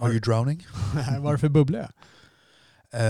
Are 0.00 0.10
you 0.10 0.20
drowning? 0.20 0.66
Varför 1.20 1.48
bubblar 1.48 1.78
jag? 1.78 1.88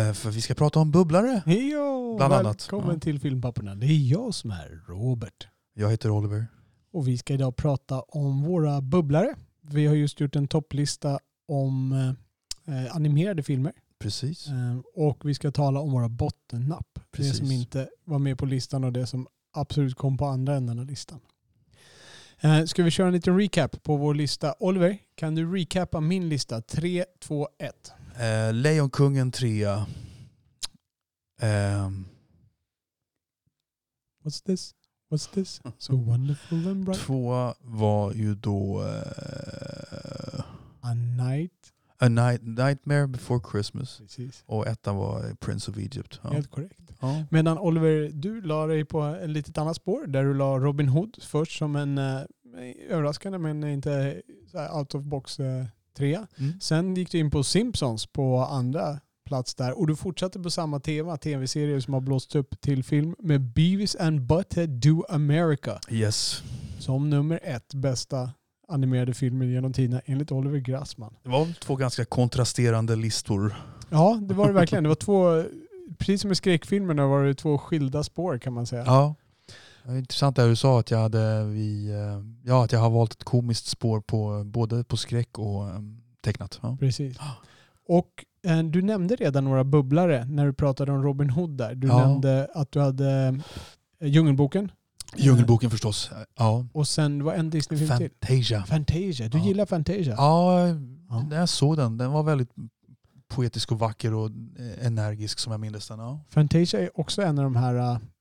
Eh, 0.09 0.13
för 0.13 0.31
vi 0.31 0.41
ska 0.41 0.55
prata 0.55 0.81
om 0.81 0.91
bubblare. 0.91 1.43
Jo, 1.47 2.17
Bland 2.17 2.33
annat. 2.35 2.63
välkommen 2.63 2.95
Ja. 2.95 3.01
till 3.01 3.21
Filmpapporna. 3.21 3.75
Det 3.75 3.87
är 3.87 4.11
jag 4.11 4.35
som 4.35 4.51
är 4.51 4.81
Robert. 4.89 5.49
Jag 5.75 5.91
heter 5.91 6.11
Oliver. 6.11 6.47
Och 6.93 7.09
vi 7.09 7.19
ska 7.19 7.35
idag 7.35 7.57
prata 7.57 8.01
om 8.01 8.43
våra 8.43 8.81
bubblare. 8.81 9.35
Vi 9.61 9.87
har 9.87 9.95
just 9.95 10.21
gjort 10.21 10.37
en 10.37 10.49
topplista 10.49 11.19
om 11.49 11.93
eh, 12.67 12.97
animerade 12.97 13.43
filmer. 13.43 13.73
Precis. 13.99 14.47
Eh, 14.49 14.79
och 14.95 15.21
vi 15.25 15.35
ska 15.35 15.51
tala 15.51 15.81
om 15.81 15.93
våra 15.93 16.09
bottennapp. 16.09 16.89
Det 16.95 17.01
Precis. 17.11 17.39
som 17.39 17.51
inte 17.51 17.89
var 18.05 18.19
med 18.19 18.39
på 18.39 18.47
listan 18.47 18.85
och 18.85 18.93
det 18.93 19.07
som 19.07 19.27
absolut 19.53 19.95
kom 19.97 20.17
på 20.17 20.27
andra 20.27 20.57
änden 20.57 20.79
av 20.79 20.87
listan. 20.87 21.21
Eh, 22.45 22.65
ska 22.65 22.83
vi 22.83 22.91
köra 22.91 23.07
en 23.07 23.13
liten 23.13 23.39
recap 23.39 23.83
på 23.83 23.97
vår 23.97 24.15
lista? 24.15 24.55
Oliver, 24.59 24.99
kan 25.15 25.35
du 25.35 25.53
recappa 25.57 26.01
min 26.01 26.29
lista? 26.29 26.61
3, 26.61 27.05
2, 27.21 27.49
1. 27.59 27.93
Eh, 28.21 28.53
Lejonkungen 28.53 29.33
3. 29.33 29.65
Ehm, 31.41 32.05
What's 34.25 34.43
this? 34.47 34.75
What's 35.11 35.35
this? 35.35 35.61
So 35.79 35.97
wonderful 35.97 36.69
and 36.69 36.85
bright. 36.85 37.01
två 37.01 37.55
var 37.61 38.13
ju 38.13 38.35
då 38.35 38.83
eh, 38.83 40.41
A 40.81 40.95
night. 40.95 41.73
A 42.05 42.09
Night, 42.09 42.43
Nightmare 42.43 43.07
Before 43.07 43.41
Christmas. 43.53 43.99
Precis. 43.99 44.43
Och 44.47 44.67
ettan 44.67 44.97
var 44.97 45.35
Prince 45.41 45.71
of 45.71 45.77
Egypt. 45.79 46.21
Ja. 46.23 46.31
Helt 46.31 46.51
korrekt. 46.51 46.81
Ja. 47.01 47.25
Medan 47.31 47.59
Oliver, 47.59 48.11
du 48.13 48.41
la 48.41 48.67
dig 48.67 48.85
på 48.85 49.01
en 49.01 49.33
litet 49.33 49.59
annat 49.59 49.77
spår 49.77 50.07
där 50.07 50.25
du 50.25 50.35
la 50.35 50.59
Robin 50.59 50.89
Hood 50.89 51.17
först 51.23 51.59
som 51.59 51.77
en 51.77 51.99
eh, 51.99 52.21
överraskande 52.89 53.39
men 53.39 53.65
inte 53.65 54.23
out 54.73 54.95
of 54.95 55.03
box 55.03 55.41
eh, 55.41 55.65
trea. 55.97 56.27
Mm. 56.37 56.61
Sen 56.61 56.95
gick 56.95 57.11
du 57.11 57.19
in 57.19 57.31
på 57.31 57.45
Simpsons 57.45 58.07
på 58.07 58.39
andra 58.39 59.01
plats 59.27 59.55
där 59.55 59.79
och 59.79 59.87
du 59.87 59.97
fortsatte 59.97 60.41
på 60.41 60.51
samma 60.51 60.81
tema, 60.81 61.17
tv-serier 61.17 61.81
som 61.81 61.95
har 61.95 62.01
blåst 62.01 62.37
upp 62.37 62.61
till 62.61 62.85
film 62.85 63.15
med 63.19 63.41
Beavis 63.41 63.97
and 63.97 64.23
Butthead 64.23 64.67
Do 64.67 65.05
America 65.09 65.79
Yes. 65.91 66.43
som 66.79 67.11
nummer 67.11 67.41
ett 67.43 67.75
bästa 67.75 68.31
animerade 68.69 69.15
filmen 69.15 69.51
genom 69.51 69.73
tiderna 69.73 70.01
enligt 70.05 70.33
Oliver 70.33 70.59
Grassman. 70.59 71.17
Det 71.23 71.29
var 71.29 71.59
två 71.61 71.77
ganska 71.77 72.05
kontrasterande 72.05 72.97
listor. 72.97 73.55
Ja, 73.91 74.19
det 74.23 74.35
var 74.35 74.47
det 74.47 74.53
verkligen. 74.53 74.83
Det 74.85 74.89
var 74.89 74.97
två, 74.97 75.45
precis 75.99 76.21
som 76.23 76.33
i 76.33 76.35
skräckfilmerna 76.35 77.07
var 77.07 77.25
det 77.25 77.35
två 77.35 77.59
skilda 77.59 78.03
spår 78.03 78.39
kan 78.39 78.53
man 78.53 78.67
säga. 78.67 78.83
Ja. 78.87 79.15
Intressant 79.89 80.37
det 80.37 80.49
du 80.49 80.57
sa 80.57 80.81
att 80.81 80.91
jag, 80.91 80.99
hade, 80.99 81.45
vi, 81.45 81.91
eh, 81.91 82.23
ja, 82.45 82.65
att 82.65 82.73
jag 82.73 82.81
har 82.81 82.91
valt 82.91 83.13
ett 83.13 83.25
komiskt 83.25 83.67
spår 83.67 84.01
på, 84.01 84.43
både 84.45 84.85
på 84.85 84.97
skräck 84.97 85.39
och 85.39 85.69
eh, 85.69 85.79
tecknat. 86.25 86.59
Ja. 86.63 86.77
Precis. 86.81 87.17
Och 87.89 88.25
eh, 88.47 88.59
du 88.63 88.83
nämnde 88.83 89.17
redan 89.17 89.45
några 89.45 89.65
bubblare 89.65 90.25
när 90.25 90.47
du 90.47 90.53
pratade 90.53 90.93
om 90.93 91.03
Robin 91.03 91.31
Hood 91.31 91.51
där. 91.51 91.75
Du 91.75 91.87
Ja. 91.87 91.99
nämnde 92.09 92.49
att 92.55 92.73
du 92.73 92.81
hade 92.81 93.41
eh, 94.01 94.09
Djungelboken 94.09 94.73
Djungelboken 95.17 95.71
förstås. 95.71 96.11
Ja. 96.39 96.67
och 96.73 96.89
sen 96.89 97.25
var 97.25 97.35
en 97.35 97.51
Disney-film 97.51 97.99
till. 97.99 98.11
Fantasia. 98.29 98.65
Fantasia. 98.65 99.29
Du 99.29 99.39
Ja. 99.39 99.45
gillar 99.45 99.67
Fantasia? 99.67 100.15
Ja, 100.19 100.67
när 101.31 101.37
jag 101.39 101.49
såg 101.49 101.77
den, 101.77 101.97
den 101.99 102.11
var 102.13 102.23
väldigt 102.23 102.51
poetisk 103.29 103.73
och 103.73 103.79
vacker 103.79 104.15
och 104.15 104.27
eh, 104.59 104.87
energisk 104.87 105.39
som 105.39 105.51
jag 105.53 105.61
minns 105.61 105.89
den. 105.89 105.99
Ja. 105.99 106.21
Fantasia 106.29 106.81
är 106.81 107.01
också 107.01 107.23
en 107.23 107.39
av 107.39 107.45
de 107.45 107.57
här 107.57 107.75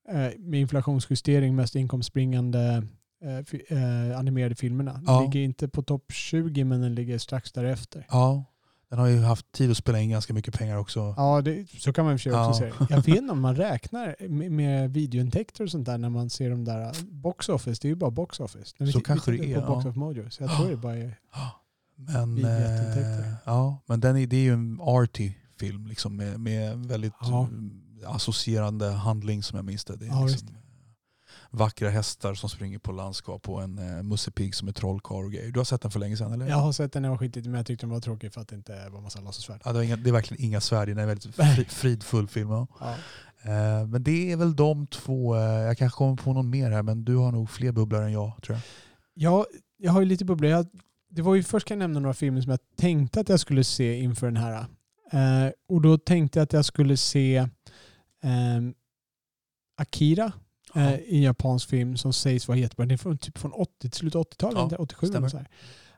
eh, 0.10 0.32
med 0.40 0.60
inflationsjustering 0.62 1.56
mest 1.56 1.76
inkomstbringande 1.76 2.84
eh, 3.24 3.78
eh, 3.78 4.20
animerade 4.20 4.56
filmerna. 4.56 4.94
Den 4.94 5.04
Ja. 5.08 5.22
ligger 5.22 5.40
inte 5.40 5.68
på 5.68 5.82
topp 5.82 6.12
20 6.12 6.64
men 6.64 6.82
den 6.82 6.96
ligger 6.96 7.18
strax 7.18 7.52
därefter. 7.52 8.06
ja. 8.10 8.46
Den 8.94 9.00
har 9.00 9.08
ju 9.08 9.20
haft 9.22 9.52
tid 9.52 9.72
att 9.72 9.78
spela 9.78 10.00
in 10.00 10.10
ganska 10.10 10.34
mycket 10.34 10.54
pengar 10.54 10.78
också. 10.78 11.14
Ja, 11.18 11.42
det, 11.42 11.68
så 11.80 11.94
kan 11.94 12.06
man 12.06 12.14
i 12.14 12.16
och 12.16 12.20
för 12.22 12.24
sig 12.30 12.34
också 12.40 12.64
Ja. 12.66 12.72
säga. 12.72 12.88
Jag 12.90 12.98
vet 12.98 13.08
inte 13.08 13.32
om 13.32 13.42
man 13.42 13.56
räknar 13.56 14.16
med, 14.30 14.52
med 14.52 14.94
videointäkter 14.94 15.64
och 15.64 15.70
sånt 15.70 15.86
där 15.86 15.98
när 15.98 16.10
man 16.10 16.30
ser 16.30 16.50
de 16.50 16.66
där 16.66 16.86
uh, 16.86 16.92
box 17.12 17.50
office. 17.50 17.80
Det 17.82 17.88
är 17.88 17.90
ju 17.90 17.96
bara 17.96 18.12
box 18.12 18.40
office. 18.40 18.76
När 18.78 18.86
vi 18.88 18.94
Så 18.94 19.00
t- 19.00 19.04
kanske 19.08 19.32
vi 19.32 19.38
det 19.38 19.54
är, 19.54 19.62
på 19.62 19.68
box 19.68 19.86
ja. 19.86 19.90
of 19.90 19.96
Mojo. 19.96 20.30
Så 20.30 20.44
jag 20.44 20.52
tror 20.58 20.70
det 20.70 20.78
bara 20.78 20.96
är... 20.98 21.18
Men, 21.96 22.46
eh, 22.46 23.34
ja, 23.46 23.82
men 23.86 24.00
den 24.00 24.18
är, 24.18 24.28
det 24.28 24.36
är 24.38 24.42
ju 24.42 24.54
en 24.54 24.80
arty 24.82 25.32
film 25.60 25.88
liksom, 25.88 26.16
med, 26.16 26.40
med 26.40 26.86
väldigt 26.86 27.14
Ja. 27.22 27.48
eh, 28.04 28.16
associerande 28.16 28.90
handling 28.92 29.44
som 29.44 29.56
jag 29.56 29.66
minns 29.66 29.86
det. 29.86 29.96
det 29.96 30.06
är 30.06 30.10
Ja, 30.10 30.26
liksom, 30.26 30.48
vackra 31.54 31.90
hästar 31.90 32.34
som 32.34 32.50
springer 32.50 32.80
på 32.80 32.92
landskap 32.92 33.50
och 33.50 33.64
en 33.64 33.80
uh, 33.80 34.04
Musse 34.04 34.32
Pigg 34.32 34.56
som 34.56 34.68
är 34.68 34.72
trollkarl 34.72 35.26
och 35.26 35.32
grejer. 35.32 35.52
Du 35.52 35.60
har 35.60 35.66
sett 35.66 35.82
den 35.82 35.92
för 35.92 36.00
länge 36.00 36.18
sedan 36.18 36.34
eller? 36.34 36.48
Jag 36.48 36.58
har 36.58 36.72
sett 36.72 36.94
den 36.94 37.04
jag 37.04 37.12
var 37.12 37.18
skitigt 37.18 37.46
men 37.46 37.56
jag 37.56 37.66
tyckte 37.66 37.86
den 37.86 37.94
var 37.94 38.00
tråkig 38.00 38.34
för 38.34 38.42
att 38.42 38.48
det 38.48 38.56
inte 38.56 38.90
var 38.90 39.02
massa 39.02 39.22
lasersvärd. 39.22 39.62
Ja, 39.66 39.72
det, 39.72 39.78
var 39.78 39.84
inga, 39.84 39.96
det 39.96 40.10
är 40.10 40.14
verkligen 40.14 40.44
inga 40.44 40.62
svärd, 40.62 40.88
det 40.88 40.92
är 40.92 40.98
en 41.00 41.08
väldigt 41.08 41.36
fri, 41.56 41.66
fridfull 41.66 42.28
film. 42.28 42.50
Ja. 42.50 42.68
Ja. 42.80 42.96
Eh, 43.44 43.88
men 43.88 44.04
det 44.04 44.32
är 44.32 44.38
väl 44.38 44.56
de 44.56 44.88
två, 44.88 45.36
eh, 45.36 45.42
jag 45.42 45.78
kanske 45.78 45.98
kommer 45.98 46.16
på 46.16 46.34
någon 46.34 46.50
mer 46.50 46.72
här 46.72 46.84
men 46.84 47.06
du 47.06 47.16
har 47.16 47.32
nog 47.32 47.50
fler 47.50 47.72
bubblor 47.72 48.02
än 48.02 48.12
jag 48.12 48.40
tror 48.44 48.58
jag. 48.58 48.62
Jag, 49.14 49.46
jag 49.78 49.92
har 49.92 50.02
ju 50.02 50.06
lite 50.06 50.26
bubblor. 50.26 50.52
Jag, 50.52 50.68
det 51.10 51.22
var 51.22 51.36
ju 51.36 51.44
först 51.44 51.68
kan 51.68 51.76
jag 51.76 51.80
nämna 51.80 52.00
några 52.00 52.14
filmer 52.14 52.42
som 52.42 52.50
jag 52.50 52.60
tänkte 52.78 53.20
att 53.20 53.30
jag 53.30 53.40
skulle 53.40 53.64
se 53.64 54.00
inför 54.00 54.28
den 54.28 54.38
här. 54.38 54.66
Eh, 55.12 55.52
och 55.68 55.82
då 55.82 55.98
tänkte 55.98 56.40
jag 56.40 56.44
att 56.44 56.54
jag 56.54 56.66
skulle 56.66 56.98
se 56.98 57.48
ehm, 58.24 58.74
Eh, 60.76 60.94
i 60.96 61.16
en 61.16 61.22
japansk 61.22 61.70
film 61.70 61.98
som 61.98 62.14
sägs 62.14 62.48
vara 62.48 62.58
jättebra. 62.58 62.86
Den 62.86 62.94
är 62.94 62.98
från, 62.98 63.18
typ 63.18 63.38
från 63.38 63.52
80, 63.52 63.90
slutet 63.92 64.16
av 64.16 64.24
80-talet, 64.26 64.58
Ja, 64.58 64.64
inte 64.64 64.76
87 64.76 65.06
eller 65.08 65.12
stämmer. 65.14 65.30
så 65.30 65.38
här. 65.38 65.48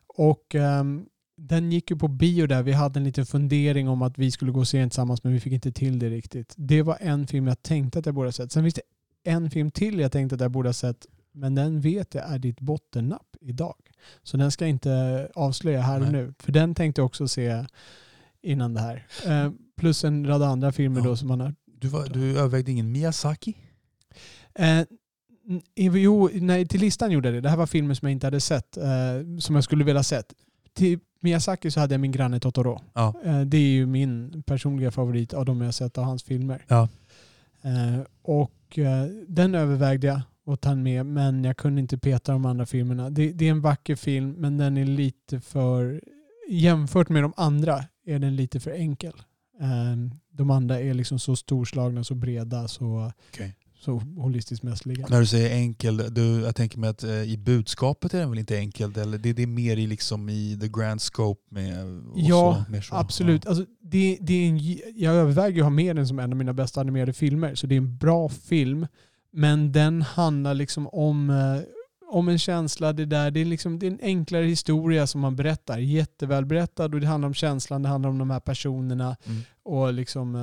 Och 0.08 0.56
ehm, 0.56 1.06
den 1.38 1.72
gick 1.72 1.92
ju 1.92 1.98
på 1.98 2.08
bio 2.08 2.48
där. 2.48 2.64
Vi 2.64 2.72
hade 2.72 3.00
en 3.00 3.04
liten 3.04 3.26
fundering 3.26 3.90
om 3.90 4.02
att 4.02 4.18
vi 4.18 4.32
skulle 4.32 4.52
gå 4.52 4.60
och 4.60 4.68
se 4.68 4.80
den 4.80 4.90
tillsammans 4.90 5.24
men 5.24 5.34
vi 5.34 5.40
fick 5.40 5.54
inte 5.54 5.72
till 5.72 6.00
det 6.00 6.10
riktigt. 6.10 6.54
Det 6.58 6.82
var 6.82 6.98
en 7.02 7.28
film 7.28 7.48
jag 7.48 7.62
tänkte 7.64 8.00
att 8.00 8.06
jag 8.06 8.16
borde 8.16 8.28
ha 8.28 8.32
sett. 8.32 8.52
Sen 8.52 8.64
finns 8.64 8.74
det 8.74 8.82
en 9.24 9.52
film 9.52 9.72
till 9.72 10.00
jag 10.00 10.12
tänkte 10.12 10.36
att 10.36 10.42
jag 10.42 10.52
borde 10.52 10.70
ha 10.70 10.74
sett 10.74 11.06
men 11.32 11.56
den 11.56 11.82
vet 11.82 12.14
jag 12.14 12.30
är 12.30 12.40
ditt 12.40 12.60
bottennapp 12.60 13.36
idag. 13.42 13.76
Så 14.24 14.38
den 14.38 14.52
ska 14.52 14.66
jag 14.66 14.70
inte 14.70 15.30
avslöja 15.36 15.82
här 15.82 15.96
och 15.96 16.02
Nej. 16.02 16.12
nu. 16.12 16.34
För 16.40 16.52
den 16.52 16.76
tänkte 16.76 17.02
jag 17.02 17.06
också 17.06 17.28
se 17.28 17.66
innan 18.42 18.74
det 18.74 18.82
här. 18.82 19.08
Eh, 19.28 19.52
plus 19.78 20.04
en 20.04 20.28
rad 20.28 20.44
andra 20.44 20.72
filmer 20.72 21.00
Ja. 21.02 21.06
då 21.08 21.16
som 21.16 21.28
man 21.28 21.40
har 21.42 21.56
Du, 21.66 21.88
var, 21.88 22.06
du 22.08 22.40
övervägde 22.40 22.72
ingen 22.72 22.92
Miyazaki? 22.92 23.54
Eh, 24.60 24.86
jo, 25.76 26.30
nej, 26.34 26.68
till 26.68 26.82
listan 26.82 27.12
gjorde 27.12 27.28
jag 27.28 27.36
det. 27.36 27.42
Det 27.42 27.50
här 27.50 27.58
var 27.58 27.66
filmer 27.66 27.94
som 27.94 28.08
jag 28.08 28.12
inte 28.12 28.28
hade 28.28 28.42
sett, 28.42 28.78
eh, 28.78 29.38
som 29.40 29.56
jag 29.56 29.64
skulle 29.64 29.84
vilja 29.84 30.04
sett. 30.04 30.34
Till 30.74 31.00
Miyazaki 31.20 31.72
så 31.72 31.80
hade 31.80 31.94
jag 31.94 32.02
min 32.02 32.12
granne 32.12 32.40
Totoro. 32.40 32.82
Ja. 32.94 33.14
Eh, 33.24 33.42
det 33.42 33.58
är 33.58 33.70
ju 33.70 33.86
min 33.86 34.44
personliga 34.44 34.92
favorit 34.92 35.34
av 35.34 35.46
de 35.46 35.62
jag 35.62 35.74
sett 35.74 35.98
av 35.98 36.04
hans 36.04 36.24
filmer. 36.24 36.66
Ja. 36.68 36.90
Eh, 37.62 38.02
och 38.22 38.80
eh, 38.80 39.06
den 39.28 39.56
övervägde 39.56 40.08
jag 40.08 40.22
att 40.54 40.62
ta 40.62 40.76
med, 40.76 41.06
men 41.06 41.44
jag 41.44 41.58
kunde 41.58 41.82
inte 41.82 41.98
peta 41.98 42.32
de 42.32 42.46
andra 42.46 42.66
filmerna. 42.66 43.10
Det, 43.10 43.32
det 43.32 43.48
är 43.48 43.52
en 43.52 43.62
vacker 43.62 43.96
film, 43.96 44.32
men 44.32 44.58
den 44.58 44.78
är 44.78 44.86
lite 44.86 45.40
för... 45.42 46.02
Jämfört 46.50 47.10
med 47.10 47.24
de 47.24 47.34
andra 47.38 47.84
är 48.06 48.20
den 48.20 48.36
lite 48.36 48.60
för 48.60 48.72
enkel. 48.72 49.14
Eh, 49.62 50.18
de 50.32 50.50
andra 50.50 50.80
är 50.80 50.94
liksom 50.94 51.20
så 51.20 51.36
storslagna, 51.36 52.04
så 52.04 52.16
breda, 52.16 52.68
så, 52.68 53.12
Okej. 53.30 53.56
Så 53.86 53.98
holistiskt 54.18 54.64
mästerliga. 54.64 55.08
När 55.10 55.20
du 55.20 55.26
säger 55.26 55.56
enkel, 55.56 55.98
du, 56.12 56.42
jag 56.42 56.56
tänker 56.56 56.80
mig 56.80 56.90
att 56.90 57.04
eh, 57.04 57.22
i 57.24 57.38
budskapet 57.38 58.14
är 58.14 58.20
den 58.20 58.30
väl 58.30 58.40
inte 58.40 58.58
enkel? 58.58 58.98
Eller 58.98 59.18
det, 59.18 59.34
det 59.34 59.44
är 59.44 59.48
mer 59.48 59.78
i, 59.78 59.88
liksom, 59.88 60.30
i 60.30 60.58
the 60.62 60.68
grand 60.68 61.02
scope 61.02 61.42
med 61.50 62.02
Ja, 62.16 62.66
så, 62.76 62.82
så. 62.82 62.96
Absolut. 62.96 63.46
Alltså, 63.46 63.66
det, 63.82 64.18
det 64.22 64.34
är 64.34 64.50
en, 64.50 64.60
jag 64.96 65.16
överväger 65.16 65.60
att 65.62 65.66
ha 65.66 65.70
med 65.70 65.96
den 65.96 66.08
som 66.08 66.20
en 66.20 66.32
av 66.32 66.38
mina 66.38 66.54
bästa 66.54 66.82
animerade 66.82 67.14
filmer. 67.14 67.56
Så 67.56 67.68
det 67.68 67.76
är 67.76 67.78
en 67.78 67.98
bra 67.98 68.30
film. 68.30 68.88
Men 69.32 69.72
den 69.72 70.02
handlar 70.02 70.54
liksom 70.54 70.88
om, 70.88 71.30
eh, 71.30 71.62
om 72.12 72.28
en 72.30 72.40
känsla. 72.40 72.94
Det, 72.94 73.06
där, 73.06 73.32
det, 73.32 73.40
är 73.40 73.46
liksom, 73.46 73.80
det 73.80 73.88
är 73.88 73.92
en 73.92 74.00
enklare 74.02 74.46
historia 74.46 75.08
som 75.08 75.22
man 75.22 75.36
berättar. 75.36 75.78
Jättevälberättad 75.78 76.94
och 76.94 77.02
det 77.02 77.08
handlar 77.08 77.28
om 77.28 77.34
känslan. 77.34 77.82
Det 77.84 77.90
handlar 77.90 78.10
om 78.10 78.18
de 78.18 78.30
här 78.30 78.40
personerna 78.40 79.16
Mm. 79.26 79.42
och 79.64 79.94
liksom, 79.94 80.36
eh, 80.36 80.42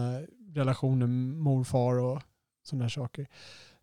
relationen 0.54 1.38
morfar 1.38 1.98
och 1.98 2.22
sådana 2.62 2.88
saker. 2.88 3.26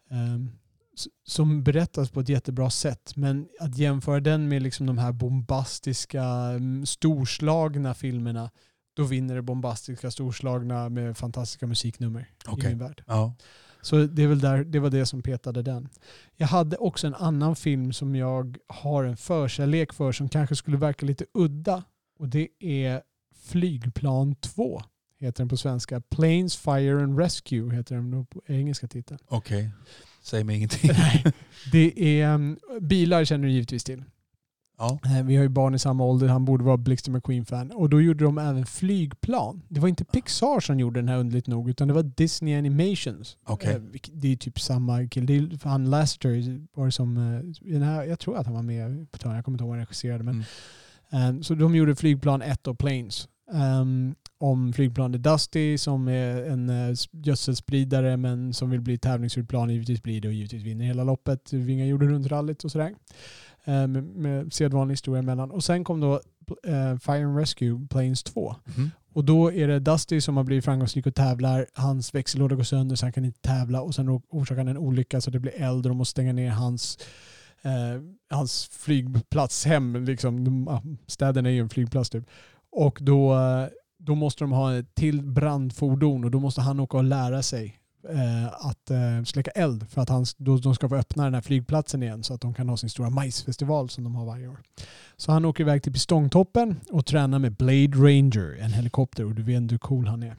Ehm, 0.09 0.51
s- 0.97 1.07
som 1.23 1.63
berättas 1.63 2.09
på 2.09 2.19
ett 2.19 2.29
jättebra 2.29 2.69
sätt. 2.69 3.15
Men 3.15 3.47
att 3.59 3.77
jämföra 3.77 4.19
den 4.19 4.47
med 4.49 4.61
liksom 4.61 4.85
de 4.85 4.97
här 4.97 5.11
bombastiska, 5.11 6.23
mm, 6.23 6.85
storslagna 6.85 7.93
filmerna, 7.93 8.51
då 8.93 9.03
vinner 9.03 9.35
det 9.35 9.41
bombastiska, 9.41 10.11
storslagna 10.11 10.89
med 10.89 11.17
fantastiska 11.17 11.67
musiknummer 11.67 12.21
i 12.21 12.25
Okej. 12.47 12.69
min 12.69 12.77
värld. 12.79 13.03
Ja. 13.07 13.33
Så 13.81 13.95
det, 14.05 14.23
är 14.23 14.27
väl 14.27 14.39
där, 14.39 14.63
det 14.63 14.79
var 14.79 14.89
det 14.89 15.05
som 15.05 15.21
petade 15.21 15.61
den. 15.61 15.89
Jag 16.35 16.47
hade 16.47 16.77
också 16.77 17.07
en 17.07 17.15
annan 17.15 17.55
film 17.55 17.93
som 17.93 18.15
jag 18.15 18.57
har 18.67 19.03
en 19.03 19.17
förkärlek 19.17 19.93
för 19.93 20.11
som 20.11 20.29
kanske 20.29 20.55
skulle 20.55 20.77
verka 20.77 21.05
lite 21.05 21.25
udda. 21.33 21.83
Och 22.19 22.29
det 22.29 22.47
är 22.59 23.01
Flygplan 23.35 24.35
2. 24.35 24.81
Heter 25.19 25.37
den 25.43 25.49
på 25.49 25.57
svenska. 25.57 26.01
Planes, 26.01 26.55
Fire 26.57 27.03
and 27.03 27.19
Rescue 27.19 27.75
heter 27.75 27.95
den 27.95 28.25
på 28.25 28.41
engelska 28.47 28.87
titeln. 28.87 29.19
Okej. 29.27 29.69
Säg 30.23 30.43
mig 30.43 30.55
ingenting. 30.55 30.91
Det 31.71 32.21
är 32.21 32.33
um, 32.33 32.57
bilar 32.81 33.25
känner 33.25 33.47
du 33.47 33.53
givetvis 33.53 33.83
till. 33.83 34.03
Ja. 34.77 34.99
Eh, 35.05 35.23
Vi 35.25 35.35
har 35.35 35.43
ju 35.43 35.49
barn 35.49 35.75
i 35.75 35.79
samma 35.79 36.03
ålder, 36.03 36.27
han 36.27 36.45
borde 36.45 36.63
vara 36.63 36.77
Blixten 36.77 37.13
McQueen-fan. 37.15 37.71
Och 37.71 37.89
då 37.89 38.01
gjorde 38.01 38.23
de 38.23 38.37
även 38.37 38.65
flygplan. 38.65 39.61
Det 39.69 39.79
var 39.79 39.87
inte 39.87 40.05
Pixar 40.05 40.59
som 40.59 40.79
gjorde 40.79 40.99
den 40.99 41.07
här 41.09 41.17
underligt 41.17 41.47
nog, 41.47 41.69
utan 41.69 41.87
det 41.87 41.93
var 41.93 42.03
Disney 42.03 42.55
Animations. 42.57 43.37
Okej. 43.43 43.75
Eh, 43.75 43.81
Det 44.13 44.27
är 44.31 44.35
typ 44.35 44.59
samma 44.59 45.07
kille. 45.07 45.57
Han 45.63 45.89
Lasseter 45.89 46.61
var 46.73 46.89
som, 46.89 47.17
eh, 47.17 48.05
jag 48.09 48.19
tror 48.19 48.37
att 48.37 48.45
han 48.45 48.55
var 48.55 48.61
med 48.63 49.11
på 49.11 49.17
törnen, 49.17 49.35
jag 49.35 49.45
kommer 49.45 49.55
inte 49.55 49.63
ihåg 49.63 49.69
vad 49.69 49.77
han 49.77 49.85
regisserade. 49.85 50.23
Men, 50.23 50.43
eh, 51.11 51.41
så 51.41 51.55
de 51.55 51.75
gjorde 51.75 51.95
flygplan 51.95 52.41
1 52.41 52.67
och 52.67 52.79
Planes. 52.79 53.27
Om 54.41 54.73
flygplanet 54.73 55.23
Dusty 55.23 55.77
som 55.77 56.07
är 56.07 56.43
en 56.43 56.69
uh, 56.69 56.95
gödselspridare 57.11 58.17
men 58.17 58.53
som 58.53 58.69
vill 58.69 58.81
bli 58.81 58.97
tävlingsflygplan. 58.97 59.69
Givetvis 59.69 60.03
blir 60.03 60.21
det 60.21 60.27
och 60.27 60.33
givetvis 60.33 60.63
vinner 60.63 60.85
hela 60.85 61.03
loppet. 61.03 61.53
Vingar 61.53 61.85
jorden 61.85 62.09
runt-rallyt 62.09 62.63
och 62.63 62.71
sådär. 62.71 62.95
Eh, 63.65 63.87
med, 63.87 64.03
med 64.03 64.53
sedvanlig 64.53 64.93
historia 64.93 65.19
emellan. 65.19 65.51
Och 65.51 65.63
sen 65.63 65.83
kom 65.83 65.99
då 65.99 66.13
eh, 66.67 66.97
Fire 66.97 67.25
and 67.25 67.37
Rescue 67.37 67.87
Planes 67.89 68.23
2. 68.23 68.55
Mhm. 68.65 68.91
Och 69.13 69.25
då 69.25 69.51
är 69.51 69.67
det 69.67 69.79
Dusty 69.79 70.21
som 70.21 70.37
har 70.37 70.43
blivit 70.43 70.65
framgångsrik 70.65 71.07
och 71.07 71.15
tävlar. 71.15 71.65
Hans 71.73 72.15
växellåda 72.15 72.55
går 72.55 72.63
sönder 72.63 72.95
så 72.95 73.05
han 73.05 73.13
kan 73.13 73.25
inte 73.25 73.41
tävla 73.41 73.81
och 73.81 73.95
sen 73.95 74.09
orsakar 74.09 74.57
han 74.57 74.67
en 74.67 74.77
olycka 74.77 75.21
så 75.21 75.31
det 75.31 75.39
blir 75.39 75.61
eld 75.61 75.85
och 75.85 75.89
de 75.89 75.97
måste 75.97 76.11
stänga 76.11 76.33
ner 76.33 76.49
hans, 76.49 76.97
eh, 77.61 78.01
hans 78.29 78.67
flygplats 78.71 79.65
hem. 79.65 80.03
Liksom. 80.05 80.67
Ah, 80.67 80.81
städen 81.07 81.45
är 81.45 81.49
ju 81.49 81.59
en 81.59 81.69
flygplats 81.69 82.09
typ. 82.09 82.23
Och 82.71 82.99
då, 83.01 83.33
eh, 83.33 83.67
då 83.99 84.15
måste 84.15 84.43
de 84.43 84.51
ha 84.51 84.77
ett 84.77 84.95
till 84.95 85.21
brandfordon 85.21 86.23
och 86.23 86.31
då 86.31 86.39
måste 86.39 86.61
han 86.61 86.79
åka 86.79 86.97
och 86.97 87.03
lära 87.03 87.43
sig 87.43 87.79
eh, 88.09 88.45
att 88.47 88.89
eh, 88.89 89.23
släcka 89.25 89.51
eld 89.51 89.89
för 89.89 90.01
att 90.01 90.09
han, 90.09 90.25
då, 90.37 90.57
de 90.57 90.75
ska 90.75 90.89
få 90.89 90.95
öppna 90.95 91.23
den 91.23 91.33
här 91.33 91.41
flygplatsen 91.41 92.03
igen 92.03 92.23
så 92.23 92.33
att 92.33 92.41
de 92.41 92.53
kan 92.53 92.69
ha 92.69 92.77
sin 92.77 92.89
stora 92.89 93.09
majsfestival 93.09 93.89
som 93.89 94.03
de 94.03 94.15
har 94.15 94.25
varje 94.25 94.47
år. 94.47 94.59
Så 95.17 95.31
han 95.31 95.45
åker 95.45 95.63
iväg 95.63 95.83
till 95.83 95.93
Pistongtoppen 95.93 96.79
och 96.91 97.05
tränar 97.05 97.39
med 97.39 97.55
Blade 97.55 97.97
Ranger, 97.97 98.57
en 98.59 98.73
helikopter 98.73 99.25
och 99.25 99.35
du 99.35 99.43
vet 99.43 99.71
hur 99.71 99.77
cool 99.77 100.07
han 100.07 100.23
är. 100.23 100.35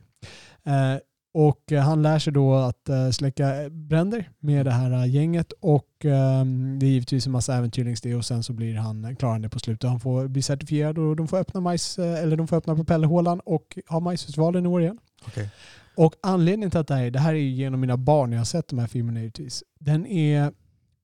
Eh, 0.64 0.98
och 1.32 1.72
eh, 1.72 1.82
han 1.82 2.02
lär 2.02 2.18
sig 2.18 2.32
då 2.32 2.54
att 2.54 2.88
eh, 2.88 3.10
släcka 3.10 3.70
bränder 3.70 4.30
med 4.38 4.66
det 4.66 4.70
här 4.70 4.92
eh, 4.92 5.14
gänget 5.14 5.52
och 5.60 6.04
eh, 6.04 6.44
det 6.78 6.86
är 6.86 6.90
givetvis 6.90 7.26
en 7.26 7.32
massa 7.32 7.54
äventyr 7.54 7.84
längs 7.84 8.00
det 8.00 8.14
och 8.14 8.24
sen 8.24 8.42
så 8.42 8.52
blir 8.52 8.74
han 8.74 9.16
klarande 9.16 9.48
på 9.48 9.58
slutet. 9.58 9.90
Han 9.90 10.00
får 10.00 10.28
bli 10.28 10.42
certifierad 10.42 10.98
och 10.98 11.16
de 11.16 11.28
får 11.28 11.38
öppna 11.38 11.60
majs, 11.60 11.98
eh, 11.98 12.22
eller 12.22 12.36
de 12.36 12.48
får 12.48 12.56
öppna 12.56 12.74
propellerhålan 12.74 13.40
och 13.40 13.78
ha 13.88 14.00
majsfestivalen 14.00 14.66
i 14.66 14.68
år 14.68 14.82
igen. 14.82 14.98
Okej. 15.26 15.50
Och 15.96 16.14
anledningen 16.22 16.70
till 16.70 16.80
att 16.80 16.88
det 16.88 16.94
här 16.94 17.04
är, 17.04 17.10
det 17.10 17.18
här 17.18 17.34
är 17.34 17.38
ju 17.38 17.50
genom 17.50 17.80
mina 17.80 17.96
barn, 17.96 18.32
jag 18.32 18.40
har 18.40 18.44
sett 18.44 18.68
de 18.68 18.78
här 18.78 18.86
filmerna 18.86 19.20
givetvis. 19.20 19.64
Den 19.78 20.06
är, 20.06 20.52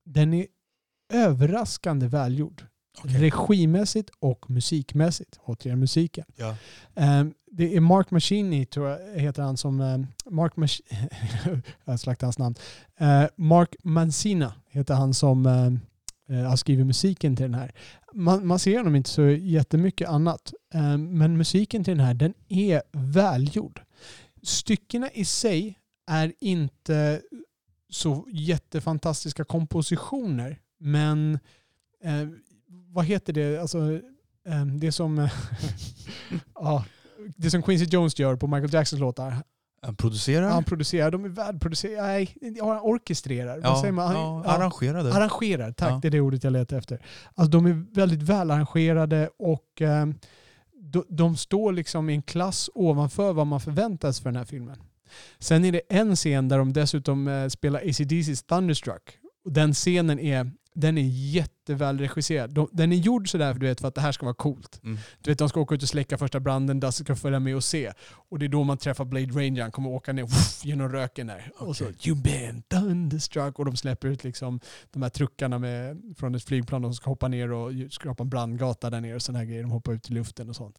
den 0.05 0.35
är 0.35 0.47
överraskande 1.13 2.07
välgjord. 2.07 2.63
Okej. 3.05 3.31
Regimässigt 3.31 4.11
och 4.19 4.51
musikmässigt. 4.51 5.41
Återigen 5.45 5.79
musiken. 5.81 6.25
Ja. 6.37 6.57
Ehm, 6.95 7.35
det 7.51 7.77
är 7.77 7.81
Mark 7.81 8.11
Machini, 8.11 8.67
tror 8.67 8.89
jag 8.89 9.21
heter 9.21 9.43
han 9.43 9.57
som... 9.57 9.81
ehm, 9.81 10.07
Mark 10.31 10.55
Mach- 10.55 10.81
jag 11.85 12.01
slaktade 12.01 12.27
hans 12.27 12.39
namn. 12.39 12.55
Eh, 12.99 13.25
Mark 13.37 13.77
Mancina 13.83 14.55
heter 14.69 14.95
han 14.95 15.15
som 15.15 15.47
eh, 15.47 16.37
har 16.49 16.57
skrivit 16.57 16.87
musiken 16.87 17.37
till 17.37 17.43
den 17.45 17.55
här. 17.55 17.73
Man, 18.15 18.47
man 18.47 18.59
ser 18.59 18.79
honom 18.79 18.97
inte 18.97 19.11
så 19.11 19.23
jättemycket 19.23 20.09
annat. 20.09 20.53
Men 20.99 21.37
musiken 21.37 21.85
till 21.85 21.97
den 21.97 22.07
här, 22.07 22.15
den 22.15 22.35
är 22.49 22.83
välgjord. 22.93 23.81
Styckena 24.43 25.11
i 25.11 25.25
sig 25.25 25.79
är 26.11 26.33
inte 26.41 27.21
så 27.91 28.27
jättefantastiska 28.31 29.45
kompositioner. 29.45 30.61
Men 30.79 31.39
vad 32.97 33.05
heter 33.05 33.33
det? 33.33 33.59
Alltså, 33.59 33.79
eh, 34.49 34.67
det 34.67 34.93
som... 34.93 35.19
eh, 35.19 35.33
ja, 36.55 36.85
det 37.37 37.51
som 37.51 37.63
Quincy 37.63 37.85
Jones 37.85 38.19
gör 38.19 38.37
på 38.37 38.47
Michael 38.47 38.75
Jacksons 38.75 39.01
låtar. 39.01 39.35
Han 39.83 39.97
producerar? 39.97 40.49
Han 40.49 40.65
producerar, 40.65 41.11
de 41.11 41.25
är 41.25 41.29
välproducerade. 41.29 42.07
Nej, 42.07 42.37
han 42.61 42.81
orkestrerar. 42.81 43.61
Vad 43.61 43.65
ja, 43.73 43.81
säger 43.81 43.93
man? 43.93 44.15
Ja, 44.15 44.45
arrangerade. 44.45 45.15
Arrangerar, 45.15 45.73
tack. 45.73 45.91
Ja. 45.91 45.99
Det 46.03 46.09
är 46.09 46.11
det 46.11 46.21
ordet 46.21 46.45
jag 46.45 46.53
letar 46.53 46.77
efter. 46.77 47.03
Alltså 47.35 47.51
de 47.51 47.67
är 47.67 47.95
väldigt 47.95 48.23
väl 48.23 48.51
arrangerade 48.51 49.31
och 49.39 49.83
eh, 49.83 50.07
de, 50.81 51.05
de 51.09 51.37
står 51.37 51.73
liksom 51.73 52.11
i 52.11 52.15
en 52.15 52.23
klass 52.23 52.71
ovanför 52.75 53.33
vad 53.33 53.47
man 53.47 53.61
förväntas 53.61 54.21
för 54.21 54.29
den 54.29 54.37
här 54.37 54.45
filmen. 54.45 54.77
Sen 55.39 55.65
är 55.65 55.73
det 55.73 55.83
en 55.89 56.17
scen 56.17 56.49
där 56.49 56.59
de 56.59 56.73
dessutom 56.73 57.29
eh, 57.29 57.49
spelar 57.49 57.81
ACDC's 57.81 58.49
Thunderstruck. 58.49 59.19
Och 59.45 59.53
den 59.53 59.75
scenen 59.75 60.19
är, 60.19 60.51
den 60.77 60.99
är 60.99 61.09
jätteväl 61.09 61.99
regisserad. 61.99 62.51
De, 62.51 62.69
den 62.73 62.93
är 62.93 62.97
gjord 62.97 63.31
sådär 63.31 63.53
för, 63.53 63.61
du 63.61 63.67
vet, 63.67 63.81
för 63.81 63.89
att 63.89 63.95
det 63.95 64.01
här 64.01 64.13
ska 64.13 64.27
vara 64.27 64.35
coolt. 64.35 64.81
Mm. 64.85 64.99
Du 65.23 65.31
vet, 65.31 65.39
de 65.39 65.49
ska 65.49 65.61
åka 65.61 65.75
ut 65.75 65.83
och 65.83 65.89
släcka 65.89 66.19
första 66.19 66.41
branden, 66.41 66.81
Dusty 66.81 67.05
ska 67.05 67.17
följa 67.17 67.41
med 67.41 67.57
och 67.57 67.65
se. 67.65 67.93
Och 68.29 68.39
det 68.39 68.47
är 68.47 68.49
då 68.49 68.65
man 68.65 68.79
träffar 68.79 69.05
Blade 69.05 69.27
Ranger, 69.27 69.63
han 69.63 69.71
kommer 69.71 69.91
åka 69.91 70.13
ner 70.13 70.23
woof, 70.23 70.65
genom 70.65 70.89
röken 70.89 71.27
där. 71.27 71.53
Och 71.59 71.77
så 71.77 71.85
Okej. 71.85 71.97
“You 72.09 72.17
been 72.17 72.63
thunderstruck” 72.63 73.59
och 73.59 73.65
de 73.65 73.77
släpper 73.77 74.09
ut 74.09 74.25
liksom 74.25 74.61
de 74.91 75.03
här 75.03 75.09
truckarna 75.09 75.59
med, 75.59 76.15
från 76.19 76.35
ett 76.35 76.45
flygplan 76.45 76.83
de 76.83 76.95
ska 76.95 77.11
hoppa 77.11 77.29
ner 77.29 77.53
och 77.53 77.73
skrapa 77.91 78.23
en 78.23 78.29
brandgata 78.29 78.91
där 78.91 79.01
nere 79.01 79.15
och 79.15 79.23
sådana 79.23 79.39
här 79.39 79.47
grejer. 79.47 79.63
De 79.63 79.71
hoppar 79.71 79.93
ut 79.93 80.11
i 80.11 80.13
luften 80.13 80.49
och 80.49 80.57
sånt. 80.57 80.79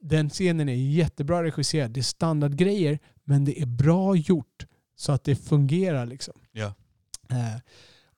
Den 0.00 0.30
scenen 0.30 0.68
är 0.68 0.74
jättebra 0.74 1.42
regisserad. 1.42 1.90
Det 1.90 2.00
är 2.00 2.02
standardgrejer, 2.02 2.98
men 3.24 3.44
det 3.44 3.60
är 3.62 3.66
bra 3.66 4.16
gjort 4.16 4.66
så 4.96 5.12
att 5.12 5.24
det 5.24 5.36
fungerar 5.36 6.06
liksom. 6.06 6.34
Ja. 6.52 6.74
Eh, 7.30 7.60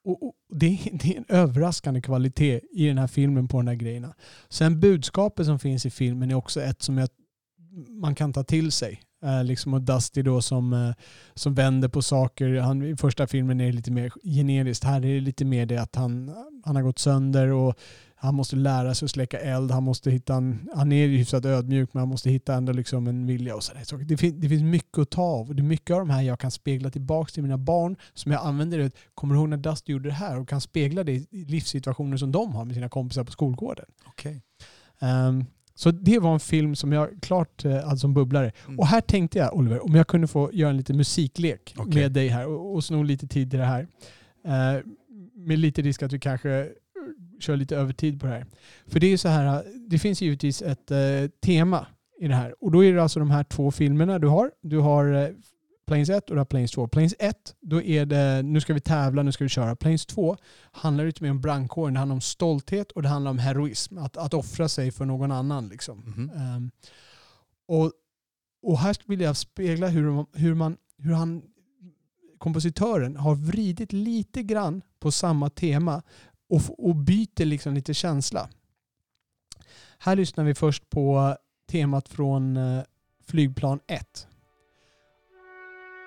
och, 0.04 0.23
och 0.23 0.35
det, 0.49 0.66
är, 0.66 0.99
det 0.99 1.14
är 1.14 1.19
en 1.19 1.25
överraskande 1.28 2.00
kvalitet 2.00 2.61
i 2.73 2.87
den 2.87 2.99
här 2.99 3.07
filmen 3.07 3.49
på 3.49 3.57
de 3.57 3.66
här 3.66 3.75
grejerna. 3.75 4.14
Sen 4.49 4.80
budskapet 4.80 5.47
som 5.47 5.59
finns 5.59 5.87
i 5.87 5.90
filmen 5.90 6.30
är 6.30 6.35
också 6.35 6.62
ett 6.62 6.83
som 6.83 6.99
jag, 6.99 7.09
man 7.88 8.14
kan 8.14 8.33
ta 8.33 8.45
till 8.45 8.73
sig. 8.73 9.00
Eh, 9.25 9.45
liksom 9.45 9.75
och 9.75 9.83
Dusty 9.83 10.23
då 10.23 10.42
som, 10.42 10.73
eh, 10.73 10.92
som 11.35 11.54
vänder 11.54 11.88
på 11.88 12.02
saker. 12.02 12.61
Han, 12.61 12.83
I 12.83 12.97
första 12.97 13.26
filmen 13.26 13.61
är 13.61 13.66
det 13.66 13.73
lite 13.73 13.90
mer 13.90 14.12
generiskt. 14.25 14.85
Här 14.85 15.04
är 15.04 15.14
det 15.14 15.21
lite 15.21 15.45
mer 15.45 15.66
det 15.66 15.76
att 15.76 15.97
han, 15.97 16.35
han 16.64 16.76
har 16.76 16.83
gått 16.83 16.99
sönder 16.99 17.49
och 17.49 17.78
han 18.23 18.35
måste 18.35 18.57
lära 18.57 18.95
sig 18.95 19.07
att 19.07 19.11
släcka 19.11 19.39
eld. 19.39 19.71
Han, 19.71 19.83
måste 19.83 20.11
hitta 20.11 20.35
en, 20.35 20.69
han 20.75 20.93
är 20.93 21.07
ju 21.07 21.17
hyfsat 21.17 21.45
ödmjuk 21.45 21.91
men 21.93 22.00
han 22.00 22.09
måste 22.09 22.31
hitta 22.31 22.55
ändå 22.55 22.73
liksom 22.73 23.07
en 23.07 23.27
vilja. 23.27 23.57
Och 23.57 23.65
sådär. 23.65 24.05
Det, 24.05 24.17
fin, 24.17 24.41
det 24.41 24.49
finns 24.49 24.62
mycket 24.62 24.99
att 24.99 25.11
ta 25.11 25.23
av. 25.23 25.49
Och 25.49 25.55
det 25.55 25.62
är 25.62 25.65
mycket 25.65 25.95
av 25.95 25.99
de 25.99 26.11
här 26.11 26.23
jag 26.23 26.41
kan 26.41 26.50
spegla 26.50 26.91
tillbaka 26.91 27.31
till 27.31 27.43
mina 27.43 27.59
barn 27.59 27.97
som 28.15 28.33
jag 28.33 28.47
använder. 28.47 28.79
Det. 28.79 28.91
Kommer 29.15 29.35
du 29.35 29.41
ihåg 29.41 29.49
när 29.49 29.57
Dusty 29.57 29.93
gjorde 29.93 30.09
det 30.09 30.15
här? 30.15 30.39
Och 30.39 30.49
kan 30.49 30.61
spegla 30.61 31.05
det 31.05 31.12
i 31.12 31.45
livssituationer 31.49 32.17
som 32.17 32.33
de 32.33 32.55
har 32.55 32.65
med 32.65 32.75
sina 32.75 32.89
kompisar 32.89 33.25
på 33.25 33.33
skolgården. 33.33 33.87
Okej. 34.07 34.43
Ehm, 35.00 35.45
så 35.75 35.91
det 35.91 36.19
var 36.19 36.35
en 36.35 36.41
film 36.41 36.77
som 36.77 36.93
jag 36.93 37.09
klart 37.23 37.65
uh, 37.65 37.73
hade 37.73 37.99
som 37.99 38.15
bubblare. 38.15 38.53
Mm. 38.67 38.79
Och 38.79 38.87
här 38.87 39.00
tänkte 39.00 39.39
jag 39.39 39.57
Oliver, 39.57 39.85
om 39.85 39.95
jag 39.95 40.07
kunde 40.07 40.27
få 40.27 40.50
göra 40.53 40.71
en 40.71 40.77
liten 40.77 40.97
musiklek 40.97 41.75
Okej. 41.79 41.95
med 41.95 42.12
dig 42.12 42.29
här 42.29 42.47
och, 42.47 42.75
och 42.75 42.85
sno 42.85 43.03
lite 43.03 43.27
tid 43.27 43.50
till 43.50 43.59
det 43.59 43.67
här. 43.67 43.87
Eh, 44.45 44.85
med 45.35 45.59
lite 45.59 45.83
risk 45.83 46.03
att 46.03 46.12
vi 46.12 46.19
kanske 46.19 46.50
eh, 46.50 46.67
kör 47.40 47.56
lite 47.56 47.76
övertid 47.76 48.20
på 48.20 48.26
det 48.26 48.32
här. 48.32 48.47
För 48.87 49.00
det 49.00 49.12
är 49.12 49.16
så 49.16 49.28
här, 49.28 49.64
det 49.88 49.99
finns 49.99 50.23
givetvis 50.23 50.62
ett 50.62 50.90
eh, 50.90 50.99
tema 51.44 51.87
i 52.20 52.28
det 52.28 52.35
här. 52.35 52.54
Och 52.64 52.70
då 52.73 52.85
är 52.85 52.92
det 52.92 53.02
alltså 53.02 53.18
de 53.18 53.30
här 53.30 53.44
två 53.44 53.70
filmerna 53.70 54.18
du 54.18 54.26
har. 54.28 54.50
Du 54.62 54.78
har 54.78 55.12
eh, 55.12 55.28
Planes 55.87 56.11
1 56.11 56.30
och 56.30 56.37
du 56.37 56.40
har 56.40 56.44
Planes 56.44 56.70
2. 56.70 56.88
Planes 56.88 57.14
1, 57.18 57.37
då 57.61 57.82
är 57.82 58.06
det 58.06 58.42
nu 58.42 58.61
ska 58.61 58.75
vi 58.75 58.80
tävla, 58.80 59.23
nu 59.23 59.32
ska 59.32 59.44
vi 59.44 59.49
köra. 59.50 59.76
Planes 59.76 60.06
2 60.06 60.37
handlar 60.73 61.04
lite 61.06 61.23
mer 61.23 61.30
om 61.30 61.40
brandkåren. 61.40 61.94
Det 61.94 61.99
handlar 62.00 62.14
om 62.14 62.20
stolthet 62.20 62.92
och 62.92 63.02
det 63.02 63.09
handlar 63.09 63.30
om 63.30 63.38
heroism. 63.38 63.99
Att, 63.99 64.16
att 64.16 64.35
offra 64.35 64.68
sig 64.68 64.90
för 64.90 65.04
någon 65.04 65.32
annan. 65.32 65.68
Liksom. 65.68 65.99
Mhm. 65.99 66.30
Ehm, 66.37 66.70
och, 67.68 67.92
och 68.62 68.78
här 68.78 68.97
vill 69.06 69.20
jag 69.20 69.37
spegla 69.37 69.88
hur, 69.88 70.11
man- 70.11 70.26
hur, 70.32 70.54
man, 70.54 70.76
hur 70.99 71.12
han, 71.12 71.42
kompositören 72.38 73.16
har 73.16 73.35
vridit 73.35 73.92
lite 73.92 74.42
grann 74.42 74.82
på 75.00 75.12
samma 75.12 75.50
tema 75.50 76.02
och, 76.50 76.88
och 76.88 76.97
byter 76.97 77.45
liksom 77.45 77.75
lite 77.75 77.95
känsla. 77.95 78.49
Här 79.99 80.16
lyssnar 80.16 80.45
vi 80.45 80.54
först 80.54 80.90
på 80.90 81.37
temat 81.71 82.09
från 82.09 82.57
eh, 82.57 82.83
flygplan 83.26 83.80
1. 83.87 84.26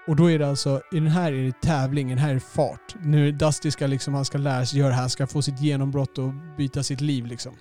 Och 0.08 0.16
då 0.16 0.32
är 0.32 0.40
det 0.40 0.50
alltså, 0.50 0.82
i 0.92 1.00
den 1.00 1.08
här 1.08 1.32
är 1.32 1.44
det 1.44 1.62
tävling, 1.62 2.08
i 2.08 2.10
den 2.10 2.18
här 2.24 2.30
är 2.30 2.34
det 2.34 2.40
fart. 2.40 2.96
Nu 3.00 3.32
Dusty 3.32 3.72
ska 3.72 3.88
liksom, 3.88 4.14
han 4.14 4.26
ska 4.26 4.38
lära 4.38 4.66
sig 4.66 4.80
göra 4.80 4.90
det 4.90 4.96
här, 4.96 5.08
ska 5.08 5.28
få 5.28 5.42
sitt 5.42 5.62
genombrott 5.62 6.18
och 6.18 6.34
byta 6.58 6.84
sitt 6.84 7.02
liv 7.02 7.26
liksom. 7.26 7.54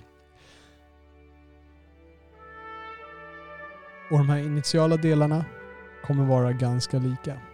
Och 4.11 4.17
de 4.17 4.29
här 4.29 4.37
initiala 4.37 4.97
delarna 4.97 5.45
kommer 6.05 6.25
vara 6.25 6.51
ganska 6.51 6.99
lika. 6.99 7.52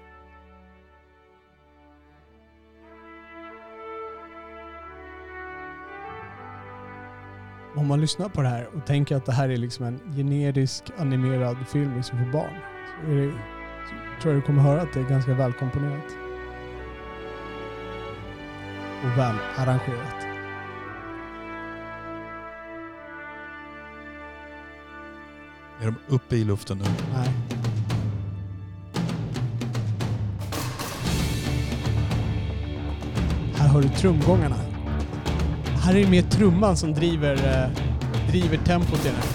Om 7.75 7.87
man 7.87 8.01
lyssnar 8.01 8.29
på 8.29 8.41
det 8.41 8.47
här 8.47 8.69
och 8.75 8.85
tänker 8.85 9.15
att 9.15 9.25
det 9.25 9.31
här 9.31 9.49
är 9.49 9.57
liksom 9.57 9.85
en 9.85 9.99
generisk 10.15 10.83
animerad 10.97 11.57
film 11.67 11.95
liksom 11.95 12.17
för 12.17 12.31
barn. 12.31 12.53
Så 13.05 13.11
det, 13.11 13.31
så 13.89 14.21
tror 14.21 14.33
jag 14.33 14.41
du 14.43 14.45
kommer 14.45 14.61
höra 14.61 14.81
att 14.81 14.93
det 14.93 14.99
är 14.99 15.03
ganska 15.03 15.33
välkomponerat. 15.33 16.05
Och 19.03 19.17
väl 19.17 19.35
arrangerat. 19.57 20.25
Är 25.81 25.85
de 25.85 25.95
uppe 26.07 26.35
i 26.35 26.43
luften 26.43 26.77
nu? 26.77 26.83
Nej. 27.13 27.33
Här 33.55 33.67
hör 33.67 33.81
du 33.81 33.89
trumgångarna. 33.89 34.68
Här 35.89 35.95
är 35.95 36.03
det 36.03 36.09
mer 36.09 36.21
trumman 36.21 36.77
som 36.77 36.93
driver, 36.93 37.33
eh, 37.33 37.69
driver 38.31 38.57
tempot 38.57 39.05
i 39.05 39.07
den 39.07 39.15
här. 39.15 39.25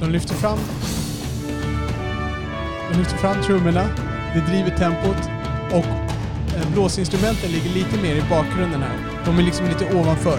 De 0.00 0.10
lyfter 0.10 0.34
fram 0.34 0.58
de 2.92 2.98
lyfter 2.98 3.16
fram 3.16 3.42
trummorna, 3.42 3.88
det 4.34 4.40
driver 4.40 4.76
tempot 4.76 5.30
och 5.70 5.86
eh, 6.56 6.72
blåsinstrumenten 6.72 7.50
ligger 7.50 7.70
lite 7.70 8.02
mer 8.02 8.14
i 8.14 8.22
bakgrunden 8.30 8.82
här. 8.82 8.98
De 9.24 9.38
är 9.38 9.42
liksom 9.42 9.66
lite 9.66 9.94
ovanför. 9.94 10.38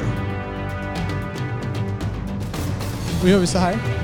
Då 3.21 3.27
gör 3.27 3.39
vi 3.39 3.47
så 3.47 3.57
här. 3.57 4.02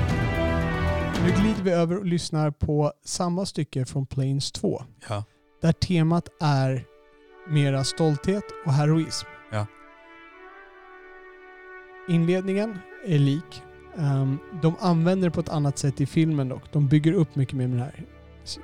Nu 1.30 1.36
glider 1.36 1.62
vi 1.62 1.70
över 1.70 1.98
och 1.98 2.04
lyssnar 2.06 2.50
på 2.50 2.92
samma 3.04 3.46
stycke 3.46 3.84
från 3.84 4.06
Planes 4.06 4.52
2. 4.52 4.82
Ja. 5.08 5.24
Där 5.62 5.72
temat 5.72 6.28
är 6.40 6.84
mera 7.48 7.84
stolthet 7.84 8.44
och 8.66 8.72
heroism. 8.72 9.26
Ja. 9.52 9.66
Inledningen 12.08 12.78
är 13.06 13.18
lik. 13.18 13.62
Ehm, 13.98 14.38
de 14.62 14.74
använder 14.80 15.28
det 15.28 15.34
på 15.34 15.40
ett 15.40 15.48
annat 15.48 15.78
sätt 15.78 16.00
i 16.00 16.06
filmen 16.06 16.48
dock. 16.48 16.72
De 16.72 16.88
bygger 16.88 17.12
upp 17.12 17.36
mycket 17.36 17.54
mer 17.54 17.68
med 17.68 17.78
det 17.78 17.84
här. 17.84 18.04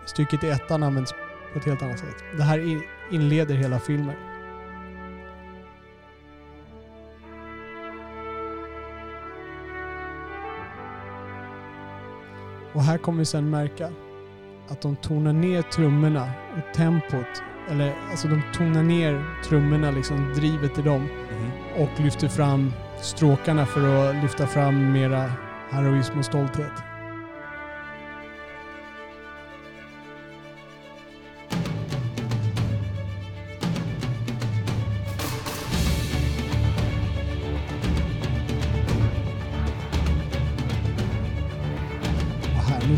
Stycket 0.06 0.44
i 0.44 0.49
ettan 0.49 0.82
används 0.82 1.12
på 1.52 1.58
ett 1.58 1.64
helt 1.64 1.82
annat 1.82 1.99
sätt. 1.99 2.16
Det 2.37 2.42
här 2.42 2.58
in- 2.58 2.82
inleder 3.12 3.54
hela 3.54 3.78
filmen. 3.80 4.16
Och 12.76 12.83
här 12.83 12.99
kommer 12.99 13.18
vi 13.18 13.25
sen 13.25 13.50
märka 13.50 13.90
att 14.68 14.80
de 14.80 14.97
tonar 14.97 15.33
ner 15.33 15.62
trummorna 15.62 16.30
och 16.56 16.75
tempot. 16.75 17.42
Eller 17.71 17.95
alltså 18.11 18.28
de 18.28 18.42
tonar 18.54 18.83
ner 18.83 19.25
trummorna, 19.45 19.90
liksom 19.90 20.33
drivet 20.35 20.78
i 20.78 20.83
dem. 20.83 21.00
Mhm. 21.02 21.83
Och 21.83 22.00
lyfter 22.00 22.28
fram 22.28 22.73
stråkarna 23.00 23.66
för 23.66 24.09
att 24.11 24.23
lyfta 24.23 24.47
fram 24.47 24.92
mera 24.92 25.33
heroism 25.71 26.18
och 26.18 26.25
stolthet. 26.25 26.73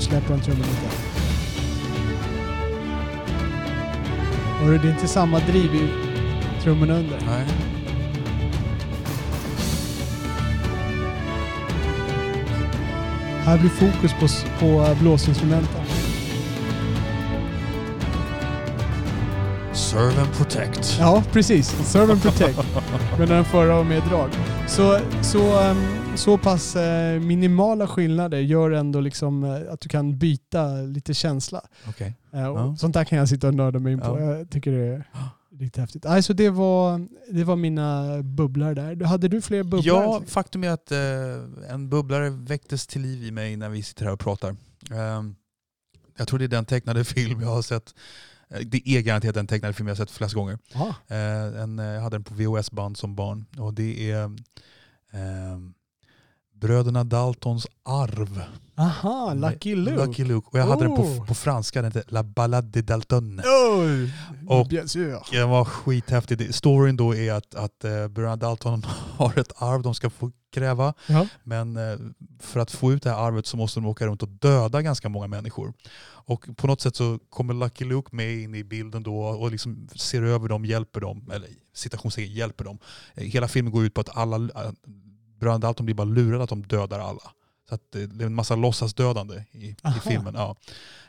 Släpper 0.08 0.30
han 0.30 0.40
trummorna 0.40 0.66
lite. 0.66 0.96
Hörru, 4.60 4.78
det 4.78 4.88
är 4.88 4.92
inte 4.92 5.08
samma 5.08 5.38
driv 5.38 5.74
i 5.74 5.88
trummorna 6.62 6.94
under. 6.94 7.18
Nej. 7.26 7.44
Här 13.44 13.58
blir 13.58 13.70
fokus 13.70 14.12
på, 14.12 14.28
på 14.60 14.96
blåsinstrumenten. 15.00 15.82
Serve 19.72 20.20
and 20.20 20.32
protect. 20.36 20.96
Ja, 21.00 21.22
precis. 21.32 21.68
Serve 21.68 22.12
and 22.12 22.22
protect. 22.22 22.58
Men 23.18 23.28
den 23.28 23.44
förra 23.44 23.76
var 23.76 23.84
med 23.84 24.02
drag. 24.02 24.30
Så, 24.66 24.98
så, 25.22 25.60
ehm, 25.60 26.07
så 26.18 26.38
pass 26.38 26.76
eh, 26.76 27.20
minimala 27.20 27.86
skillnader 27.88 28.38
gör 28.38 28.70
ändå 28.70 29.00
liksom 29.00 29.44
eh, 29.44 29.72
att 29.72 29.80
du 29.80 29.88
kan 29.88 30.18
byta 30.18 30.72
lite 30.72 31.14
känsla. 31.14 31.60
Okej. 31.88 32.14
Eh, 32.32 32.46
och 32.46 32.58
Ja. 32.58 32.76
Sånt 32.76 32.94
där 32.94 33.04
kan 33.04 33.18
jag 33.18 33.28
sitta 33.28 33.48
och 33.48 33.54
nörda 33.54 33.78
mig 33.78 33.92
in 33.92 34.00
på. 34.00 34.06
Ja. 34.06 34.20
Jag 34.20 34.50
tycker 34.50 34.72
det 34.72 34.84
är 34.86 35.04
riktigt 35.58 35.80
häftigt. 35.80 36.06
Alltså 36.06 36.34
det 36.34 36.50
var, 36.50 37.06
det 37.30 37.44
var 37.44 37.56
mina 37.56 38.22
bubblor 38.22 38.74
där. 38.74 39.04
Hade 39.04 39.28
du 39.28 39.40
fler 39.40 39.62
bubblor? 39.62 39.82
Ja, 39.86 40.22
faktum 40.26 40.64
är 40.64 40.70
att 40.70 40.92
eh, 40.92 41.70
en 41.74 41.88
bubblare 41.88 42.30
väcktes 42.30 42.86
till 42.86 43.02
liv 43.02 43.24
i 43.24 43.30
mig 43.30 43.56
när 43.56 43.68
vi 43.68 43.82
sitter 43.82 44.04
här 44.04 44.12
och 44.12 44.20
pratar. 44.20 44.56
Ehm, 44.92 45.34
jag 46.18 46.28
tror 46.28 46.38
det 46.38 46.44
är 46.44 46.48
den 46.48 46.64
tecknade 46.64 47.04
film 47.14 47.40
jag 47.40 47.48
har 47.48 47.62
sett. 47.62 47.94
eh, 48.50 48.60
Det 48.66 48.88
är 48.88 49.00
garanterat 49.00 49.34
den 49.34 49.46
tecknade 49.46 49.74
film 49.74 49.88
jag 49.88 49.94
har 49.96 50.04
sett 50.06 50.10
flest 50.10 50.34
gånger. 50.34 50.58
Eh, 51.08 51.62
en, 51.62 51.78
eh, 51.78 51.84
jag 51.86 52.00
hade 52.02 52.16
den 52.16 52.24
på 52.24 52.34
VHS-band 52.34 52.96
som 52.96 53.14
barn. 53.14 53.44
Och 53.58 53.74
det 53.74 54.10
är 54.10 54.24
ehm, 55.12 55.74
Bröderna 56.60 57.04
Daltons 57.04 57.66
arv. 57.84 58.42
Aha, 58.76 59.34
Lucky 59.34 59.74
Luke. 59.74 60.06
Lucky 60.06 60.24
Luke. 60.24 60.48
Och 60.52 60.58
jag 60.58 60.66
hade 60.66 60.82
den 60.84 60.92
Oh. 60.92 61.18
på, 61.18 61.24
på 61.26 61.34
franska, 61.34 61.82
den 61.82 61.92
heter 61.92 62.12
La 62.12 62.22
Ballade 62.22 62.68
de 62.68 62.82
Dalton. 62.82 63.40
Oj! 63.78 64.12
Och-. 64.48 64.68
Den 65.32 65.48
var 65.48 65.64
skithäftig. 65.64 66.54
Storyn 66.54 66.96
då 66.96 67.14
är 67.14 67.32
att, 67.32 67.54
att 67.54 67.84
eh, 67.84 68.08
bröderna 68.08 68.36
Dalton 68.36 68.82
har 69.16 69.38
ett 69.38 69.52
arv 69.62 69.82
de 69.82 69.94
ska 69.94 70.10
få 70.10 70.30
kräva. 70.52 70.94
Ja. 71.06 71.26
Men 71.44 71.76
eh, 71.76 71.98
för 72.40 72.60
att 72.60 72.70
få 72.70 72.92
ut 72.92 73.02
det 73.02 73.10
här 73.10 73.26
arvet 73.26 73.46
så 73.46 73.56
måste 73.56 73.80
de 73.80 73.86
åka 73.86 74.06
runt 74.06 74.22
och 74.22 74.28
döda 74.28 74.82
ganska 74.82 75.08
många 75.08 75.26
människor. 75.26 75.72
Och 76.06 76.46
på 76.56 76.66
något 76.66 76.80
sätt 76.80 76.96
så 76.96 77.18
kommer 77.30 77.54
Lucky 77.54 77.84
Luke 77.84 78.08
med 78.16 78.38
in 78.38 78.54
i 78.54 78.64
bilden 78.64 79.02
då 79.02 79.18
och 79.20 79.50
liksom 79.50 79.88
ser 79.96 80.22
över 80.22 80.48
dem, 80.48 80.64
hjälper 80.64 81.00
dem, 81.00 81.30
eller 81.34 81.48
citationstecken 81.74 82.32
hjälper 82.32 82.64
dem. 82.64 82.78
Eh, 83.14 83.24
Hela 83.24 83.48
filmen 83.48 83.72
går 83.72 83.84
ut 83.84 83.94
på 83.94 84.00
att 84.00 84.16
alla, 84.16 84.36
äh, 84.36 84.70
bröderna 85.38 85.74
blir 85.78 85.94
bara 85.94 86.04
lurade 86.04 86.44
att 86.44 86.50
de 86.50 86.62
dödar 86.62 86.98
alla. 86.98 87.32
Så 87.68 87.74
att 87.74 87.92
det 87.92 88.22
är 88.22 88.26
en 88.26 88.34
massa 88.34 88.56
låtsasdödande 88.56 89.44
i, 89.50 89.66
i 89.68 90.00
filmen. 90.02 90.34
Ja. 90.34 90.56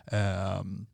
Ehm, 0.05 0.85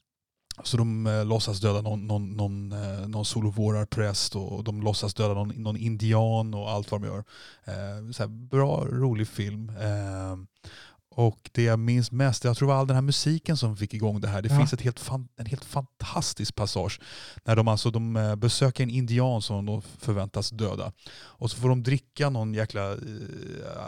så 0.63 0.77
de 0.77 1.07
eh, 1.07 1.25
låtsas 1.25 1.59
döda 1.59 1.81
någon, 1.81 2.07
någon, 2.07 2.29
någon, 2.31 2.71
eh, 2.71 3.07
någon 3.07 3.25
solovårarpräst 3.25 4.35
och 4.35 4.63
de 4.63 4.81
låtsas 4.81 5.13
döda 5.13 5.33
någon, 5.33 5.49
någon 5.49 5.77
indian 5.77 6.53
och 6.53 6.69
allt 6.69 6.91
vad 6.91 7.01
de 7.01 7.07
gör. 7.07 7.23
Eh, 7.65 8.11
så 8.11 8.23
här, 8.23 8.27
bra, 8.27 8.85
rolig 8.85 9.27
film. 9.27 9.69
Eh, 9.69 10.69
och 11.17 11.49
det 11.53 11.63
jag 11.63 11.79
minns 11.79 12.11
mest, 12.11 12.43
jag 12.43 12.57
tror 12.57 12.67
det 12.67 12.73
var 12.73 12.79
all 12.79 12.87
den 12.87 12.95
här 12.95 13.01
musiken 13.01 13.57
som 13.57 13.77
fick 13.77 13.93
igång 13.93 14.21
det 14.21 14.27
här. 14.27 14.41
Det 14.41 14.49
Ja. 14.51 14.57
finns 14.57 14.73
ett 14.73 14.81
helt 14.81 14.99
fan, 14.99 15.27
en 15.37 15.45
helt 15.45 15.65
fantastisk 15.65 16.55
passage 16.55 16.99
när 17.43 17.55
de, 17.55 17.67
alltså, 17.67 17.91
de 17.91 18.15
eh, 18.15 18.35
besöker 18.35 18.83
en 18.83 18.89
indian 18.89 19.41
som 19.41 19.65
de 19.65 19.81
förväntas 19.81 20.49
döda. 20.49 20.91
Och 21.17 21.51
så 21.51 21.57
får 21.57 21.69
de 21.69 21.83
dricka 21.83 22.29
någon 22.29 22.53
jäkla 22.53 22.91
eh, 22.91 22.97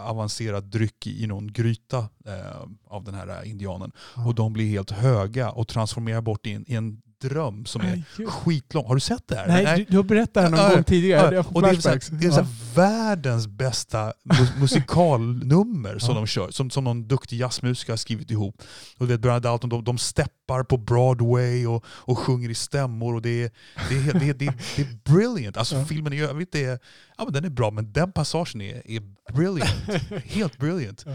avancerad 0.09 0.63
dryck 0.63 1.07
i, 1.07 1.27
någon 1.27 1.53
gryta 1.53 1.97
eh, 2.25 2.61
av 2.87 3.03
den 3.03 3.13
här 3.13 3.27
eh, 3.43 3.49
indianen. 3.51 3.91
Ja. 4.15 4.25
Och 4.27 4.35
de 4.35 4.53
blir 4.53 4.69
helt 4.69 4.91
höga 4.91 5.51
och 5.51 5.67
transformerar 5.67 6.21
bort 6.21 6.47
i 6.47 6.53
en, 6.53 6.65
i 6.71 6.75
en 6.75 7.01
dröm 7.21 7.65
som 7.65 7.81
är 7.81 7.85
Nej, 8.17 8.27
skitlång. 8.27 8.85
Har 8.87 8.95
du 8.95 8.99
sett 9.01 9.27
det 9.27 9.35
här? 9.35 9.47
Nej, 9.47 9.77
du, 9.77 9.85
du 9.91 9.97
har 9.97 10.03
berättat 10.03 10.33
det 10.33 10.41
här 10.41 10.49
någon 10.49 10.59
Ja, 10.59 10.73
gång 10.75 10.83
tidigare. 10.83 11.35
Ja, 11.35 11.43
och 11.53 11.61
det 11.61 11.69
är, 11.69 11.75
så 11.75 11.89
här, 11.89 12.01
det 12.11 12.27
är 12.27 12.31
här 12.31 12.47
världens 12.75 13.47
bästa 13.47 14.13
mu- 14.29 14.59
musikalnummer 14.59 15.97
som 15.99 16.09
Ja. 16.09 16.15
de 16.15 16.27
kör, 16.27 16.51
som, 16.51 16.69
som 16.69 16.83
någon 16.83 17.07
duktig 17.07 17.37
jazzmusiker 17.39 17.93
har 17.93 17.97
skrivit 17.97 18.31
ihop. 18.31 18.61
Och 18.97 19.07
du 19.07 19.13
vet, 19.13 19.21
Bernard 19.21 19.41
Dalton, 19.41 19.69
de, 19.69 19.83
de 19.83 19.97
steppar 19.97 20.63
på 20.63 20.77
Broadway 20.77 21.67
och, 21.67 21.85
och 21.87 22.19
sjunger 22.19 22.49
i 22.49 22.55
stämmor 22.55 23.15
och 23.15 23.21
det 23.21 23.43
är, 23.43 23.51
det 23.89 23.95
är, 23.95 24.19
det 24.19 24.29
är, 24.29 24.33
det 24.33 24.45
är, 24.47 24.53
det 24.75 24.81
är 24.81 25.13
brilliant. 25.13 25.57
Alltså 25.57 25.85
filmen 25.85 26.13
i 26.13 26.19
övrigt 26.21 26.55
är, 26.55 26.79
ja, 27.17 27.23
men 27.23 27.33
den 27.33 27.45
är 27.45 27.49
bra, 27.49 27.71
men 27.71 27.91
den 27.93 28.11
passagen 28.11 28.61
är, 28.61 28.81
är 28.91 29.01
brilliant. 29.33 29.71
Helt 30.25 30.57
brilliant. 30.57 31.05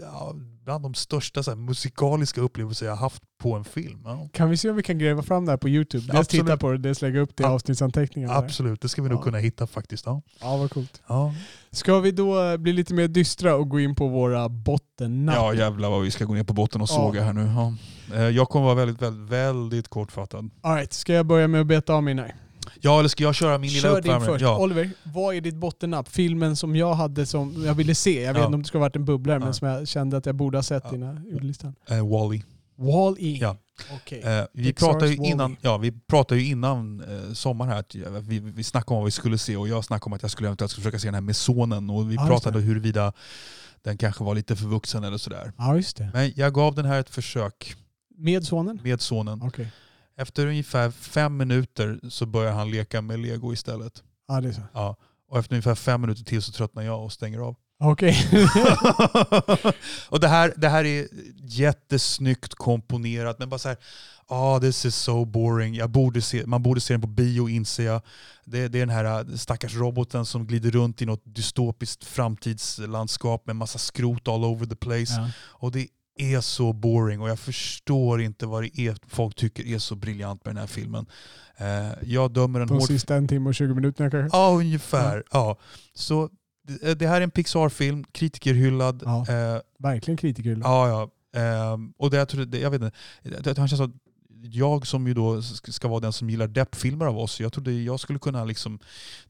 Ja. 0.00 0.34
Bland 0.70 0.84
de 0.84 0.94
största 0.94 1.42
så 1.42 1.50
här, 1.50 1.56
musikaliska 1.58 2.40
upplevelser 2.40 2.86
jag 2.86 2.92
har 2.92 2.98
haft 2.98 3.22
på 3.42 3.54
en 3.56 3.64
film. 3.64 4.00
Ja. 4.04 4.28
Kan 4.32 4.50
vi 4.50 4.56
se 4.56 4.70
om 4.70 4.76
vi 4.76 4.82
kan 4.82 4.98
gräva 4.98 5.22
fram 5.22 5.44
det 5.46 5.52
här 5.52 5.56
på 5.56 5.68
Youtube? 5.68 6.06
Dels 6.06 6.18
Absolut. 6.18 6.46
titta 6.46 6.56
på 6.56 6.70
det, 6.72 6.78
dels 6.78 7.02
lägga 7.02 7.20
upp 7.20 7.36
det 7.36 7.42
i 7.42 7.46
avsnittsanteckningarna. 7.46 8.34
Absolut, 8.34 8.80
det 8.80 8.88
ska 8.88 9.02
vi 9.02 9.08
nog 9.08 9.18
Ja. 9.18 9.22
kunna 9.22 9.38
hitta 9.38 9.66
faktiskt. 9.66 10.06
Ja. 10.06 10.22
Ja, 10.40 10.56
vad 10.56 10.70
coolt. 10.70 11.02
Ja. 11.06 11.34
Ska 11.70 11.98
vi 12.00 12.10
då 12.10 12.42
eh, 12.50 12.56
bli 12.56 12.72
lite 12.72 12.94
mer 12.94 13.08
dystra 13.08 13.54
och 13.54 13.68
gå 13.68 13.80
in 13.80 13.94
på 13.94 14.08
våra 14.08 14.48
bottennapp? 14.48 15.36
ja 15.36 15.54
jävlar 15.54 15.90
vad 15.90 16.02
vi 16.02 16.10
ska 16.10 16.24
gå 16.24 16.34
ner 16.34 16.44
på 16.44 16.52
botten 16.52 16.80
och 16.80 16.88
Ja. 16.90 16.94
såga 16.94 17.22
här 17.22 17.32
nu. 17.32 17.40
Ja. 17.46 17.74
Eh, 18.16 18.28
Jag 18.28 18.48
kommer 18.48 18.64
vara 18.66 18.74
väldigt, 18.74 19.02
väldigt, 19.02 19.30
väldigt 19.32 19.88
kortfattad. 19.88 20.50
All 20.60 20.74
right, 20.76 20.92
ska 20.92 21.12
jag 21.12 21.26
börja 21.26 21.48
med 21.48 21.60
att 21.60 21.66
beta 21.66 21.94
av 21.94 22.02
mina? 22.02 22.26
Ja 22.80 22.98
eller 22.98 23.08
ska 23.08 23.24
jag 23.24 23.34
köra 23.34 23.58
min 23.58 23.70
lilla 23.70 23.82
Kör 23.82 23.90
din 23.90 23.98
uppvärmning? 23.98 24.26
först. 24.28 24.42
Ja. 24.42 24.58
Oliver, 24.58 24.90
vad 25.02 25.34
är 25.34 25.40
ditt 25.40 25.54
bottennapp? 25.56 26.08
Filmen 26.08 26.56
som 26.56 26.76
jag 26.76 26.94
hade 26.94 27.26
som 27.26 27.64
jag 27.66 27.74
ville 27.74 27.94
se. 27.94 28.22
Jag 28.22 28.32
vet 28.34 28.40
Ja. 28.40 28.44
inte 28.46 28.54
om 28.54 28.62
det 28.62 28.68
ska 28.68 28.78
ha 28.78 28.84
varit 28.84 28.96
en 28.96 29.04
bubblare, 29.04 29.38
Ja. 29.38 29.44
men 29.44 29.54
som 29.54 29.68
jag 29.68 29.88
kände 29.88 30.16
att 30.16 30.26
jag 30.26 30.34
borde 30.34 30.58
ha 30.58 30.62
sett 30.62 30.82
Ja. 30.88 30.94
innan 30.94 31.16
jag 31.16 31.32
gjorde 31.32 31.44
listan. 31.46 31.74
Eh, 31.88 32.08
Wall-E. 32.08 32.42
Wall-E. 32.76 33.38
Ja. 33.40 33.56
Okej. 33.94 34.20
Eh, 34.20 34.44
vi, 34.52 34.72
pratade 34.72 35.14
innan, 35.14 35.56
ja, 35.60 35.78
vi 35.78 35.92
pratade 35.92 36.40
ju 36.40 36.46
innan 36.46 37.00
eh, 37.00 37.32
sommaren 37.32 37.70
här 37.72 37.78
att 37.78 37.94
vi, 38.24 38.38
vi 38.38 38.64
snackade 38.64 38.94
om 38.94 39.00
vad 39.00 39.04
vi 39.04 39.10
skulle 39.10 39.38
se 39.38 39.56
och 39.56 39.68
jag 39.68 39.84
snackade 39.84 40.06
om 40.06 40.12
att 40.12 40.22
jag 40.22 40.30
skulle 40.30 40.48
eventuellt 40.48 40.72
försöka 40.72 40.98
se 40.98 41.06
den 41.08 41.14
här 41.14 41.20
med 41.20 41.36
sonen 41.36 41.90
och 41.90 42.10
vi 42.10 42.14
Ja, 42.14 42.20
just 42.20 42.30
pratade 42.30 42.58
det. 42.58 42.64
huruvida 42.64 43.12
den 43.82 43.96
kanske 43.98 44.24
var 44.24 44.34
lite 44.34 44.56
för 44.56 44.66
vuxen 44.66 45.04
eller 45.04 45.18
sådär. 45.18 45.52
Ja, 45.58 45.76
just 45.76 45.96
det. 45.96 46.10
Men 46.14 46.32
jag 46.36 46.54
gav 46.54 46.74
den 46.74 46.84
här 46.84 47.00
ett 47.00 47.10
försök 47.10 47.74
Med 48.16 48.44
sonen? 48.44 48.78
med 48.84 49.00
sonen. 49.00 49.42
Okej. 49.42 49.68
Efter 50.20 50.46
ungefär 50.46 50.90
fem 50.90 51.36
minuter 51.36 52.00
så 52.08 52.26
börjar 52.26 52.52
han 52.52 52.70
leka 52.70 53.00
med 53.00 53.18
lego 53.18 53.52
istället. 53.52 54.02
Ja, 54.28 54.40
det 54.40 54.48
är 54.48 54.52
så. 54.52 54.62
Ja. 54.74 54.96
Och 55.28 55.38
efter 55.38 55.54
ungefär 55.54 55.74
fem 55.74 56.00
minuter 56.00 56.24
till 56.24 56.42
så 56.42 56.52
tröttnar 56.52 56.82
jag 56.82 57.04
och 57.04 57.12
stänger 57.12 57.38
av. 57.38 57.56
Okej. 57.82 58.16
och 60.08 60.20
det 60.20 60.28
här, 60.28 60.54
det 60.56 60.68
här 60.68 60.84
är 60.84 61.08
jättesnyggt 61.42 62.54
komponerat 62.54 63.38
men 63.38 63.48
bara 63.48 63.58
så 63.58 63.68
här, 63.68 63.78
ah 64.26 64.60
this 64.60 64.84
is 64.84 64.96
so 64.96 65.24
boring. 65.24 65.74
Jag 65.74 65.90
borde 65.90 66.22
se, 66.22 66.46
man 66.46 66.62
borde 66.62 66.80
se 66.80 66.94
den 66.94 67.00
på 67.00 67.06
bio 67.06 67.48
inser 67.48 67.84
jag. 67.84 68.02
Det, 68.44 68.68
det 68.68 68.78
är 68.78 68.86
den 68.86 68.94
här 68.94 69.04
äh, 69.04 69.36
stackars 69.36 69.76
roboten 69.76 70.26
som 70.26 70.46
glider 70.46 70.70
runt 70.70 71.02
i 71.02 71.06
något 71.06 71.22
dystopiskt 71.24 72.04
framtidslandskap 72.04 73.46
med 73.46 73.56
massa 73.56 73.78
skrot 73.78 74.28
all 74.28 74.44
over 74.44 74.66
the 74.66 74.76
place. 74.76 75.12
ja. 75.12 75.30
Och 75.36 75.72
det 75.72 75.80
är 75.80 75.86
så 76.40 76.72
boring 76.72 77.20
och 77.20 77.28
jag 77.28 77.38
förstår 77.38 78.22
inte 78.22 78.46
vad 78.46 78.62
det 78.62 78.80
är 78.80 78.96
folk 79.06 79.34
tycker 79.34 79.66
är 79.66 79.78
så 79.78 79.96
briljant 79.96 80.44
med 80.44 80.54
den 80.54 80.60
här 80.60 80.66
filmen. 80.66 81.06
Eh, 81.56 81.92
jag 82.02 82.32
dömer 82.32 82.60
en 82.60 82.66
De 82.66 82.74
hård 82.74 82.86
sista 82.86 83.16
en 83.16 83.28
timme 83.28 83.48
och 83.48 83.54
20 83.54 83.74
minuterna 83.74 84.10
kanske? 84.10 84.36
Ja, 84.36 84.50
ungefär. 84.58 85.24
Ja. 85.32 85.58
Så 85.94 86.30
det, 86.62 86.94
det 86.94 87.06
här 87.06 87.16
är 87.16 87.20
en 87.20 87.30
Pixar-film, 87.30 88.04
kritikerhyllad. 88.12 89.02
Ja. 89.04 89.26
Eh, 89.28 89.60
Verkligen 89.78 90.16
kritiker. 90.16 90.60
ja, 90.62 90.88
ja. 90.88 91.10
Ehm, 91.40 91.92
och 91.96 92.10
det, 92.10 92.16
jag, 92.16 92.28
tror, 92.28 92.44
det, 92.44 92.58
jag 92.58 92.70
vet 92.70 92.82
inte, 92.82 92.96
det, 93.22 93.42
det 93.42 93.54
känns 93.54 93.80
att 93.80 93.90
jag 94.42 94.86
som 94.86 95.06
ju 95.06 95.14
då 95.14 95.42
ska 95.42 95.88
vara 95.88 96.00
den 96.00 96.12
som 96.12 96.30
gillar 96.30 96.46
deppfilmer 96.46 97.06
av 97.06 97.18
oss, 97.18 97.40
jag 97.40 97.52
trodde 97.52 97.72
jag 97.72 98.00
skulle 98.00 98.18
kunna 98.18 98.44
liksom 98.44 98.78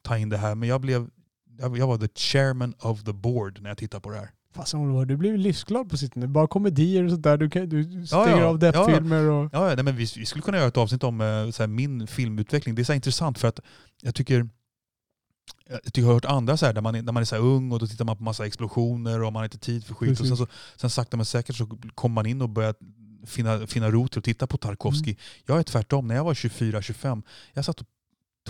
ta 0.03 0.19
in 0.19 0.29
det 0.29 0.37
här, 0.37 0.55
men 0.55 0.69
jag 0.69 0.81
blev 0.81 1.11
jag, 1.59 1.79
jag 1.79 1.87
var 1.87 1.99
the 1.99 2.09
chairman 2.15 2.75
of 2.79 3.05
the 3.05 3.13
board 3.13 3.63
när 3.63 3.71
jag 3.71 3.79
tittade 3.79 4.01
på 4.01 4.11
det 4.11 4.19
här. 4.19 4.31
Fasen 4.55 4.81
Oliver, 4.81 5.05
du 5.05 5.17
blir 5.17 5.39
livsglad 5.39 5.91
på 5.91 5.97
sittande. 5.97 6.29
Bara 6.29 6.47
komedier 6.47 7.05
och 7.05 7.11
sådär. 7.11 7.37
Du, 7.37 7.51
kan, 7.51 7.69
du 7.69 8.07
stänger 8.07 8.41
ja. 8.41 8.45
av 8.45 8.59
deppfilmer 8.59 9.31
och... 9.31 9.51
Ja, 9.53 9.69
ja, 9.69 9.75
nej, 9.75 9.85
men 9.85 9.97
vi, 9.97 10.07
vi 10.17 10.27
skulle 10.27 10.43
kunna 10.43 10.59
göra 10.59 10.69
ett 10.69 10.77
avsnitt 10.77 11.05
om 11.05 11.21
eh, 11.21 11.51
så 11.51 11.63
här, 11.63 11.67
min 11.67 12.07
filmutveckling. 12.07 12.75
Det 12.75 12.83
är 12.83 12.85
så 12.85 12.93
intressant 12.93 13.39
för 13.39 13.49
att 13.49 13.61
jag 14.03 14.15
tycker 14.15 14.49
jag 15.69 15.83
tycker 15.85 16.01
jag 16.01 16.07
har 16.07 16.15
hört 16.15 16.25
andra 16.25 16.57
så 16.57 16.67
här, 16.67 16.73
där 16.73 16.81
man, 16.81 16.95
är- 16.95 17.03
när 17.03 17.13
man 17.13 17.21
är 17.21 17.25
så 17.25 17.37
ung 17.37 17.73
och 17.73 17.79
då 17.79 17.87
tittar 17.87 18.05
man 18.05 18.17
på 18.17 18.23
massa 18.23 18.47
explosioner 18.47 19.23
och 19.23 19.33
man 19.33 19.41
har 19.41 19.45
inte 19.45 19.59
tid 19.59 19.85
för 19.87 19.95
skit. 19.95 20.21
Och 20.21 20.27
sen, 20.27 20.37
så, 20.37 20.47
sen 20.77 20.91
sakta 20.91 21.17
men 21.17 21.27
säkert 21.27 21.57
så 21.57 21.67
kommer 21.95 22.15
man 22.15 22.27
in 22.27 22.43
och 22.43 22.49
börjar 22.49 22.75
finna, 23.27 23.67
finna 23.67 23.91
rot 23.91 24.17
och 24.17 24.25
titta 24.25 24.47
på 24.47 24.57
Tarkovsky. 24.57 25.11
Mm. 25.11 25.23
Jag 25.47 25.59
är 25.59 25.63
tvärtom. 25.63 26.09
När 26.09 26.15
jag 26.15 26.25
var 26.25 26.35
24-25, 26.35 27.23
jag 27.53 27.65
satt 27.65 27.81
och 27.81 27.87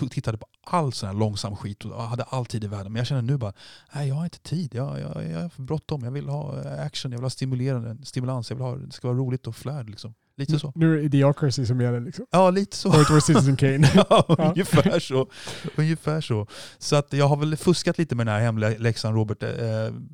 tog, 0.01 0.11
tittade 0.11 0.37
på 0.37 0.45
all 0.63 0.93
sån 0.93 1.07
här 1.09 1.15
långsam 1.15 1.55
skit 1.55 1.85
och 1.85 2.03
hade 2.03 2.23
all 2.23 2.45
tid 2.45 2.63
i 2.63 2.67
världen. 2.67 2.91
Men 2.91 2.99
jag 2.99 3.07
känner 3.07 3.21
nu 3.21 3.37
bara, 3.37 3.53
nej 3.95 4.07
jag 4.07 4.15
har 4.15 4.23
inte 4.23 4.39
tid. 4.39 4.75
Jag, 4.75 4.99
jag, 4.99 5.29
jag 5.31 5.41
har 5.41 5.49
för 5.49 5.61
bråttom. 5.61 6.03
Jag 6.03 6.11
vill 6.11 6.27
ha 6.29 6.61
eh, 6.61 6.85
action, 6.85 7.11
jag 7.11 7.19
vill 7.19 7.25
ha 7.25 7.29
stimulerande, 7.29 8.05
stimulans. 8.05 8.49
Jag 8.49 8.57
vill 8.57 8.65
ha, 8.65 8.75
det 8.75 8.91
ska 8.91 9.07
vara 9.07 9.17
roligt 9.17 9.47
och 9.47 9.55
flärd. 9.55 9.89
Liksom. 9.89 10.13
Lite 10.37 10.59
så. 10.59 10.71
Nu 10.75 10.93
är 10.93 10.97
det 10.97 11.03
Idiocracy 11.03 11.65
som 11.65 11.81
gäller 11.81 11.99
liksom. 11.99 12.25
Ja, 12.31 12.49
lite 12.49 12.77
så. 12.77 12.89
Var 12.89 13.19
Citizen 13.19 13.55
Kane. 13.55 13.91
Ja, 14.09 14.25
ungefär 14.37 14.99
så. 14.99 15.27
Ungefär 15.75 16.21
så. 16.21 16.47
Så 16.77 16.95
att 16.95 17.13
jag 17.13 17.27
har 17.27 17.37
väl 17.37 17.55
fuskat 17.57 17.97
lite 17.97 18.15
med 18.15 18.25
den 18.27 18.33
här 18.35 18.41
hemläxan 18.41 19.13
Robert, 19.13 19.43
eh, 19.43 19.49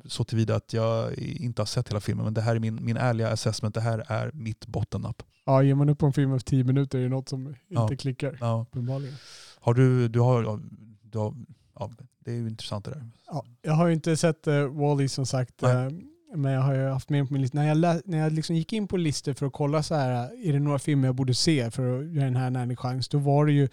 så 0.04 0.24
tillvida 0.24 0.54
att 0.56 0.72
jag 0.72 1.14
inte 1.18 1.62
har 1.62 1.66
sett 1.66 1.88
hela 1.88 2.00
filmen. 2.00 2.24
Men 2.24 2.34
det 2.34 2.40
här 2.40 2.56
är 2.56 2.60
min, 2.60 2.84
min 2.84 2.96
ärliga 2.96 3.28
assessment. 3.30 3.74
Det 3.74 3.80
här 3.80 4.04
är 4.08 4.30
mitt 4.34 4.66
bottennapp. 4.66 5.22
Ja, 5.46 5.62
ger 5.62 5.74
man 5.74 5.88
upp 5.88 5.98
på 5.98 6.06
en 6.06 6.12
film 6.12 6.34
efter 6.34 6.50
10 6.50 6.64
minuter 6.64 6.98
är 6.98 7.02
det 7.02 7.08
något 7.08 7.28
som 7.28 7.46
inte 7.46 7.56
Ja. 7.68 7.88
klickar. 7.98 8.38
Ja. 8.40 8.66
Har 9.60 9.74
du, 9.74 10.08
du 10.08 10.20
har, 10.20 10.60
du 11.02 11.18
har 11.18 11.34
ja, 11.78 11.90
det 12.24 12.30
är 12.30 12.34
ju 12.34 12.48
intressant 12.48 12.84
det 12.84 12.90
där. 12.90 13.10
Ja, 13.26 13.44
jag 13.62 13.72
har 13.72 13.86
ju 13.86 13.92
inte 13.92 14.16
sett 14.16 14.48
uh, 14.48 14.66
Wall-E 14.66 15.08
som 15.08 15.26
sagt. 15.26 15.62
Eh, 15.62 15.88
men 16.34 16.52
jag 16.52 16.60
har 16.60 16.74
ju 16.74 16.88
haft 16.88 17.10
med 17.10 17.26
på 17.26 17.32
min 17.32 17.42
lista. 17.42 17.58
När 17.58 17.68
jag, 17.68 17.76
lä- 17.76 18.02
när 18.04 18.18
jag 18.18 18.32
liksom 18.32 18.56
gick 18.56 18.72
in 18.72 18.88
på 18.88 18.96
listor 18.96 19.32
för 19.32 19.46
att 19.46 19.52
kolla 19.52 19.82
så 19.82 19.94
här, 19.94 20.30
är 20.46 20.52
det 20.52 20.58
några 20.58 20.78
filmer 20.78 21.08
jag 21.08 21.14
borde 21.14 21.34
se 21.34 21.70
för 21.70 21.98
att 22.00 22.06
göra 22.12 22.24
den 22.24 22.36
här 22.36 22.50
en 22.62 22.76
chans. 22.76 23.08
Då 23.08 23.18
var 23.18 23.46
det 23.46 23.52
ju 23.52 23.68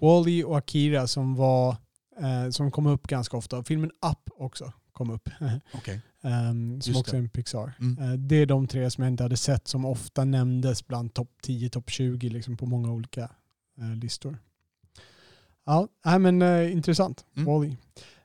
Wall-E 0.00 0.44
och 0.44 0.58
Akira 0.58 1.06
som, 1.06 1.34
var, 1.34 1.76
eh, 2.20 2.50
som 2.50 2.70
kom 2.70 2.86
upp 2.86 3.06
ganska 3.06 3.36
ofta. 3.36 3.64
Filmen 3.64 3.90
Up 3.90 4.30
också 4.36 4.72
kom 4.92 5.10
upp. 5.10 5.28
Okej. 5.74 6.00
Ehm, 6.22 6.80
som 6.80 6.90
Just 6.92 7.00
också 7.00 7.12
det. 7.12 7.16
är 7.18 7.22
en 7.22 7.28
Pixar. 7.28 7.72
Mm. 7.80 8.04
Eh, 8.12 8.18
det 8.18 8.36
är 8.36 8.46
de 8.46 8.66
tre 8.66 8.90
som 8.90 9.04
jag 9.04 9.12
inte 9.12 9.22
hade 9.22 9.36
sett 9.36 9.68
som 9.68 9.84
ofta 9.84 10.24
nämndes 10.24 10.86
bland 10.86 11.14
topp 11.14 11.30
10, 11.42 11.68
topp 11.70 11.90
20 11.90 12.28
liksom 12.28 12.56
på 12.56 12.66
många 12.66 12.92
olika 12.92 13.22
eh, 13.78 13.94
listor. 13.96 14.38
Ja, 15.66 15.88
nej, 16.04 16.18
men 16.18 16.42
eh, 16.42 16.72
intressant. 16.72 17.24
Mm. 17.36 17.46
Wall-E. 17.46 17.76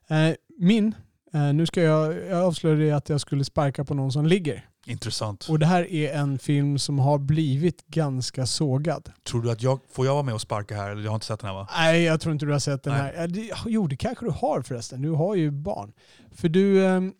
Eh, 0.08 0.34
min, 0.58 0.94
eh, 1.34 1.52
nu 1.52 1.66
ska 1.66 1.82
jag, 1.82 2.14
jag 2.28 2.42
avslöjade 2.42 2.96
att 2.96 3.08
jag 3.08 3.20
skulle 3.20 3.44
sparka 3.44 3.84
på 3.84 3.94
någon 3.94 4.12
som 4.12 4.26
ligger. 4.26 4.68
Intressant. 4.86 5.48
Och 5.48 5.58
det 5.58 5.66
här 5.66 5.92
är 5.92 6.14
en 6.14 6.38
film 6.38 6.78
som 6.78 6.98
har 6.98 7.18
blivit 7.18 7.86
ganska 7.86 8.46
sågad. 8.46 9.12
Tror 9.24 9.42
du 9.42 9.50
att 9.50 9.62
jag, 9.62 9.80
får 9.92 10.06
jag 10.06 10.12
vara 10.12 10.22
med 10.22 10.34
och 10.34 10.40
sparka 10.40 10.76
här? 10.76 10.90
Eller 10.90 11.02
jag 11.02 11.10
har 11.10 11.14
inte 11.14 11.26
sett 11.26 11.40
den 11.40 11.48
här 11.48 11.54
va? 11.54 11.68
Nej, 11.76 12.02
jag 12.02 12.20
tror 12.20 12.32
inte 12.32 12.46
du 12.46 12.52
har 12.52 12.58
sett 12.58 12.82
den 12.82 12.92
Nej. 12.92 13.02
här. 13.02 13.20
Ja, 13.20 13.26
det, 13.26 13.50
jo, 13.66 13.86
det 13.86 13.96
kanske 13.96 14.24
du 14.24 14.30
har 14.30 14.62
förresten. 14.62 15.02
Du 15.02 15.10
har 15.10 15.34
ju 15.34 15.50
barn. 15.50 15.92
För 16.34 16.48
du... 16.48 16.86
ehm, 16.86 17.12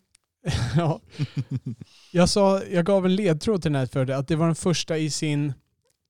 ja, 0.75 0.99
jag, 2.11 2.29
sa, 2.29 2.63
jag 2.63 2.85
gav 2.85 3.05
en 3.05 3.15
ledtråd 3.15 3.61
till 3.61 3.71
den 3.71 3.79
här 3.79 3.85
för 3.85 4.05
det, 4.05 4.17
att 4.17 4.27
det 4.27 4.35
var 4.35 4.45
den 4.45 4.55
första 4.55 4.97
i 4.97 5.09
sin, 5.09 5.53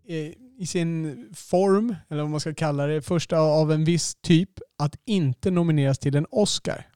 eh, 0.08 0.34
i 0.64 0.66
sin 0.66 1.30
form, 1.36 1.96
eller 2.10 2.22
vad 2.22 2.32
man 2.32 2.40
ska 2.40 2.54
kalla 2.54 2.88
det, 2.88 3.02
första 3.02 3.40
av 3.40 3.72
en 3.72 3.86
viss 3.86 4.16
typ, 4.16 4.50
att 4.78 4.96
inte 5.06 5.52
nomineras 5.52 6.00
till 6.00 6.16
en 6.16 6.26
Oscar. 6.30 6.88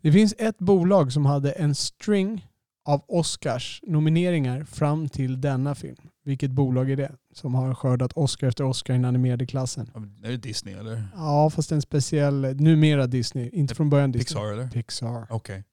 Det 0.00 0.12
finns 0.12 0.34
ett 0.38 0.58
bolag 0.58 1.12
som 1.12 1.26
hade 1.26 1.52
en 1.52 1.74
string 1.74 2.46
av 2.84 3.04
Oscars 3.08 3.80
nomineringar 3.82 4.64
fram 4.64 5.08
till 5.08 5.40
denna 5.40 5.74
film. 5.74 5.96
Vilket 6.24 6.50
bolag 6.50 6.90
är 6.90 6.96
det? 6.96 7.12
Som 7.34 7.54
har 7.54 7.74
skördat 7.74 8.12
Oscar 8.12 8.46
efter 8.48 8.64
Oscar 8.64 8.94
i 8.94 8.96
den 8.96 9.04
animerade 9.04 9.46
klassen. 9.46 9.90
Är 10.24 10.30
det 10.30 10.36
Disney 10.36 10.74
eller? 10.74 11.04
Ja, 11.16 11.50
fast 11.50 11.72
en 11.72 11.82
speciell, 11.82 12.56
numera 12.56 13.06
Disney, 13.06 13.50
inte 13.52 13.74
från 13.74 13.90
början 13.90 14.12
Disney. 14.12 14.24
Pixar 14.24 14.52
eller? 14.52 14.68
Pixar. 14.68 15.26
Okej. 15.30 15.64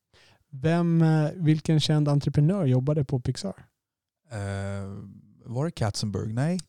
Vem, 0.52 1.02
eh, 1.02 1.30
vilken 1.36 1.80
känd 1.80 2.08
entreprenör 2.08 2.66
jobbade 2.66 3.06
på 3.06 3.20
Pixar? 3.20 3.54
Eh, 4.32 4.38
var 5.46 5.66
det 5.66 5.72
Katzenberg? 5.72 6.34
Nej. 6.34 6.60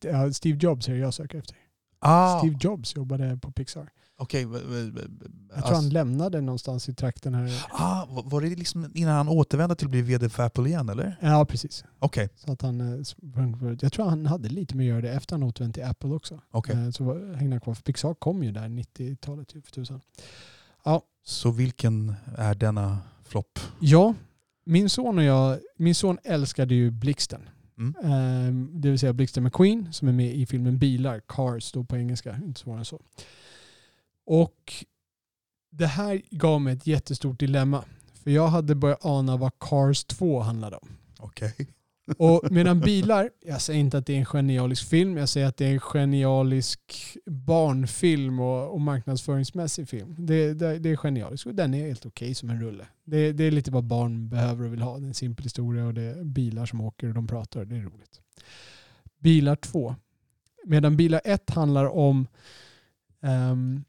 Ja, 0.00 0.32
Steve 0.32 0.58
Jobs 0.60 0.88
är 0.88 0.92
det 0.92 0.98
jag 0.98 1.14
söker 1.14 1.38
efter. 1.38 1.56
Ah, 1.98 2.38
Steve 2.38 2.56
Jobs 2.60 2.96
jobbade 2.96 3.36
på 3.42 3.52
Pixar. 3.52 3.90
okej. 4.16 4.44
v- 4.44 4.58
Jag 4.58 5.64
tror 5.64 5.64
han 5.64 5.74
alltså- 5.74 5.90
lämnade 5.92 6.40
någonstans 6.40 6.88
i 6.88 6.94
trakten 6.94 7.34
här. 7.34 7.66
Ah, 7.70 8.06
var 8.24 8.40
det 8.40 8.48
liksom 8.56 8.90
innan 8.94 9.14
han 9.14 9.28
återvände 9.28 9.74
till 9.74 9.86
att 9.86 9.90
bli 9.90 10.02
vd 10.02 10.28
för 10.28 10.42
Apple 10.42 10.68
igen 10.68 10.88
eller? 10.88 11.16
Ja, 11.20 11.44
precis. 11.44 11.84
Okej. 11.98 12.28
Så 12.36 12.52
att 12.52 12.62
han, 12.62 12.80
eh, 12.80 13.04
för- 13.58 13.78
jag 13.84 13.92
tror 13.92 14.04
han 14.08 14.26
hade 14.26 14.48
lite 14.48 14.76
med 14.76 14.84
att 14.84 14.88
göra 14.88 15.00
det 15.00 15.10
efter 15.12 15.34
han 15.34 15.42
återvände 15.42 15.74
till 15.74 15.84
Apple 15.84 16.10
också. 16.10 16.40
okej. 16.50 16.76
Eh, 16.76 16.90
Så 16.90 17.14
hängde 17.34 17.54
han 17.54 17.60
kvar. 17.60 17.74
För 17.74 17.82
Pixar 17.82 18.14
kom 18.14 18.42
ju 18.42 18.52
där 18.52 18.68
90-talet 18.68 19.48
typ 19.48 19.64
för 19.66 19.72
tusan. 19.72 20.00
Så 21.24 21.50
vilken 21.50 22.14
är 22.36 22.54
denna 22.54 22.98
flopp? 23.24 23.58
Ja, 23.80 24.14
min 24.64 24.88
son 24.90 25.18
och 25.18 25.24
jag, 25.24 25.58
min 25.76 25.94
son 25.94 26.18
älskade 26.24 26.74
ju 26.74 26.90
Blixten. 26.90 27.48
Mm. 27.78 27.94
Ehm, 28.02 28.70
det 28.80 28.90
vill 28.90 28.98
säga 28.98 29.12
Blixten 29.12 29.44
McQueen 29.44 29.92
som 29.92 30.08
är 30.08 30.12
med 30.12 30.34
i 30.34 30.46
filmen 30.46 30.78
Bilar, 30.78 31.20
Cars 31.26 31.72
då 31.72 31.84
på 31.84 31.96
engelska, 31.96 32.40
inte 32.44 32.60
svårare 32.60 32.78
än 32.78 32.84
så. 32.84 33.00
Och 34.26 34.84
det 35.70 35.86
här 35.86 36.22
gav 36.30 36.60
mig 36.60 36.72
ett 36.72 36.86
jättestort 36.86 37.40
dilemma. 37.40 37.84
För 38.14 38.30
jag 38.30 38.48
hade 38.48 38.74
börjat 38.74 39.04
ana 39.04 39.36
vad 39.36 39.52
Cars 39.58 40.04
2 40.04 40.40
handlade 40.40 40.76
om. 40.76 40.88
Okej. 41.18 41.54
Och 42.16 42.52
medan 42.52 42.80
bilar, 42.80 43.30
jag 43.40 43.60
säger 43.60 43.80
inte 43.80 43.98
att 43.98 44.06
det 44.06 44.12
är 44.12 44.18
en 44.18 44.24
genialisk 44.24 44.88
film, 44.88 45.16
jag 45.16 45.28
säger 45.28 45.46
att 45.46 45.56
det 45.56 45.66
är 45.66 45.72
en 45.72 45.80
genialisk 45.80 46.80
barnfilm 47.26 48.40
och, 48.40 48.72
och 48.74 48.80
marknadsföringsmässig 48.80 49.88
film. 49.88 50.14
Det, 50.18 50.54
det, 50.54 50.78
det 50.78 50.90
är 50.90 50.96
genialiskt 50.96 51.46
och 51.46 51.54
den 51.54 51.74
är 51.74 51.86
helt 51.86 52.06
okej 52.06 52.34
som 52.34 52.50
en 52.50 52.60
rulle. 52.60 52.86
Det, 53.04 53.32
det 53.32 53.44
är 53.44 53.50
lite 53.50 53.70
vad 53.70 53.84
barn 53.84 54.28
behöver 54.28 54.64
och 54.64 54.72
vill 54.72 54.82
ha. 54.82 54.98
Det 54.98 55.04
är 55.04 55.08
en 55.08 55.14
simpel 55.14 55.44
historia 55.44 55.86
och 55.86 55.94
det 55.94 56.02
är 56.02 56.24
bilar 56.24 56.66
som 56.66 56.80
åker 56.80 57.08
och 57.08 57.14
de 57.14 57.26
pratar 57.26 57.60
och 57.60 57.66
det 57.66 57.76
är 57.76 57.82
roligt. 57.82 58.20
Bilar 59.18 59.56
2. 59.56 59.94
Medan 60.64 60.96
bilar 60.96 61.20
1 61.24 61.50
handlar 61.50 61.84
om 61.84 62.26
um, 63.20 63.84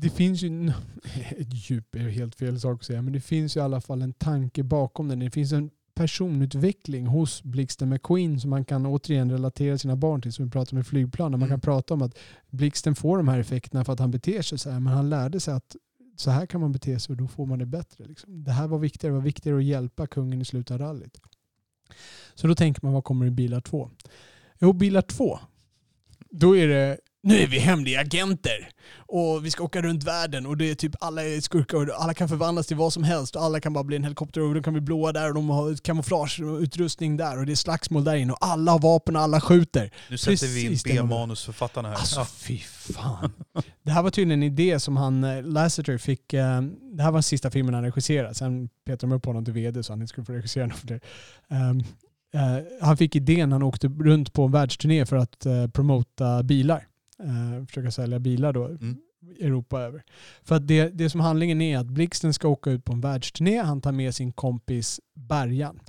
det 0.00 0.10
finns 0.10 0.42
ju, 0.42 0.68
ett 1.30 1.70
djup 1.70 1.94
är 1.94 2.08
helt 2.08 2.34
fel 2.34 2.60
sak 2.60 2.80
att 2.80 2.86
säga, 2.86 3.02
men 3.02 3.12
det 3.12 3.20
finns 3.20 3.56
ju 3.56 3.60
i 3.60 3.62
alla 3.62 3.80
fall 3.80 4.02
en 4.02 4.12
tanke 4.12 4.62
bakom 4.62 5.08
den. 5.08 5.18
Det 5.18 5.30
finns 5.30 5.52
en 5.52 5.70
personutveckling 5.94 7.06
hos 7.06 7.42
Blixten 7.42 7.88
McQueen 7.88 8.40
som 8.40 8.50
man 8.50 8.64
kan 8.64 8.86
återigen 8.86 9.30
relatera 9.30 9.78
sina 9.78 9.96
barn 9.96 10.22
till, 10.22 10.32
som 10.32 10.44
vi 10.44 10.50
pratar 10.50 10.74
med 10.76 10.86
flygplan. 10.86 11.32
Där 11.32 11.38
man 11.38 11.48
Mm. 11.48 11.52
kan 11.52 11.60
prata 11.60 11.94
om 11.94 12.02
att 12.02 12.18
Blixten 12.50 12.94
får 12.94 13.16
de 13.16 13.28
här 13.28 13.38
effekterna 13.38 13.84
för 13.84 13.92
att 13.92 13.98
han 14.00 14.10
beter 14.10 14.42
sig 14.42 14.58
så 14.58 14.70
här, 14.70 14.80
men 14.80 14.92
han 14.92 15.10
lärde 15.10 15.40
sig 15.40 15.54
att 15.54 15.76
så 16.16 16.30
här 16.30 16.46
kan 16.46 16.60
man 16.60 16.72
bete 16.72 17.00
sig 17.00 17.12
och 17.12 17.16
då 17.16 17.28
får 17.28 17.46
man 17.46 17.58
det 17.58 17.66
bättre. 17.66 18.04
Liksom. 18.04 18.44
Det 18.44 18.50
här 18.52 18.68
var 18.68 18.78
viktigare, 18.78 19.12
det 19.12 19.18
var 19.18 19.24
viktigare 19.24 19.58
att 19.58 19.64
hjälpa 19.64 20.06
kungen 20.06 20.40
i 20.42 20.44
slutet 20.44 20.70
av 20.74 20.78
rallyt. 20.78 21.20
Så 22.34 22.46
då 22.46 22.54
tänker 22.54 22.84
man, 22.84 22.92
vad 22.92 23.04
kommer 23.04 23.26
i 23.26 23.30
bilar 23.30 23.60
två? 23.60 23.90
Jo, 24.60 24.72
bilar 24.72 25.02
två, 25.02 25.38
då 26.30 26.56
är 26.56 26.68
det 26.68 26.98
nu 27.24 27.38
är 27.38 27.46
vi 27.46 27.58
hemliga 27.58 28.00
agenter 28.00 28.68
och 28.96 29.46
vi 29.46 29.50
ska 29.50 29.64
åka 29.64 29.82
runt 29.82 30.04
världen 30.04 30.46
och 30.46 30.56
det 30.56 30.70
är 30.70 30.74
typ 30.74 30.92
alla 31.00 31.24
är 31.24 31.40
skurkar 31.40 31.76
och 31.76 32.02
alla 32.02 32.14
kan 32.14 32.28
förvandlas 32.28 32.66
till 32.66 32.76
vad 32.76 32.92
som 32.92 33.04
helst 33.04 33.36
och 33.36 33.42
alla 33.42 33.60
kan 33.60 33.72
bara 33.72 33.84
bli 33.84 33.96
en 33.96 34.02
helikopter 34.04 34.40
och 34.40 34.54
de 34.54 34.62
kan 34.62 34.72
bli 34.72 34.80
blåa 34.82 35.12
där 35.12 35.28
och 35.28 35.34
de 35.34 35.50
har 35.50 35.76
kamouflageutrustning 35.76 37.16
där 37.16 37.38
och 37.38 37.46
det 37.46 37.52
är 37.52 37.56
slagsmål 37.56 38.04
där 38.04 38.14
inne 38.14 38.32
och 38.32 38.38
alla 38.40 38.72
har 38.72 38.78
vapen 38.78 39.16
och 39.16 39.22
alla 39.22 39.40
skjuter. 39.40 39.90
Nu 40.10 40.18
sätter 40.18 40.46
vi 40.46 40.60
in 40.62 40.68
Precis 40.68 40.82
det 40.82 40.94
man- 40.94 41.08
B-manusförfattarna 41.08 41.88
här. 41.88 41.96
Alltså 41.96 42.20
Ja. 42.20 42.26
fy 42.38 42.58
fan. 42.58 43.32
Det 43.82 43.90
här 43.90 44.02
var 44.02 44.10
tydligen 44.10 44.42
en 44.42 44.46
idé 44.52 44.80
som 44.80 44.96
han, 44.96 45.24
eh, 45.24 45.42
Lasseter 45.42 45.98
fick, 45.98 46.32
eh, 46.32 46.60
det 46.96 47.02
här 47.02 47.10
var 47.10 47.18
den 47.18 47.22
sista 47.22 47.50
filmen 47.50 47.74
han 47.74 47.84
regisserade. 47.84 48.34
Sen 48.34 48.68
petade 48.86 49.12
de 49.12 49.16
upp 49.16 49.26
honom 49.26 49.44
till 49.44 49.54
vd 49.54 49.82
så 49.82 49.92
han 49.92 50.00
inte 50.00 50.08
skulle 50.08 50.24
få 50.24 50.32
regissera 50.32 50.66
något 50.66 50.76
fler. 50.78 51.00
Um, 51.50 51.80
eh, 52.34 52.64
han 52.80 52.96
fick 52.96 53.16
idén, 53.16 53.52
han 53.52 53.62
åkte 53.62 53.86
runt 53.88 54.32
på 54.32 54.44
en 54.44 54.52
världsturné 54.52 55.06
för 55.06 55.16
att 55.16 55.46
uh, 55.46 55.68
promota 55.68 56.42
bilar. 56.42 56.86
Uh, 57.20 57.66
försöka 57.66 57.90
sälja 57.90 58.18
bilar 58.18 58.52
då. 58.52 58.64
Mm. 58.64 58.96
Europa 59.40 59.80
över. 59.80 60.02
För 60.42 60.54
att 60.54 60.66
det, 60.66 60.88
det 60.88 61.10
som 61.10 61.20
handlingen 61.20 61.60
är 61.60 61.78
att 61.78 61.86
Blixten 61.86 62.34
ska 62.34 62.48
åka 62.48 62.70
ut 62.70 62.84
på 62.84 62.92
en 62.92 63.00
världsturné. 63.00 63.62
Han 63.62 63.80
tar 63.80 63.92
med 63.92 64.14
sin 64.14 64.32
kompis 64.32 65.00
Bergan. 65.14 65.80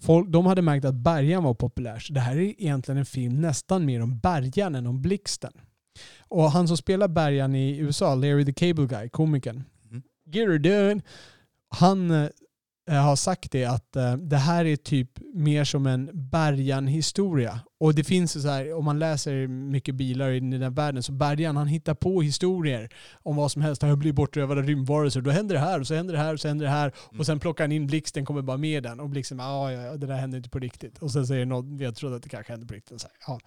Folk, 0.00 0.28
de 0.28 0.46
hade 0.46 0.62
märkt 0.62 0.84
att 0.84 0.94
Bergan 0.94 1.44
var 1.44 1.54
populär. 1.54 1.98
Så 1.98 2.12
det 2.12 2.20
här 2.20 2.36
är 2.36 2.40
egentligen 2.40 2.98
en 2.98 3.06
film 3.06 3.40
nästan 3.40 3.84
mer 3.84 4.02
om 4.02 4.18
Bergan 4.18 4.74
än 4.74 4.86
om 4.86 5.02
Blixten. 5.02 5.52
Och 6.28 6.50
han 6.50 6.68
som 6.68 6.76
spelar 6.76 7.08
Bergan 7.08 7.54
i 7.54 7.78
USA, 7.78 8.14
Larry 8.14 8.44
the 8.44 8.52
Cable 8.52 8.86
Guy, 8.86 9.08
komikern, 9.08 9.64
Mm. 9.90 10.02
Get 10.26 10.48
her 10.48 10.58
done. 10.58 11.02
Han 11.68 12.10
eh, 12.10 13.02
har 13.02 13.16
sagt 13.16 13.52
det 13.52 13.64
att 13.64 13.96
eh, 13.96 14.16
det 14.16 14.36
här 14.36 14.64
är 14.64 14.76
typ 14.76 15.10
mer 15.34 15.64
som 15.64 15.86
en 15.86 16.10
Bergan-historia. 16.12 17.60
Och 17.78 17.94
det 17.94 18.04
finns 18.04 18.42
så 18.42 18.48
här, 18.48 18.72
om 18.72 18.84
man 18.84 18.98
läser 18.98 19.46
mycket 19.46 19.94
bilar 19.94 20.30
i 20.30 20.40
den 20.40 20.62
här 20.62 20.70
världen, 20.70 21.02
så 21.02 21.12
Bergan 21.12 21.56
han 21.56 21.66
hittar 21.66 21.94
på 21.94 22.22
historier 22.22 22.88
om 23.22 23.36
vad 23.36 23.52
som 23.52 23.62
helst. 23.62 23.82
Han 23.82 23.98
blir 23.98 24.12
bortrövad 24.12 24.58
av 24.58 24.64
rymdvarelser. 24.64 25.20
Då 25.20 25.30
händer 25.30 25.54
det 25.54 25.60
här 25.60 25.80
och 25.80 25.86
så 25.86 25.94
händer 25.94 26.14
det 26.14 26.20
här 26.20 26.32
och 26.32 26.40
så 26.40 26.48
händer 26.48 26.64
det 26.64 26.70
här. 26.70 26.92
Mm. 27.10 27.20
Och 27.20 27.26
sen 27.26 27.40
plockar 27.40 27.64
han 27.64 27.72
in 27.72 27.86
Blixten, 27.86 28.24
kommer 28.24 28.42
bara 28.42 28.56
med 28.56 28.82
den. 28.82 29.00
Och 29.00 29.08
Blixten 29.10 29.40
"Ah, 29.40 29.72
ja, 29.72 29.82
ja, 29.82 29.96
det 29.96 30.06
där 30.06 30.14
händer 30.16 30.38
inte 30.38 30.50
på 30.50 30.58
riktigt. 30.58 30.98
Och 30.98 31.10
sen 31.10 31.26
säger 31.26 31.46
någon, 31.46 31.84
har 31.84 31.92
trott 31.92 32.12
att 32.12 32.22
det 32.22 32.28
kanske 32.28 32.52
händer 32.52 32.68
på 32.68 32.74
riktigt. 32.74 33.00
Så 33.00 33.06
här, 33.06 33.16
ja. 33.26 33.40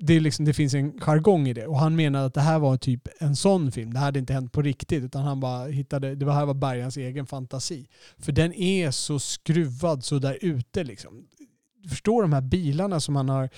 Det, 0.00 0.14
är 0.14 0.20
liksom, 0.20 0.44
det 0.44 0.54
finns 0.54 0.74
en 0.74 1.00
jargong 1.00 1.48
i 1.48 1.52
det. 1.52 1.66
Och 1.66 1.78
han 1.78 1.96
menar 1.96 2.26
att 2.26 2.34
det 2.34 2.40
här 2.40 2.58
var 2.58 2.76
typ 2.76 3.08
en 3.18 3.36
sån 3.36 3.72
film. 3.72 3.92
Det 3.92 3.98
här 3.98 4.06
hade 4.06 4.18
inte 4.18 4.32
hänt 4.32 4.52
på 4.52 4.62
riktigt. 4.62 5.04
Utan 5.04 5.22
han 5.22 5.40
bara 5.40 5.66
hittade, 5.66 6.14
det 6.14 6.32
här 6.32 6.46
var 6.46 6.54
Bergans 6.54 6.96
egen 6.96 7.26
fantasi. 7.26 7.88
För 8.18 8.32
den 8.32 8.52
är 8.54 8.90
så 8.90 9.18
skruvad 9.18 10.04
så 10.04 10.18
där 10.18 10.38
ute 10.40 10.84
liksom. 10.84 11.26
Förstår 11.88 12.22
de 12.22 12.32
här 12.32 12.40
bilarna 12.40 13.00
som 13.00 13.16
han 13.16 13.28
har 13.28 13.48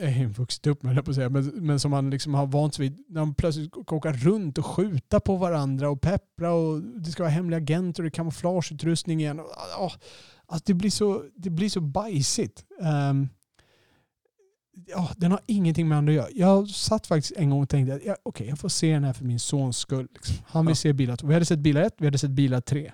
eh, 0.00 0.28
vuxit 0.28 0.66
upp 0.66 0.82
med, 0.82 1.04
på 1.04 1.10
att 1.10 1.14
säga, 1.14 1.28
men, 1.28 1.44
men 1.46 1.80
som 1.80 1.90
man 1.90 2.10
liksom 2.10 2.34
har 2.34 2.46
vant 2.46 2.74
sig 2.74 2.88
vid. 2.88 3.04
När 3.08 3.20
de 3.20 3.34
plötsligt 3.34 3.70
ska 3.70 3.96
åka 3.96 4.12
runt 4.12 4.58
och 4.58 4.66
skjuta 4.66 5.20
på 5.20 5.36
varandra 5.36 5.90
och 5.90 6.00
peppra 6.00 6.52
och 6.52 6.80
det 6.82 7.10
ska 7.10 7.22
vara 7.22 7.30
hemliga 7.32 7.56
agenter 7.58 8.04
och 8.06 8.12
kamouflageutrustning 8.12 9.20
igen. 9.20 9.40
Och, 9.40 9.46
ah, 9.78 9.92
alltså 10.46 10.62
det, 10.66 10.74
blir 10.74 10.90
så, 10.90 11.22
det 11.36 11.50
blir 11.50 11.68
så 11.68 11.80
bajsigt. 11.80 12.64
Ehm, 12.82 13.28
ja, 14.86 15.10
den 15.16 15.30
har 15.30 15.40
ingenting 15.46 15.88
med 15.88 15.98
andra 15.98 16.12
att 16.12 16.16
göra. 16.16 16.28
Jag 16.34 16.68
satt 16.68 17.06
faktiskt 17.06 17.32
en 17.36 17.50
gång 17.50 17.62
och 17.62 17.68
tänkte 17.68 17.94
att 17.94 18.04
ja, 18.04 18.16
okej, 18.22 18.48
jag 18.48 18.58
får 18.58 18.68
se 18.68 18.92
den 18.92 19.04
här 19.04 19.12
för 19.12 19.24
min 19.24 19.38
sons 19.40 19.78
skull. 19.78 20.08
Liksom. 20.14 20.36
Han 20.46 20.66
vill 20.66 20.70
Ja. 20.70 20.74
se 20.76 20.92
bilar 20.92 21.16
två. 21.16 21.26
Vi 21.26 21.34
hade 21.34 21.46
sett 21.46 21.58
bilar 21.58 21.82
ett, 21.82 21.94
vi 21.98 22.04
hade 22.06 22.18
sett 22.18 22.30
bilar 22.30 22.60
tre. 22.60 22.92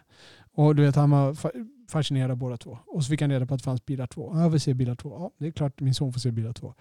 Och 0.57 0.75
du 0.77 0.83
vet, 0.83 0.97
han 0.97 1.11
var 1.11 1.35
fa- 1.95 1.99
fascinerad 1.99 2.31
av 2.31 2.37
båda 2.37 2.57
två. 2.57 2.79
Och 2.87 3.05
så 3.05 3.09
fick 3.09 3.21
han 3.21 3.31
reda 3.31 3.47
på 3.47 3.55
att 3.55 3.61
det 3.61 3.65
fanns 3.65 3.85
bilar 3.87 4.07
två. 4.07 4.31
Ja, 4.35 4.43
Jag 4.43 4.51
vill 4.51 4.61
se 4.61 4.75
bilar 4.75 4.95
två. 4.95 5.11
Ja, 5.19 5.31
det 5.39 5.47
är 5.47 5.51
klart 5.51 5.81
min 5.81 5.95
son 5.95 6.13
får 6.13 6.21
se 6.21 6.31
bilar 6.31 6.53
två. 6.53 6.75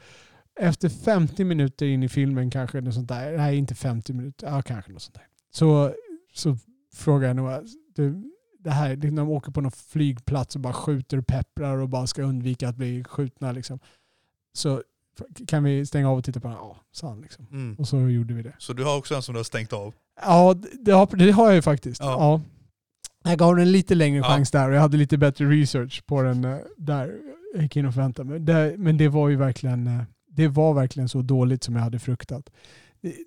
Efter 0.59 0.89
50 0.89 1.43
minuter 1.43 1.85
in 1.85 2.03
i 2.03 2.09
filmen 2.09 2.49
kanske, 2.51 2.81
något 2.81 2.93
sånt 2.93 3.07
där. 3.09 3.37
Nej, 3.37 3.57
inte 3.57 3.75
50 3.75 4.13
minuter. 4.13 4.47
Ja, 4.47 4.61
kanske 4.61 4.91
något 4.91 5.01
sånt 5.01 5.15
där. 5.15 5.27
Så, 5.51 5.93
så 6.33 6.57
frågar 6.93 7.27
jag 7.27 7.35
Noah, 7.35 7.61
du, 7.95 8.23
det 8.59 8.71
här, 8.71 8.95
när 8.95 9.11
de 9.11 9.29
åker 9.29 9.51
på 9.51 9.61
någon 9.61 9.71
flygplats 9.71 10.55
och 10.55 10.61
bara 10.61 10.73
skjuter 10.73 11.17
och 11.17 11.27
pepprar 11.27 11.77
och 11.77 11.89
bara 11.89 12.07
ska 12.07 12.21
undvika 12.23 12.69
att 12.69 12.75
bli 12.75 13.03
skjutna. 13.03 13.51
Liksom. 13.51 13.79
Så 14.53 14.83
kan 15.47 15.63
vi 15.63 15.85
stänga 15.85 16.09
av 16.09 16.17
och 16.17 16.23
titta 16.23 16.39
på 16.39 16.47
den? 16.47 16.57
Ja, 16.57 16.77
sa 16.91 17.07
han. 17.09 17.21
Liksom. 17.21 17.47
Mm. 17.51 17.75
Och 17.79 17.87
så 17.87 17.97
gjorde 17.99 18.33
vi 18.33 18.41
det. 18.43 18.55
Så 18.57 18.73
du 18.73 18.83
har 18.83 18.97
också 18.97 19.15
en 19.15 19.21
som 19.21 19.33
du 19.33 19.39
har 19.39 19.43
stängt 19.43 19.73
av? 19.73 19.93
Ja, 20.21 20.55
det 20.81 20.91
har, 20.91 21.15
det 21.17 21.31
har 21.31 21.45
jag 21.45 21.55
ju 21.55 21.61
faktiskt. 21.61 22.01
Ja. 22.01 22.11
Ja. 22.11 22.41
Jag 23.23 23.39
gav 23.39 23.55
den 23.55 23.65
en 23.65 23.71
lite 23.71 23.95
längre 23.95 24.17
Ja. 24.17 24.23
chans 24.23 24.51
där 24.51 24.69
och 24.69 24.75
jag 24.75 24.81
hade 24.81 24.97
lite 24.97 25.17
bättre 25.17 25.45
research 25.45 26.03
på 26.05 26.21
den 26.21 26.45
eh, 26.45 26.57
där. 26.77 27.11
Jag 27.53 27.63
gick 27.63 27.75
in 27.77 27.85
och 27.85 27.93
förväntade 27.93 28.29
mig. 28.29 28.39
Det, 28.39 28.75
men 28.77 28.97
det 28.97 29.07
var 29.07 29.29
ju 29.29 29.35
verkligen, 29.35 29.87
eh, 29.87 30.01
det 30.31 30.47
var 30.47 30.73
verkligen 30.73 31.09
så 31.09 31.21
dåligt 31.21 31.63
som 31.63 31.75
jag 31.75 31.83
hade 31.83 31.99
fruktat. 31.99 32.49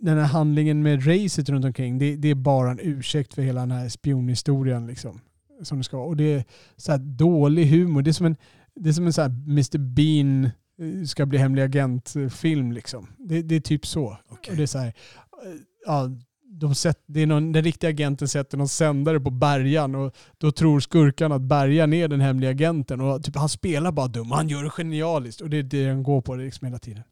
Den 0.01 0.19
här 0.19 0.25
handlingen 0.25 0.83
med 0.83 1.07
racet 1.07 1.49
runt 1.49 1.65
omkring, 1.65 1.99
det, 1.99 2.17
det 2.17 2.29
är 2.29 2.35
bara 2.35 2.71
en 2.71 2.79
ursäkt 2.83 3.35
för 3.35 3.43
hela 3.43 3.61
den 3.61 3.71
här 3.71 3.89
spionhistorien. 3.89 4.87
Liksom, 4.87 5.21
som 5.63 5.79
det 5.79 5.85
ska 5.85 5.97
vara. 5.97 6.07
Och 6.07 6.17
det 6.17 6.35
är 6.35 6.45
så 6.77 6.93
här 6.93 6.99
dålig 6.99 7.67
humor. 7.67 8.03
Det 8.03 8.11
är 8.11 8.13
som 8.13 8.27
en, 8.27 8.37
det 8.75 8.89
är 8.89 8.93
som 8.93 9.07
en 9.07 9.13
så 9.13 9.23
här 9.23 9.29
Mr 9.29 9.79
Bean 9.79 10.45
eh, 10.45 11.05
ska 11.07 11.27
bli 11.27 11.39
hemlig 11.39 11.63
agent-film. 11.63 12.73
Liksom. 12.73 13.07
Det, 13.19 13.43
det 13.43 13.55
är 13.57 13.61
typ 13.61 13.87
så. 13.87 14.19
Okej. 14.29 14.51
Och 14.51 14.57
det 14.57 14.63
är 14.63 14.67
så 14.67 14.79
här, 14.79 14.87
eh, 14.87 15.53
ja, 15.87 16.11
de 16.49 16.75
sätt, 16.75 16.99
det 17.07 17.23
är 17.23 17.27
någon, 17.27 17.53
den 17.53 17.65
riktiga 17.65 17.91
agenten 17.91 18.29
sätter 18.29 18.59
någon 18.59 18.69
sändare 18.69 19.21
på 19.21 19.31
Bergan 19.31 19.95
och 19.95 20.15
då 20.39 20.53
tror 20.53 20.81
skurkarna 20.81 21.35
att 21.35 21.43
Bergan 21.43 21.93
är 21.93 22.09
den 22.09 22.21
hemliga 22.21 22.51
agenten. 22.51 23.01
Och 23.01 23.23
typ, 23.25 23.37
han 23.37 23.49
spelar 23.49 23.93
bara 23.93 24.09
dum, 24.09 24.31
han 24.31 24.49
gör 24.49 24.63
det 24.65 24.71
genialiskt 24.71 25.41
och 25.41 25.51
det 25.51 25.57
är 25.57 25.63
det 25.63 25.89
han 25.89 26.03
går 26.03 26.21
på 26.21 26.37
det 26.37 26.45
liksom 26.45 26.67
hela 26.67 26.79
tiden. 26.79 27.03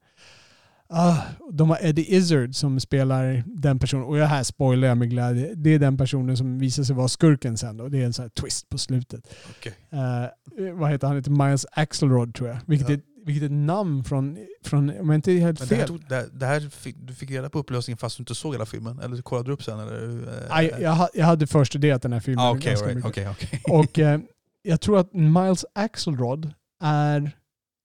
Ah, 0.88 1.16
de 1.52 1.70
har 1.70 1.78
Eddie 1.82 2.14
Izzard 2.16 2.54
som 2.54 2.80
spelar 2.80 3.42
den 3.46 3.78
personen, 3.78 4.04
och 4.04 4.18
jag 4.18 4.26
här 4.26 4.42
spoilar 4.42 4.88
jag 4.88 4.98
med 4.98 5.10
glädje. 5.10 5.54
Det 5.54 5.70
är 5.70 5.78
den 5.78 5.96
personen 5.96 6.36
som 6.36 6.58
visar 6.58 6.82
sig 6.82 6.96
vara 6.96 7.08
skurken 7.08 7.56
sen 7.56 7.76
då. 7.76 7.88
Det 7.88 7.98
är 8.00 8.04
en 8.04 8.12
sån 8.12 8.22
här 8.22 8.28
twist 8.30 8.68
på 8.68 8.78
slutet. 8.78 9.34
Okej. 9.58 9.72
Eh, 9.90 10.72
vad 10.74 10.90
heter 10.90 11.06
han? 11.06 11.16
Han 11.16 11.16
heter 11.16 11.46
Miles 11.46 11.66
Axelrod 11.72 12.34
tror 12.34 12.48
jag. 12.48 12.58
Vilket, 12.66 12.88
Ja. 12.88 12.94
är, 12.94 13.00
vilket 13.24 13.50
namn 13.52 14.04
från, 14.04 14.38
från, 14.64 14.90
om 15.00 15.08
jag 15.08 15.14
inte 15.14 15.32
är 15.32 15.38
helt 15.38 15.60
Men 15.60 15.68
det 15.68 15.74
här, 15.74 15.86
fel. 15.86 15.88
tog, 15.88 16.08
det, 16.08 16.28
det 16.32 16.46
här 16.46 16.60
fick, 16.60 16.96
du 16.98 17.14
fick 17.14 17.30
reda 17.30 17.50
på 17.50 17.58
upplösningen 17.58 17.98
fast 17.98 18.16
du 18.16 18.20
inte 18.20 18.34
såg 18.34 18.54
hela 18.54 18.66
filmen? 18.66 18.98
Eller 18.98 19.22
kollade 19.22 19.48
du 19.48 19.52
upp 19.52 19.62
sen? 19.62 19.78
Eller, 19.80 20.28
eh, 20.60 20.82
jag, 20.82 20.92
ha- 20.92 21.08
jag 21.14 21.24
hade 21.26 21.46
först 21.46 21.72
studerat 21.72 22.02
den 22.02 22.12
här 22.12 22.20
filmen 22.20 22.44
ah, 22.44 22.50
Okej, 22.50 22.64
ganska 22.70 22.86
right. 22.86 22.96
mycket. 23.04 23.10
okej, 23.10 23.28
okej. 23.30 23.62
Och 23.82 23.98
eh, 23.98 24.20
jag 24.62 24.80
tror 24.80 24.98
att 24.98 25.12
Miles 25.12 25.64
Axelrod 25.72 26.52
är, 26.82 27.30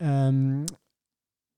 ehm, 0.04 0.66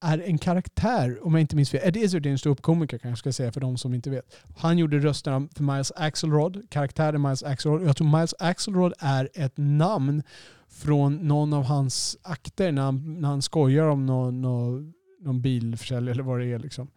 är 0.01 0.21
en 0.21 0.37
karaktär, 0.37 1.25
om 1.25 1.33
jag 1.33 1.41
inte 1.41 1.55
minns 1.55 1.69
fel. 1.69 1.81
Eddie 1.83 1.99
Izzard 2.03 2.25
är 2.25 2.29
en 2.29 2.37
ståuppkomiker 2.37 2.97
kan 2.97 3.09
jag 3.09 3.17
ska 3.17 3.31
säga 3.33 3.51
för 3.51 3.61
de 3.61 3.77
som 3.77 3.93
inte 3.93 4.09
vet. 4.09 4.35
Han 4.57 4.77
gjorde 4.77 4.99
rösterna 4.99 5.47
för 5.55 5.63
Miles 5.63 5.91
Axelrod, 5.95 6.69
karaktären 6.69 7.21
Miles 7.21 7.43
Axelrod. 7.43 7.83
Jag 7.83 7.97
tror 7.97 8.17
Miles 8.17 8.35
Axelrod 8.39 8.93
är 8.99 9.29
ett 9.33 9.53
namn 9.55 10.23
från 10.69 11.15
någon 11.15 11.53
av 11.53 11.63
hans 11.63 12.17
akter 12.21 12.71
när 12.71 12.81
han, 12.81 13.21
när 13.21 13.29
han 13.29 13.41
skojar 13.41 13.87
om 13.87 14.05
någon, 14.05 14.41
någon, 14.41 14.93
någon 15.21 15.41
bilförsäljare 15.41 16.11
eller 16.13 16.23
vad 16.23 16.39
det 16.39 16.45
är. 16.45 16.59
Liksom. 16.59 16.87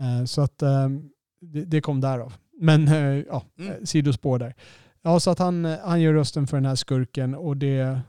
Eh, 0.00 0.24
så 0.24 0.42
att 0.42 0.62
ehm, 0.62 1.10
det, 1.40 1.64
det 1.64 1.80
kom 1.80 2.00
därav. 2.00 2.34
Men 2.60 2.88
eh, 2.88 3.24
ja, 3.28 3.44
Mm. 3.58 3.86
sidospår 3.86 4.38
där. 4.38 4.54
Ja, 5.02 5.20
så 5.20 5.30
att 5.30 5.38
han, 5.38 5.64
eh, 5.64 5.78
han 5.84 6.00
gör 6.00 6.12
rösten 6.12 6.46
för 6.46 6.56
den 6.56 6.66
här 6.66 6.74
skurken 6.74 7.34
och 7.34 7.56
det... 7.56 8.00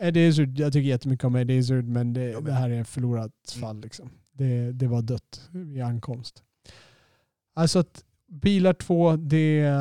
Eddie 0.00 0.20
Izzard, 0.28 0.58
jag 0.58 0.72
tycker 0.72 0.88
jättemycket 0.88 1.24
om 1.24 1.36
Eddie 1.36 1.54
Izzard 1.54 1.84
men 1.84 2.12
det, 2.12 2.22
Jag 2.30 2.44
det 2.44 2.52
här 2.52 2.70
är 2.70 2.80
ett 2.80 2.88
förlorat 2.88 3.32
Mm. 3.56 3.60
fall. 3.68 3.80
Liksom. 3.80 4.10
Det, 4.32 4.72
det 4.72 4.86
var 4.86 5.02
dött 5.02 5.48
vid 5.50 5.82
ankomst. 5.82 6.42
Alltså 7.54 7.78
att 7.78 8.04
bilar 8.28 8.72
två, 8.72 9.16
det, 9.16 9.72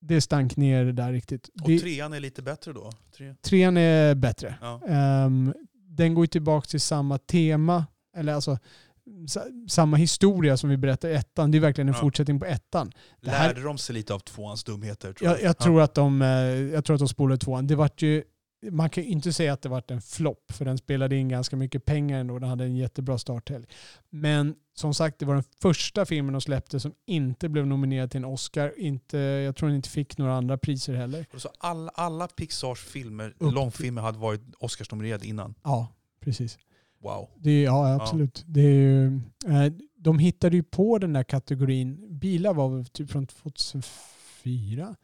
det 0.00 0.20
stank 0.20 0.56
ner 0.56 0.84
där 0.84 1.12
riktigt. 1.12 1.48
Och 1.62 1.68
Det, 1.68 1.78
trean 1.78 2.12
är 2.12 2.20
lite 2.20 2.42
bättre 2.42 2.72
då? 2.72 2.90
Tre. 3.16 3.34
trean 3.42 3.76
är 3.76 4.14
bättre. 4.14 4.54
Ja. 4.60 4.80
Ehm, 4.88 5.54
den 5.88 6.14
går 6.14 6.22
ju 6.24 6.28
tillbaka 6.28 6.66
till 6.66 6.80
samma 6.80 7.18
tema, 7.18 7.86
eller 8.16 8.32
alltså 8.32 8.58
sa- 9.28 9.44
samma 9.68 9.96
historia 9.96 10.56
som 10.56 10.70
vi 10.70 10.76
berättar 10.76 11.08
i 11.08 11.14
ettan. 11.14 11.50
Det 11.50 11.58
är 11.58 11.60
verkligen 11.60 11.88
en 11.88 11.94
Ja. 11.94 12.00
fortsättning 12.00 12.40
på 12.40 12.46
ettan. 12.46 12.92
Det 13.20 13.30
här- 13.30 13.48
Lärde 13.48 13.62
de 13.62 13.78
sig 13.78 13.94
lite 13.94 14.14
av 14.14 14.18
tvåans 14.18 14.64
dumheter? 14.64 15.12
Tror 15.12 15.30
Jag, 15.30 15.42
jag, 15.42 15.58
tror 15.58 15.80
att 15.82 15.94
de, 15.94 16.22
eh, 16.22 16.28
jag 16.28 16.84
tror 16.84 16.94
att 16.94 17.00
de 17.00 17.08
spolade 17.08 17.38
tvåan. 17.38 17.66
Det 17.66 17.74
vart 17.74 18.02
ju, 18.02 18.22
man 18.70 18.90
kan 18.90 19.04
ju 19.04 19.10
inte 19.10 19.32
säga 19.32 19.52
att 19.52 19.62
det 19.62 19.68
varit 19.68 19.90
en 19.90 20.00
flopp, 20.00 20.52
för 20.52 20.64
den 20.64 20.78
spelade 20.78 21.16
in 21.16 21.28
ganska 21.28 21.56
mycket 21.56 21.84
pengar 21.84 22.20
ändå. 22.20 22.38
Den 22.38 22.48
hade 22.48 22.64
en 22.64 22.76
jättebra 22.76 23.18
starthelg. 23.18 23.66
Men 24.10 24.54
som 24.74 24.94
sagt, 24.94 25.18
det 25.18 25.26
var 25.26 25.34
den 25.34 25.44
första 25.62 26.06
filmen 26.06 26.32
de 26.32 26.40
släppte 26.40 26.80
som 26.80 26.92
inte 27.06 27.48
blev 27.48 27.66
nominerad 27.66 28.10
till 28.10 28.18
en 28.18 28.24
Oscar. 28.24 28.72
Inte, 28.76 29.18
jag 29.18 29.56
tror 29.56 29.68
den 29.68 29.76
inte 29.76 29.88
fick 29.88 30.18
några 30.18 30.34
andra 30.34 30.58
priser 30.58 30.94
heller. 30.94 31.26
Så 31.36 31.48
alla, 31.58 31.90
alla 31.94 32.28
Pixars 32.28 32.80
filmer, 32.84 33.34
Upp- 33.38 33.54
långfilmer 33.54 34.02
hade 34.02 34.18
varit 34.18 34.42
Oscarsnominerade 34.58 35.26
innan. 35.26 35.54
Ja, 35.62 35.88
precis. 36.20 36.58
Wow. 36.98 37.28
Det, 37.36 37.62
ja, 37.62 37.94
absolut. 37.94 38.44
Det 38.46 38.60
är, 38.60 38.64
ju, 38.72 39.06
eh, 39.46 39.72
de 39.96 40.18
hittade 40.18 40.56
ju 40.56 40.62
på 40.62 40.98
den 40.98 41.12
där 41.12 41.22
kategorin. 41.22 42.18
Bilar 42.18 42.54
var 42.54 42.68
väl 42.68 42.86
typ 42.86 43.10
från 43.10 43.26
2004. 43.26 44.96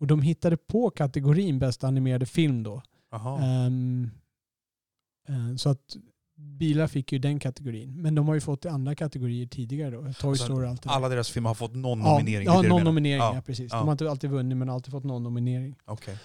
Och 0.00 0.06
de 0.06 0.22
hittade 0.22 0.56
på 0.56 0.90
kategorin 0.90 1.58
bästa 1.58 1.86
animerade 1.86 2.26
film 2.26 2.62
då. 2.62 2.82
Eh, 5.28 5.56
så 5.56 5.68
att 5.68 5.96
bilar 6.36 6.86
fick 6.86 7.12
ju 7.12 7.18
den 7.18 7.38
kategorin. 7.38 8.02
Men 8.02 8.14
de 8.14 8.28
har 8.28 8.34
ju 8.34 8.40
fått 8.40 8.64
i 8.64 8.68
andra 8.68 8.94
kategorier 8.94 9.46
tidigare 9.46 9.90
då. 9.90 10.00
Toy 10.12 10.30
Alltså, 10.30 10.44
Story 10.44 10.66
och 10.66 10.70
allt 10.70 10.82
det 10.82 10.88
där. 10.88 10.94
Alla 10.96 11.08
deras 11.08 11.30
filmer 11.30 11.50
har 11.50 11.54
fått 11.54 11.74
någon 11.74 12.00
ja, 12.00 12.12
nominering. 12.12 12.46
Ja, 12.46 12.62
någon 12.62 12.84
nominering. 12.84 13.18
Ja. 13.22 13.34
Ja, 13.34 13.40
precis. 13.42 13.72
ja. 13.72 13.78
De 13.78 13.84
har 13.88 13.92
inte 13.92 14.10
alltid 14.10 14.30
vunnit 14.30 14.58
men 14.58 14.68
alltid 14.70 14.92
fått 14.92 15.04
någon 15.04 15.22
nominering. 15.22 15.76
Okej. 15.84 16.18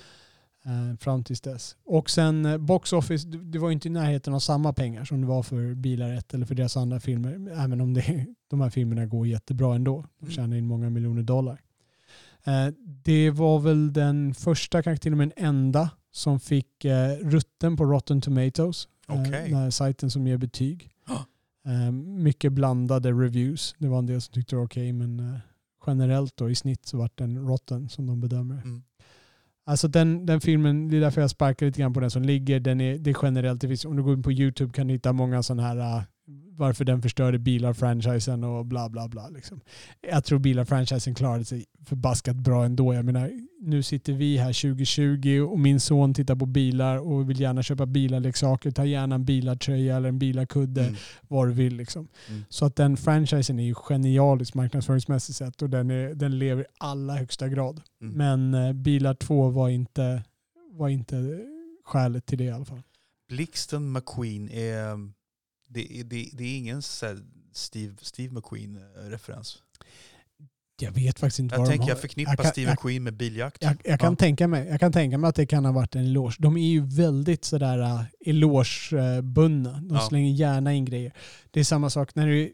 Eh, 0.66 0.98
fram 1.00 1.24
tills 1.24 1.42
dess. 1.42 1.76
Och 1.86 2.10
sen 2.10 2.46
eh, 2.46 2.58
Box 2.58 2.94
Office, 2.94 3.28
det 3.28 3.60
var 3.60 3.70
ju 3.70 3.74
inte 3.74 3.88
i 3.88 3.92
närheten 3.92 4.34
av 4.34 4.40
samma 4.40 4.74
pengar 4.74 5.06
som 5.06 5.22
det 5.22 5.28
var 5.28 5.44
för 5.44 5.74
Bilar 5.74 6.14
1 6.14 6.34
eller 6.34 6.46
för 6.46 6.56
deras 6.56 6.78
andra 6.78 7.00
filmer. 7.00 7.52
Även 7.64 7.82
om 7.82 7.94
det, 7.94 8.26
de 8.50 8.62
här 8.62 8.70
filmerna 8.70 9.06
går 9.06 9.28
jättebra 9.28 9.76
ändå. 9.76 10.06
De 10.20 10.26
Mm. 10.26 10.36
tjänar 10.36 10.58
in 10.58 10.68
många 10.68 10.90
miljoner 10.90 11.24
dollar. 11.24 11.62
Eh, 12.44 12.68
det 13.04 13.30
var 13.30 13.60
väl 13.60 13.94
den 13.94 14.34
första, 14.34 14.84
kanske 14.84 15.04
till 15.04 15.12
och 15.12 15.18
med 15.18 15.32
den 15.36 15.46
enda, 15.46 15.90
som 16.18 16.40
fick 16.40 16.86
eh, 16.86 17.10
rutten 17.10 17.78
på 17.78 17.86
Rotten 17.86 18.22
Tomatoes. 18.22 18.88
Eh. 19.10 19.22
Den 19.24 19.54
här 19.54 19.70
sajten 19.70 20.12
som 20.12 20.28
ger 20.28 20.38
betyg. 20.38 20.90
Ah. 21.10 21.26
Eh, 21.72 21.92
mycket 21.92 22.54
blandade 22.54 23.12
reviews. 23.12 23.76
Det 23.78 23.88
var 23.88 24.00
en 24.00 24.06
del 24.06 24.22
som 24.22 24.34
tyckte 24.34 24.56
det 24.56 24.58
var 24.58 24.66
okej 24.66 24.94
men 24.94 25.20
eh, 25.20 25.40
generellt 25.88 26.38
då 26.38 26.50
i 26.50 26.56
snitt 26.56 26.86
så 26.86 26.98
vart 26.98 27.18
den 27.18 27.48
Rotten 27.48 27.90
som 27.90 28.08
de 28.08 28.22
bedömer. 28.22 28.56
Mm. 28.56 28.84
Alltså 29.66 29.88
den, 29.88 30.26
den 30.26 30.42
filmen, 30.42 30.90
det 30.90 30.98
är 30.98 31.02
därför 31.02 31.22
jag 31.22 31.30
sparkar 31.30 31.66
lite 31.66 31.80
grann 31.80 31.94
på 31.94 32.00
den 32.00 32.12
som 32.12 32.24
ligger. 32.24 32.60
Den 32.60 32.82
är, 32.82 32.98
det 32.98 33.10
är 33.10 33.18
generellt, 33.22 33.62
det 33.62 33.68
finns, 33.68 33.86
om 33.86 33.96
du 33.96 34.04
går 34.04 34.14
in 34.14 34.24
på 34.24 34.32
YouTube 34.32 34.74
kan 34.74 34.88
du 34.88 34.94
hitta 34.94 35.14
många 35.14 35.44
sådana 35.44 35.64
här 35.64 35.98
äh, 35.98 36.04
varför 36.58 36.86
den 36.86 37.02
förstörde 37.02 37.40
bilar-franchisen 37.40 38.44
och 38.44 38.66
bla 38.66 38.90
bla 38.90 39.08
bla. 39.08 39.30
Liksom. 39.30 39.62
Jag 40.12 40.24
tror 40.24 40.40
bilar-franchisen 40.40 41.16
klarade 41.16 41.46
sig 41.46 41.66
förbaskat 41.86 42.36
bra 42.36 42.66
ändå. 42.66 42.94
Jag 42.94 43.06
menar, 43.06 43.32
nu 43.62 43.84
sitter 43.84 44.14
vi 44.14 44.38
här 44.38 44.62
2020 44.62 45.40
och 45.52 45.60
min 45.60 45.80
son 45.80 46.14
tittar 46.14 46.36
på 46.36 46.46
bilar 46.46 46.98
och 46.98 47.30
vill 47.30 47.40
gärna 47.40 47.64
köpa 47.64 47.86
bilarleksaker. 47.86 48.72
Ta 48.72 48.86
gärna 48.86 49.16
en 49.16 49.26
bilartröja 49.26 49.98
eller 49.98 50.10
en 50.10 50.20
bilarkudde, 50.20 50.82
Mm. 50.82 50.96
vad 51.28 51.48
du 51.48 51.54
vill. 51.54 51.76
Liksom. 51.76 52.08
Mm. 52.30 52.44
Så 52.50 52.66
att 52.66 52.76
den 52.76 52.98
franchisen 52.98 53.60
är 53.60 53.64
ju 53.64 53.76
genialisk 53.76 54.54
marknadsföringsmässigt 54.54 55.38
sett 55.38 55.62
och 55.62 55.70
den, 55.70 55.92
är, 55.92 56.14
den 56.14 56.40
lever 56.40 56.62
i 56.64 56.66
allra 56.78 57.14
högsta 57.14 57.48
grad. 57.48 57.82
Mm. 58.02 58.14
Men 58.14 58.68
eh, 58.68 58.74
Bilar 58.74 59.14
2 59.14 59.50
var 59.50 59.70
inte, 59.70 60.24
var 60.72 60.90
inte 60.90 61.40
skälet 61.86 62.26
till 62.26 62.38
det 62.38 62.44
i 62.44 62.52
alla 62.52 62.66
fall. 62.66 62.82
Blixten 63.30 63.92
McQueen 63.92 64.50
är... 64.50 65.17
Det, 65.68 66.00
är- 66.00 66.04
det, 66.04 66.30
det 66.34 66.44
är 66.44 66.58
ingen 66.58 66.82
Steve, 67.54 67.96
Steve 68.02 68.34
McQueen-referens. 68.34 69.58
Jag 70.80 70.92
vet 70.92 71.20
faktiskt 71.20 71.40
inte 71.40 71.56
Jag 71.56 71.60
vad 71.60 71.68
tänker 71.70 71.84
de 71.86 71.90
jag 71.90 71.96
har. 71.96 72.02
förknippar 72.02 72.32
Jag 72.32 72.40
kan- 72.40 72.52
Steve 72.52 72.68
jag- 72.70 72.74
McQueen 72.74 73.04
med 73.04 73.14
biljakt. 73.18 73.64
Jag, 73.64 73.76
jag, 73.84 74.00
kan 74.00 74.12
Ja. 74.12 74.16
tänka 74.16 74.48
mig, 74.48 74.68
jag 74.68 74.80
kan 74.80 74.92
tänka 74.92 75.18
mig 75.18 75.28
att 75.30 75.36
det 75.36 75.46
kan 75.46 75.66
ha 75.66 75.72
varit 75.72 75.96
en 75.96 76.06
eloge. 76.06 76.36
De 76.40 76.58
är 76.58 76.68
ju 76.68 76.82
väldigt 76.86 77.46
sådär 77.46 77.78
uh, 77.80 78.02
elogebundna. 78.26 79.72
De 79.72 79.96
Ja. 79.96 80.02
slänger 80.10 80.32
gärna 80.34 80.74
in 80.74 80.86
grejer. 80.86 81.14
Det 81.52 81.60
är 81.60 81.64
samma 81.64 81.90
sak 81.90 82.16
när 82.16 82.28
det 82.28 82.36
är 82.44 82.52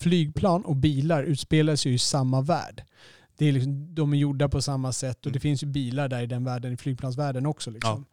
flygplan 0.00 0.64
och 0.64 0.76
bilar 0.76 1.22
utspelar 1.22 1.76
sig 1.76 1.94
i 1.94 1.98
samma 1.98 2.40
värld. 2.40 2.82
Det 3.36 3.46
är 3.46 3.52
liksom, 3.52 3.94
de 3.94 4.12
är 4.12 4.16
gjorda 4.16 4.48
på 4.48 4.62
samma 4.62 4.92
sätt 4.92 5.18
och 5.20 5.26
Mm. 5.26 5.32
det 5.32 5.40
finns 5.40 5.62
ju 5.62 5.66
bilar 5.66 6.08
där 6.08 6.22
i 6.22 6.26
den 6.26 6.44
världen, 6.44 6.72
i 6.72 6.76
flygplansvärlden 6.76 7.46
också. 7.46 7.70
Liksom. 7.70 8.04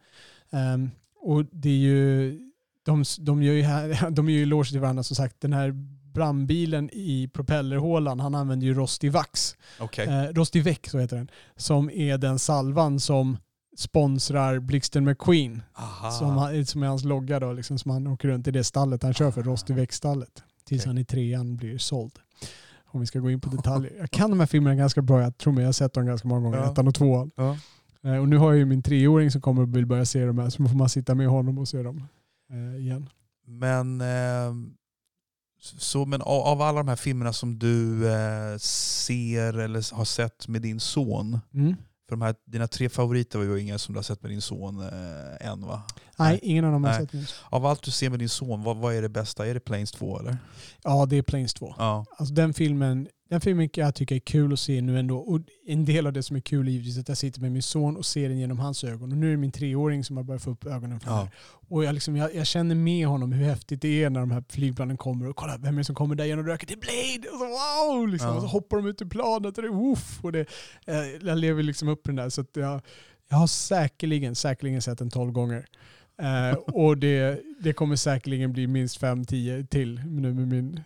Ehm, 0.50 0.90
och 1.20 1.44
det 1.52 1.68
är 1.68 1.72
ju, 1.78 2.38
de, 2.86 3.04
de 3.18 3.42
gör 3.42 3.52
ju, 3.54 3.62
här, 3.62 4.10
de 4.10 4.28
gör 4.28 4.36
ju 4.36 4.42
eloge 4.42 4.70
till 4.70 4.80
varandra 4.80 5.02
som 5.02 5.16
sagt. 5.16 5.40
Den 5.40 5.52
här 5.52 5.70
brandbilen 6.14 6.90
i 6.92 7.28
propellerhålan, 7.32 8.20
han 8.20 8.34
använder 8.34 8.66
ju 8.66 8.74
rostig 8.74 9.12
vax. 9.12 9.56
Okej. 9.80 10.06
Eh, 10.08 10.32
Rostig 10.34 10.64
Väck, 10.64 10.88
så 10.90 10.98
heter 10.98 11.16
den. 11.16 11.30
Som 11.56 11.90
är 11.90 12.18
den 12.18 12.38
salvan 12.38 13.00
som 13.00 13.36
sponsrar 13.76 14.58
Blixten 14.58 15.04
McQueen. 15.04 15.62
Aha. 15.74 16.10
Som, 16.10 16.28
han- 16.36 16.66
som 16.66 16.82
är 16.82 16.86
hans 16.86 17.04
logga 17.04 17.40
då, 17.40 17.52
liksom, 17.52 17.78
som 17.78 17.90
han 17.90 18.06
åker 18.06 18.28
runt 18.28 18.48
i 18.48 18.50
det 18.50 18.64
stallet 18.64 19.02
han 19.02 19.14
kör 19.14 19.30
för, 19.30 19.42
Rostig 19.42 19.76
Väck-stallet. 19.76 20.42
Tills 20.64 20.82
Okej. 20.82 20.88
han 20.90 20.98
i 20.98 21.04
trean 21.04 21.56
blir 21.56 21.78
såld. 21.78 22.12
Om 22.86 23.00
vi 23.00 23.06
ska 23.06 23.18
gå 23.18 23.30
in 23.30 23.40
på 23.40 23.50
detaljer. 23.56 23.92
Jag 23.98 24.10
kan 24.10 24.30
de 24.30 24.40
här 24.40 24.46
filmerna 24.46 24.76
ganska 24.76 25.02
bra, 25.02 25.22
jag 25.22 25.38
tror 25.38 25.52
mig, 25.52 25.62
jag 25.62 25.68
har 25.68 25.72
sett 25.72 25.92
dem 25.94 26.06
ganska 26.06 26.28
många 26.28 26.40
gånger, 26.40 26.58
Ja. 26.58 26.72
ettan 26.72 26.88
och 26.88 26.94
tvåan. 26.94 27.30
Ja. 27.36 27.56
Eh, 28.04 28.16
Och 28.16 28.28
nu 28.28 28.36
har 28.36 28.48
jag 28.48 28.58
ju 28.58 28.64
min 28.64 28.82
treåring 28.82 29.30
som 29.30 29.40
kommer 29.40 29.62
och 29.62 29.76
vill 29.76 29.86
börja 29.86 30.04
se 30.04 30.24
de 30.24 30.38
här, 30.38 30.50
så 30.50 30.64
får 30.68 30.76
man 30.76 30.88
sitta 30.88 31.14
med 31.14 31.28
honom 31.28 31.58
och 31.58 31.68
se 31.68 31.82
dem 31.82 32.08
igen. 32.78 33.08
Men, 33.46 34.00
eh, 34.00 34.54
så, 35.60 36.06
men 36.06 36.22
av, 36.22 36.62
alla 36.62 36.78
de 36.78 36.88
här 36.88 36.96
filmerna 36.96 37.32
som 37.32 37.58
du 37.58 38.08
eh, 38.12 38.58
ser 38.58 39.58
eller 39.58 39.94
har 39.94 40.04
sett 40.04 40.48
med 40.48 40.62
din 40.62 40.80
son. 40.80 41.40
Mm. 41.54 41.76
För 42.08 42.16
de 42.16 42.22
här, 42.22 42.34
dina 42.44 42.68
tre 42.68 42.88
favoriter 42.88 43.38
var 43.38 43.44
ju 43.44 43.60
inga 43.60 43.78
som 43.78 43.94
du 43.94 43.98
har 43.98 44.02
sett 44.02 44.22
med 44.22 44.30
din 44.30 44.42
son 44.42 44.80
eh, 44.80 45.48
än 45.48 45.66
va? 45.66 45.82
Nej, 46.18 46.40
ingen 46.42 46.64
av 46.64 46.72
dem 46.72 46.84
har 46.84 46.90
Nej. 46.90 47.00
sett 47.00 47.12
min. 47.12 47.26
Av 47.48 47.66
allt 47.66 47.82
du 47.82 47.90
ser 47.90 48.10
med 48.10 48.18
din 48.18 48.28
son, 48.28 48.62
vad, 48.62 48.76
vad 48.76 48.94
är 48.94 49.02
det 49.02 49.08
bästa? 49.08 49.46
Är 49.46 49.54
det 49.54 49.60
Planes 49.60 49.92
2 49.92 50.20
eller? 50.20 50.36
Ja, 50.82 51.06
det 51.06 51.16
är 51.16 51.22
Planes 51.22 51.54
2. 51.54 51.74
Ja. 51.78 52.04
Alltså 52.16 52.34
den 52.34 52.54
filmen, 52.54 53.08
den 53.28 53.40
filmen 53.40 53.68
kan 53.68 53.84
jag 53.84 53.94
tycka 53.94 54.14
är 54.14 54.18
kul 54.18 54.52
att 54.52 54.58
se 54.60 54.80
nu 54.80 54.98
ändå. 54.98 55.18
Och 55.18 55.40
en 55.66 55.84
del 55.84 56.06
av 56.06 56.12
det 56.12 56.22
som 56.22 56.36
är 56.36 56.40
kul 56.40 56.68
är 56.68 56.72
givetvis 56.72 56.98
att 56.98 57.08
jag 57.08 57.18
sitter 57.18 57.40
med 57.40 57.52
min 57.52 57.62
son 57.62 57.96
och 57.96 58.06
ser 58.06 58.28
den 58.28 58.38
genom 58.38 58.58
hans 58.58 58.84
ögon. 58.84 59.12
Och 59.12 59.18
nu 59.18 59.26
är 59.26 59.30
det 59.30 59.36
min 59.36 59.52
treåring 59.52 60.04
som 60.04 60.16
har 60.16 60.24
börjat 60.24 60.42
få 60.42 60.50
upp 60.50 60.66
ögonen 60.66 61.00
för 61.00 61.06
det 61.08 61.14
Ja. 61.14 61.20
här. 61.20 61.30
Och 61.68 61.84
jag, 61.84 61.94
liksom, 61.94 62.16
jag, 62.16 62.34
jag 62.34 62.46
känner 62.46 62.74
med 62.74 63.06
honom 63.06 63.32
hur 63.32 63.44
häftigt 63.46 63.82
det 63.82 64.04
är 64.04 64.10
när 64.10 64.20
de 64.20 64.30
här 64.30 64.44
flygplanen 64.48 64.96
kommer 64.96 65.28
och 65.28 65.36
kolla 65.36 65.56
vem 65.58 65.74
är 65.74 65.78
det 65.78 65.84
som 65.84 65.94
kommer 65.94 66.14
där 66.14 66.24
genom 66.24 66.46
röken? 66.46 66.66
Det 66.68 66.74
är 66.74 66.78
Blade! 67.20 67.28
Och 67.34 67.38
så, 67.38 67.46
wow! 67.46 68.08
Liksom. 68.08 68.28
Ja. 68.28 68.34
Och 68.36 68.42
så 68.42 68.48
hoppar 68.48 68.76
de 68.76 68.86
ut 68.86 69.02
ur 69.02 69.06
planet 69.06 69.56
och 69.58 69.62
det 69.62 69.68
är 69.68 69.72
woof! 69.72 70.18
Och 70.24 70.32
det, 70.32 70.40
eh, 70.86 70.96
jag 71.22 71.38
lever 71.38 71.62
liksom 71.62 71.88
upp 71.88 72.00
den 72.04 72.16
där. 72.16 72.28
Så 72.28 72.44
jag, 72.54 72.80
jag 73.28 73.36
har 73.36 73.46
säkerligen, 73.46 74.34
säkerligen 74.34 74.82
sett 74.82 74.98
den 74.98 75.10
tolv 75.10 75.32
gånger. 75.32 75.66
Eh, 76.22 76.58
och 76.58 76.98
det, 76.98 77.40
det 77.60 77.72
kommer 77.72 77.96
säkerligen 77.96 78.52
bli 78.52 78.66
minst 78.66 78.96
fem, 78.96 79.24
tio 79.24 79.64
till 79.66 80.00
nu 80.06 80.34
med 80.34 80.48
min, 80.48 80.80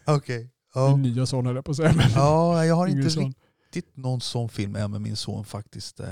Okej. 0.75 0.97
min 0.97 1.13
nya 1.13 1.27
son 1.27 1.47
höll 1.47 1.55
jag 1.57 1.65
på 1.65 1.71
att 1.71 1.77
säga. 1.77 1.93
Men 1.97 2.11
Ja, 2.15 2.65
jag 2.65 2.75
har 2.75 2.87
inte 2.87 3.11
son. 3.11 3.35
riktigt 3.65 3.97
någon 3.97 4.21
sån 4.21 4.49
film 4.49 4.77
än 4.77 4.91
med 4.91 5.01
min 5.01 5.17
son 5.17 5.45
faktiskt. 5.45 6.01
Eh, 6.01 6.07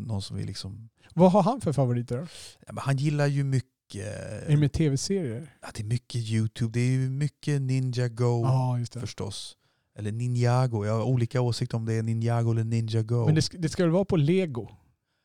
någon 0.00 0.22
som 0.22 0.36
vi 0.36 0.44
liksom... 0.44 0.88
Vad 1.14 1.32
har 1.32 1.42
han 1.42 1.60
för 1.60 1.72
favoriter? 1.72 2.28
Ja, 2.66 2.72
han 2.76 2.96
gillar 2.96 3.26
ju 3.26 3.44
mycket... 3.44 3.74
Är 3.94 4.48
det 4.48 4.56
med 4.56 4.72
tv-serier? 4.72 5.54
Ja, 5.62 5.68
det 5.74 5.82
är 5.82 5.84
mycket 5.86 6.20
YouTube, 6.20 6.72
det 6.72 6.80
är 6.80 6.98
mycket 6.98 7.62
Ninja 7.62 8.08
Go 8.08 8.42
Ja, 8.44 8.78
det. 8.92 9.00
förstås. 9.00 9.56
Eller 9.98 10.12
Ninjago, 10.12 10.84
jag 10.86 10.92
har 10.92 11.02
olika 11.02 11.40
åsikter 11.40 11.76
om 11.76 11.84
det 11.84 11.92
är 11.94 12.02
Ninjago 12.02 12.50
eller 12.50 12.64
Ninja 12.64 13.02
Go. 13.02 13.26
Men 13.26 13.34
det 13.34 13.42
ska, 13.42 13.58
det 13.58 13.68
ska 13.68 13.82
väl 13.82 13.92
vara 13.92 14.04
på 14.04 14.16
lego? 14.16 14.70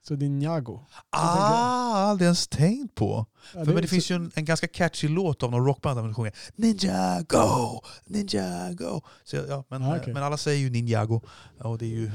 Så 0.07 0.15
det 0.15 0.25
är 0.25 0.29
Njago. 0.29 0.79
ah, 1.09 1.93
aldrig 1.95 2.25
ens 2.25 2.47
tänkt 2.47 2.95
på. 2.95 3.25
Ja, 3.53 3.65
För 3.65 3.73
men 3.73 3.75
det 3.75 3.81
så- 3.81 3.87
finns 3.87 4.11
ju 4.11 4.15
en, 4.15 4.31
en 4.35 4.45
ganska 4.45 4.67
catchy 4.67 5.07
låt 5.07 5.43
av 5.43 5.51
någon 5.51 5.65
rockband 5.65 5.97
där 5.97 6.03
man 6.03 6.15
sjunger 6.15 6.33
Ninja 6.55 7.21
Go, 7.29 7.81
Ninja 8.05 8.73
Go. 8.73 9.01
Så, 9.23 9.35
ja, 9.35 9.63
men, 9.69 9.83
Ah, 9.83 9.97
okej. 9.97 10.13
men 10.13 10.23
alla 10.23 10.37
säger 10.37 10.59
ju 10.59 10.69
Ninjago. 10.69 11.21
Och 11.59 11.77
det 11.77 11.85
är 11.85 11.89
ju 11.89 12.11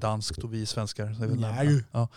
danskt 0.00 0.38
och 0.38 0.54
vi 0.54 0.62
är 0.62 0.66
svenskar. 0.66 1.14
Så 1.14 1.20
det 1.26 1.46
är 1.46 1.84
ja. 1.92 2.08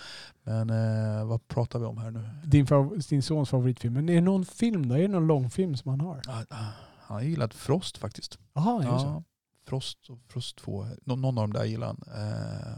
Men 0.43 0.69
eh, 0.69 1.25
vad 1.25 1.47
pratar 1.47 1.80
vi 1.80 1.86
om 1.86 1.97
här 1.97 2.12
nu? 2.12 2.30
Din, 2.45 2.67
din 3.10 3.23
sons 3.23 3.49
favoritfilm. 3.49 3.93
Men 3.93 4.10
är 4.10 4.15
det 4.15 4.21
någon 4.21 4.45
film 4.45 4.88
då? 4.89 4.95
Är 4.95 5.01
det 5.01 5.08
någon 5.08 5.27
långfilm 5.27 5.77
som 5.77 5.89
han 5.89 6.01
har? 6.01 6.21
Ah, 6.27 6.41
ah, 6.49 6.56
Han 6.99 7.17
har 7.17 7.21
gillat 7.21 7.53
Frost 7.53 7.97
faktiskt. 7.97 8.32
Det 8.32 8.62
så? 8.62 8.82
Ja, 8.84 9.23
Frost 9.67 10.10
och 10.10 10.19
Frost 10.27 10.58
2. 10.58 10.88
Nå- 11.03 11.15
Någon 11.15 11.38
av 11.38 11.43
dem 11.43 11.53
där 11.53 11.65
gillar 11.65 11.88
han. 11.88 12.01
Eh, 12.08 12.77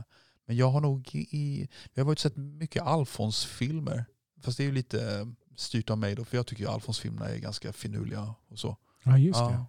Men 0.49 0.57
jag 0.57 0.69
har 0.69 0.81
nog 0.81 1.09
i, 1.15 1.67
jag 1.93 2.03
har 2.03 2.07
varit 2.07 2.19
sett 2.19 2.35
mycket 2.37 2.83
Alfons-filmer. 2.83 4.05
Fast 4.41 4.57
det 4.57 4.63
är 4.63 4.65
ju 4.65 4.71
lite 4.71 5.19
eh, 5.19 5.27
styrt 5.55 5.89
av 5.89 5.97
mig 5.97 6.15
då, 6.15 6.25
för 6.25 6.37
jag 6.37 6.47
tycker 6.47 6.63
ju 6.63 6.69
Alfons-filmerna 6.69 7.29
är 7.29 7.37
ganska 7.37 7.73
finurliga 7.73 8.33
och 8.47 8.59
så. 8.59 8.77
Ja, 9.03 9.17
just 9.17 9.39
det. 9.39 9.45
Ja. 9.45 9.65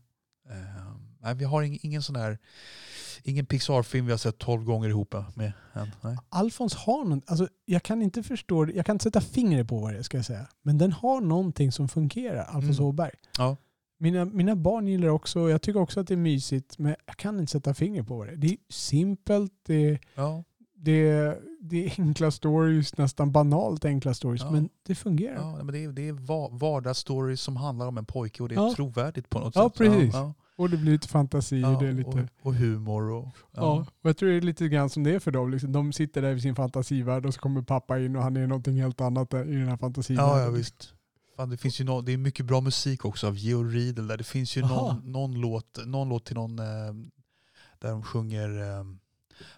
Eh, 0.54 0.92
nej, 1.20 1.34
vi 1.34 1.44
har 1.44 1.62
ingen, 1.62 1.78
ingen 1.82 2.02
sån 2.02 2.16
här, 2.16 2.38
ingen 3.22 3.46
Pixar-film 3.46 4.06
vi 4.06 4.12
har 4.12 4.18
sett 4.18 4.38
tolv 4.38 4.64
gånger 4.64 4.88
ihop 4.88 5.14
med 5.34 5.52
än. 5.72 5.90
Nej. 6.00 6.16
Alfons 6.28 6.74
har 6.74 7.04
något, 7.04 7.30
alltså 7.30 7.48
jag 7.64 7.82
kan 7.82 8.02
inte 8.02 8.22
förstå, 8.22 8.70
jag 8.74 8.86
kan 8.86 8.94
inte 8.94 9.02
sätta 9.02 9.20
fingret 9.20 9.68
på 9.68 9.78
vad 9.78 9.92
det 9.92 9.98
är 9.98 10.02
ska 10.02 10.18
jag 10.18 10.26
säga. 10.26 10.46
Men 10.62 10.78
den 10.78 10.92
har 10.92 11.20
någonting 11.20 11.72
som 11.72 11.88
fungerar, 11.88 12.44
Alfons 12.44 12.78
Mm. 12.78 12.88
Åberg. 12.88 13.14
Ja. 13.38 13.56
Mina, 13.98 14.24
mina 14.24 14.56
barn 14.56 14.86
gillar 14.86 15.08
också, 15.08 15.50
jag 15.50 15.62
tycker 15.62 15.80
också 15.80 16.00
att 16.00 16.06
det 16.08 16.14
är 16.14 16.18
mysigt, 16.18 16.78
men 16.78 16.96
jag 17.06 17.16
kan 17.16 17.40
inte 17.40 17.52
sätta 17.52 17.74
fingret 17.74 18.06
på 18.06 18.16
vad 18.18 18.26
det 18.26 18.32
är. 18.32 18.36
Det 18.36 18.46
är 18.46 18.56
simpelt, 18.68 19.52
det, 19.66 19.98
Ja. 20.14 20.44
Det, 20.82 21.38
det 21.60 21.86
är 21.86 22.00
enkla 22.00 22.30
stories, 22.30 22.96
nästan 22.96 23.32
banalt 23.32 23.84
enkla 23.84 24.14
stories, 24.14 24.42
Ja. 24.42 24.50
men 24.50 24.68
det 24.86 24.94
fungerar. 24.94 25.34
Ja, 25.36 25.56
men 25.64 25.72
det 25.72 25.84
är, 25.84 25.88
det 25.88 26.08
är 26.08 26.12
va- 26.12 26.48
vardagsstories 26.52 27.40
som 27.40 27.56
handlar 27.56 27.86
om 27.86 27.98
en 27.98 28.04
pojke 28.04 28.42
och 28.42 28.48
det 28.48 28.54
är 28.54 28.60
Ja. 28.60 28.72
trovärdigt 28.76 29.30
på 29.30 29.38
något 29.38 29.54
Ja, 29.56 29.68
sätt. 29.68 29.78
precis. 29.78 30.14
Ja, 30.14 30.34
Och 30.56 30.70
det 30.70 30.76
blir 30.76 30.92
lite 30.92 31.08
fantasi 31.08 31.60
ja. 31.60 31.68
och 31.76 31.82
det 31.82 31.88
är 31.88 31.92
lite... 31.92 32.08
och, 32.10 32.46
och 32.46 32.54
humor. 32.54 33.10
Och, 33.10 33.28
Ja. 33.52 33.86
och 34.02 34.08
jag 34.08 34.16
tror 34.16 34.28
det 34.28 34.34
är 34.36 34.40
lite 34.40 34.68
grann 34.68 34.90
som 34.90 35.02
det 35.02 35.14
är 35.14 35.18
för 35.18 35.30
dem. 35.30 35.50
Liksom, 35.50 35.72
de 35.72 35.92
sitter 35.92 36.22
där 36.22 36.34
i 36.36 36.40
sin 36.40 36.54
fantasivärld 36.54 37.26
och 37.26 37.34
så 37.34 37.40
kommer 37.40 37.62
pappa 37.62 37.98
in 38.00 38.16
och 38.16 38.22
han 38.22 38.36
är 38.36 38.46
någonting 38.46 38.80
helt 38.80 39.00
annat 39.00 39.30
där 39.30 39.44
i 39.52 39.56
den 39.56 39.68
här 39.68 39.76
fantasivärlden. 39.76 40.38
Ja, 40.38 40.44
ja 40.44 40.50
visst. 40.50 40.94
Fan, 41.36 41.50
det, 41.50 41.56
finns 41.56 41.80
ju 41.80 41.84
nå- 41.84 42.00
det 42.00 42.12
är 42.12 42.16
mycket 42.16 42.46
bra 42.46 42.60
musik 42.60 43.04
också 43.04 43.26
av 43.26 43.36
Georg 43.36 43.76
Riedel. 43.76 44.06
Där. 44.06 44.16
Det 44.16 44.24
finns 44.24 44.56
ju 44.56 44.60
någon, 44.62 45.12
någon, 45.12 45.34
låt, 45.40 45.78
någon 45.86 46.08
låt 46.08 46.24
till 46.24 46.34
någon 46.34 46.58
eh, 46.58 46.64
där 47.78 47.90
de 47.90 48.02
sjunger 48.02 48.48
eh, 48.78 48.84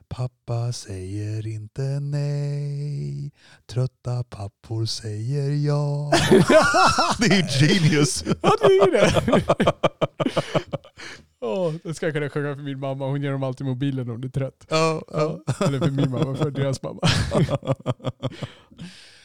Pappa 0.09 0.73
säger 0.73 1.47
inte 1.47 1.83
nej, 2.01 3.33
trötta 3.67 4.25
pappor 4.25 4.85
säger 4.85 5.67
ja. 5.67 6.11
det 7.19 7.27
är 7.27 7.37
ju 7.37 7.67
genius. 7.67 8.25
Ja, 8.43 8.57
det 8.61 8.67
är 8.67 8.91
det. 8.91 9.73
Åh, 11.45 11.75
det 11.83 11.95
ska 11.95 12.07
jag 12.07 12.15
kunna 12.15 12.31
sjunga 12.31 12.55
för 12.55 12.63
min 12.63 12.79
mamma. 12.79 13.07
Hon 13.07 13.23
ger 13.23 13.33
dem 13.33 13.43
alltid 13.43 13.67
mobilen 13.67 14.09
om 14.09 14.11
hon 14.11 14.25
är 14.25 14.29
trött. 14.29 14.67
Ja. 14.69 15.03
ja. 15.09 15.41
Eller 15.61 15.79
för 15.79 15.91
min 15.91 16.11
mamma, 16.11 16.35
för 16.35 16.51
deras 16.51 16.83
mamma. 16.83 17.01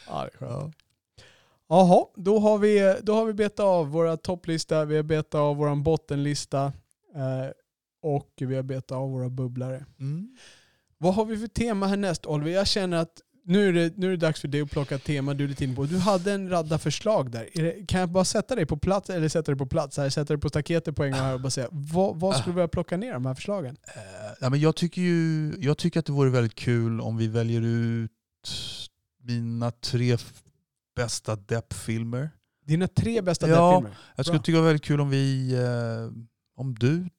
Ja, 0.09 0.21
det 0.21 0.45
är 0.45 0.47
skönt. 0.47 0.75
Jaha, 1.69 2.05
då 2.15 2.39
har 2.39 2.57
vi, 2.57 2.95
då 3.01 3.13
har 3.13 3.25
vi 3.25 3.33
betat 3.33 3.59
av 3.59 3.89
våra 3.89 4.17
topplista, 4.17 4.85
vi 4.85 4.95
har 4.95 5.03
betat 5.03 5.35
av 5.35 5.57
vår 5.57 5.75
bottenlista 5.75 6.65
eh, 7.15 7.51
och 8.15 8.33
vi 8.37 8.55
har 8.55 8.63
betat 8.63 8.91
av 8.91 9.09
våra 9.11 9.29
bubblare. 9.29 9.85
Mm. 9.99 10.37
Vad 10.97 11.15
har 11.15 11.25
vi 11.25 11.37
för 11.37 11.47
tema 11.47 11.87
härnäst 11.87 12.25
Oliver? 12.25 12.51
Jag 12.51 12.67
känner 12.67 12.97
att 12.97 13.21
nu 13.45 13.67
är 13.67 13.73
det, 13.73 13.97
nu 13.97 14.07
är 14.07 14.11
det 14.11 14.17
dags 14.17 14.41
för 14.41 14.47
dig 14.47 14.61
att 14.61 14.71
plocka 14.71 14.95
ett 14.95 15.03
tema 15.03 15.33
du 15.33 15.43
är 15.43 15.47
lite 15.47 15.63
inne 15.63 15.75
på. 15.75 15.85
Du 15.85 15.97
hade 15.97 16.33
en 16.33 16.49
radda 16.49 16.77
förslag 16.77 17.31
där. 17.31 17.49
Är 17.59 17.63
det, 17.63 17.85
kan 17.87 17.99
jag 17.99 18.09
bara 18.09 18.25
sätta 18.25 18.55
dig 18.55 18.65
på 18.65 18.77
plats, 18.77 19.09
eller 19.09 19.29
sätta 19.29 19.51
dig 19.51 19.57
på 19.59 19.65
plats 19.65 19.97
här, 19.97 20.09
sätta 20.09 20.33
dig 20.33 20.41
på 20.41 20.49
staketet 20.49 20.95
på 20.95 21.03
en 21.03 21.11
gång 21.11 21.19
här 21.19 21.33
och 21.33 21.41
bara 21.41 21.49
säga 21.49 21.67
vad, 21.71 22.19
vad 22.19 22.35
skulle 22.35 22.51
du 22.53 22.55
vilja 22.55 22.67
plocka 22.67 22.97
ner 22.97 23.13
de 23.13 23.25
här 23.25 23.33
förslagen? 23.35 23.77
Eh, 23.83 24.01
ja, 24.41 24.49
men 24.49 24.59
jag, 24.59 24.75
tycker 24.75 25.01
ju, 25.01 25.53
jag 25.59 25.77
tycker 25.77 25.99
att 25.99 26.05
det 26.05 26.11
vore 26.11 26.29
väldigt 26.29 26.55
kul 26.55 27.01
om 27.01 27.17
vi 27.17 27.27
väljer 27.27 27.61
ut 27.61 28.11
mina 29.23 29.71
tre 29.71 30.17
bästa 30.95 31.35
deppfilmer. 31.35 32.29
Dina 32.65 32.87
tre 32.87 33.21
bästa 33.21 33.49
Ja. 33.49 33.71
deppfilmer. 33.71 33.97
Jag 34.15 34.25
skulle 34.25 34.39
tycka 34.39 34.51
det 34.51 34.61
var 34.61 34.67
väldigt 34.67 34.85
kul 34.85 35.01
om 35.01 35.09
vi, 35.09 35.53
eh, 35.53 36.11
om 36.55 36.75
du 36.75 37.09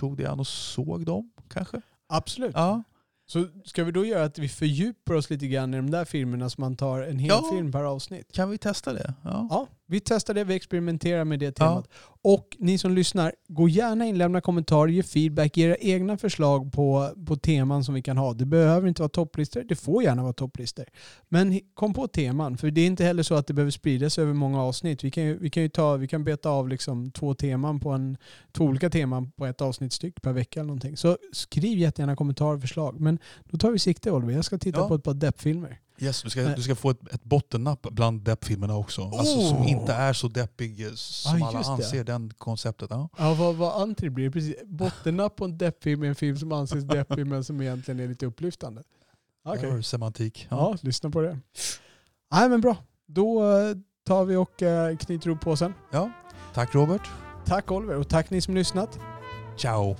tog 0.00 0.16
det 0.16 0.26
an 0.26 0.40
och 0.40 0.46
såg 0.46 1.06
dem 1.06 1.30
kanske? 1.48 1.80
Absolut. 2.08 2.52
Ja. 2.54 2.82
Så 3.26 3.46
ska 3.64 3.84
vi 3.84 3.92
då 3.92 4.04
göra 4.04 4.24
att 4.24 4.38
vi 4.38 4.48
fördjupar 4.48 5.14
oss 5.14 5.30
lite 5.30 5.46
grann 5.46 5.74
i 5.74 5.76
de 5.76 5.90
där 5.90 6.04
filmerna 6.04 6.50
så 6.50 6.60
man 6.60 6.76
tar 6.76 7.00
en 7.02 7.18
hel 7.18 7.28
Ja. 7.28 7.48
film 7.52 7.72
per 7.72 7.82
avsnitt? 7.84 8.32
Kan 8.32 8.50
vi 8.50 8.58
testa 8.58 8.92
det? 8.92 9.14
Ja. 9.24 9.46
Ja, 9.50 9.66
vi 9.90 10.00
testar 10.00 10.34
det, 10.34 10.44
vi 10.44 10.54
experimenterar 10.54 11.24
med 11.24 11.38
det 11.38 11.46
Ja. 11.46 11.52
temat. 11.52 11.88
Och 12.22 12.56
ni 12.58 12.78
som 12.78 12.94
lyssnar, 12.94 13.32
gå 13.48 13.68
gärna 13.68 14.06
in, 14.06 14.18
lämna 14.18 14.40
kommentarer, 14.40 14.90
ge 14.92 15.02
feedback, 15.02 15.56
ge 15.56 15.66
era 15.66 15.76
egna 15.76 16.16
förslag 16.16 16.72
på, 16.72 17.10
på 17.26 17.36
teman 17.36 17.84
som 17.84 17.94
vi 17.94 18.02
kan 18.02 18.16
ha. 18.16 18.32
Det 18.34 18.46
behöver 18.46 18.88
inte 18.88 19.02
vara 19.02 19.08
topplistor, 19.08 19.62
det 19.68 19.76
får 19.76 20.02
gärna 20.02 20.22
vara 20.22 20.32
topplistor. 20.32 20.84
Men 21.28 21.60
kom 21.74 21.94
på 21.94 22.08
teman, 22.08 22.56
för 22.56 22.70
det 22.70 22.80
är 22.80 22.86
inte 22.86 23.04
heller 23.04 23.22
så 23.22 23.34
att 23.34 23.46
det 23.46 23.54
behöver 23.54 23.70
spridas 23.70 24.18
över 24.18 24.32
många 24.32 24.62
avsnitt. 24.62 25.04
Vi 25.04 25.10
kan 25.10 25.24
ju, 25.24 25.38
vi 25.38 25.50
kan 25.50 25.62
ju 25.62 25.68
ta, 25.68 25.96
vi 25.96 26.08
kan 26.08 26.24
beta 26.24 26.50
av 26.50 26.68
liksom 26.68 27.10
två 27.10 27.34
teman 27.34 27.80
på 27.80 27.90
en, 27.90 28.16
två 28.52 28.64
olika 28.64 28.90
teman 28.90 29.30
på 29.30 29.46
ett 29.46 29.60
avsnitt 29.60 29.92
styck 29.92 30.22
per 30.22 30.32
vecka 30.32 30.60
eller 30.60 30.66
någonting. 30.66 30.96
Så 30.96 31.16
skriv 31.32 31.78
jättegärna 31.78 32.16
kommentarer 32.16 32.54
och 32.54 32.60
förslag. 32.60 33.00
Men 33.00 33.18
då 33.50 33.58
tar 33.58 33.70
vi 33.70 33.78
sikte 33.78 34.10
Oliver, 34.10 34.32
jag 34.34 34.44
ska 34.44 34.58
titta 34.58 34.78
Ja. 34.78 34.88
på 34.88 34.94
ett 34.94 35.02
par 35.04 35.14
deppfilmer. 35.14 35.78
Yes, 36.02 36.22
du, 36.22 36.30
ska, 36.30 36.42
du 36.42 36.62
ska 36.62 36.74
få 36.74 36.90
ett, 36.90 37.12
ett 37.14 37.24
bottennapp 37.24 37.82
bland 37.90 38.22
deppfilmerna 38.22 38.76
också. 38.76 39.02
Alltså, 39.02 39.48
som 39.48 39.56
Oh. 39.58 39.70
inte 39.70 39.92
är 39.92 40.12
så 40.12 40.28
deppig 40.28 40.86
eh, 40.86 40.92
som 40.94 41.38
Ja, 41.38 41.46
alla 41.48 41.58
just 41.58 41.68
det. 41.68 41.72
anser 41.72 42.04
den 42.04 42.32
konceptet. 42.38 42.90
Ja. 42.90 43.08
Ja, 43.18 43.34
vad, 43.34 43.54
vad 43.54 43.82
anti 43.82 44.10
blir? 44.10 44.30
Precis. 44.30 44.54
Bottennapp 44.64 45.36
på 45.36 45.44
en 45.44 45.58
deppfilm 45.58 46.02
är 46.02 46.06
en 46.08 46.14
film 46.14 46.36
som 46.38 46.52
anses 46.52 46.84
deppig 46.84 47.26
men 47.26 47.44
som 47.44 47.60
egentligen 47.60 48.00
är 48.00 48.08
lite 48.08 48.26
upplyftande. 48.26 48.82
Har 49.44 49.56
du 49.56 49.82
semantik. 49.82 50.46
Ja, 50.50 50.76
lyssna 50.80 51.10
på 51.10 51.20
det. 51.20 51.38
Nej 52.32 52.48
men 52.48 52.60
bra. 52.60 52.76
Då 53.06 53.42
eh, 53.58 53.76
tar 54.06 54.24
vi 54.24 54.36
och 54.36 54.62
eh, 54.62 54.96
knyter 54.96 55.28
ihop 55.28 55.40
påsen. 55.40 55.74
Ja. 55.92 56.10
Tack 56.54 56.74
Robert. 56.74 57.02
Tack 57.46 57.70
Oliver 57.70 57.96
och 57.96 58.08
tack 58.08 58.30
ni 58.30 58.40
som 58.40 58.54
lyssnat. 58.54 58.98
Ciao. 59.58 59.96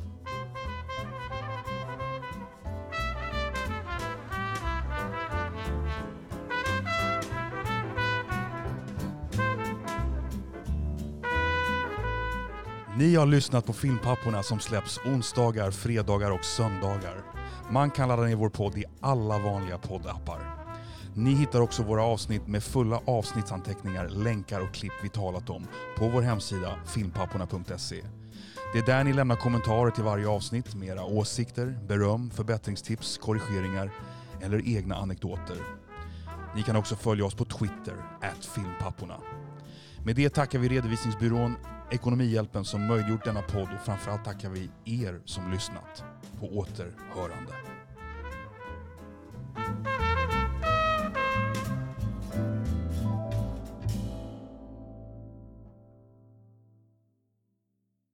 Ni 13.01 13.15
har 13.15 13.27
lyssnat 13.27 13.67
på 13.67 13.73
Filmpapporna 13.73 14.43
som 14.43 14.61
släpps 14.61 14.99
onsdagar, 14.99 15.71
fredagar 15.71 16.31
och 16.31 16.45
söndagar. 16.45 17.25
Man 17.71 17.91
kan 17.91 18.09
ladda 18.09 18.23
ner 18.23 18.37
vår 18.37 18.49
podd 18.49 18.79
i 18.79 18.85
alla 19.01 19.39
vanliga 19.39 19.79
poddappar. 19.79 20.41
Ni 21.15 21.35
hittar 21.35 21.61
också 21.61 21.83
våra 21.83 22.03
avsnitt 22.03 22.47
med 22.47 22.65
fulla 22.65 23.01
avsnittsanteckningar, 23.07 24.09
länkar 24.09 24.61
och 24.61 24.75
klipp 24.75 24.93
vi 25.03 25.09
talat 25.09 25.51
om 25.51 25.67
på 25.99 26.09
vår 26.09 26.23
hemsida 26.23 26.75
filmpapporna.se. 26.87 28.03
Det 28.73 28.79
är 28.79 28.87
där 28.87 29.05
ni 29.05 29.13
lämnar 29.13 29.37
kommentarer 29.37 29.91
till 29.91 30.05
varje 30.05 30.29
avsnitt 30.29 30.75
med 30.75 30.89
era 30.89 31.05
åsikter, 31.05 31.79
beröm, 31.89 32.31
förbättringstips, 32.31 33.19
korrigeringar 33.19 33.91
eller 34.41 34.69
egna 34.77 34.95
anekdoter. 34.95 35.57
Ni 36.57 36.63
kan 36.63 36.77
också 36.77 36.97
följa 36.97 37.25
oss 37.25 37.35
på 37.35 37.45
Twitter, 37.45 37.95
filmpapporna. 38.55 39.17
Med 40.05 40.17
det 40.17 40.31
tackar 40.31 40.59
vi 40.59 40.69
redovisningsbyrån 40.69 41.57
Ekonomihjälpen 41.93 42.65
som 42.65 42.87
möjliggjort 42.87 43.25
denna 43.25 43.43
podd 43.43 43.69
och 43.75 43.85
framförallt 43.85 44.25
tackar 44.25 44.51
vi 44.51 44.71
er 44.85 45.21
som 45.25 45.51
lyssnat. 45.51 46.05
På 46.41 46.47
återhörande. 46.47 47.53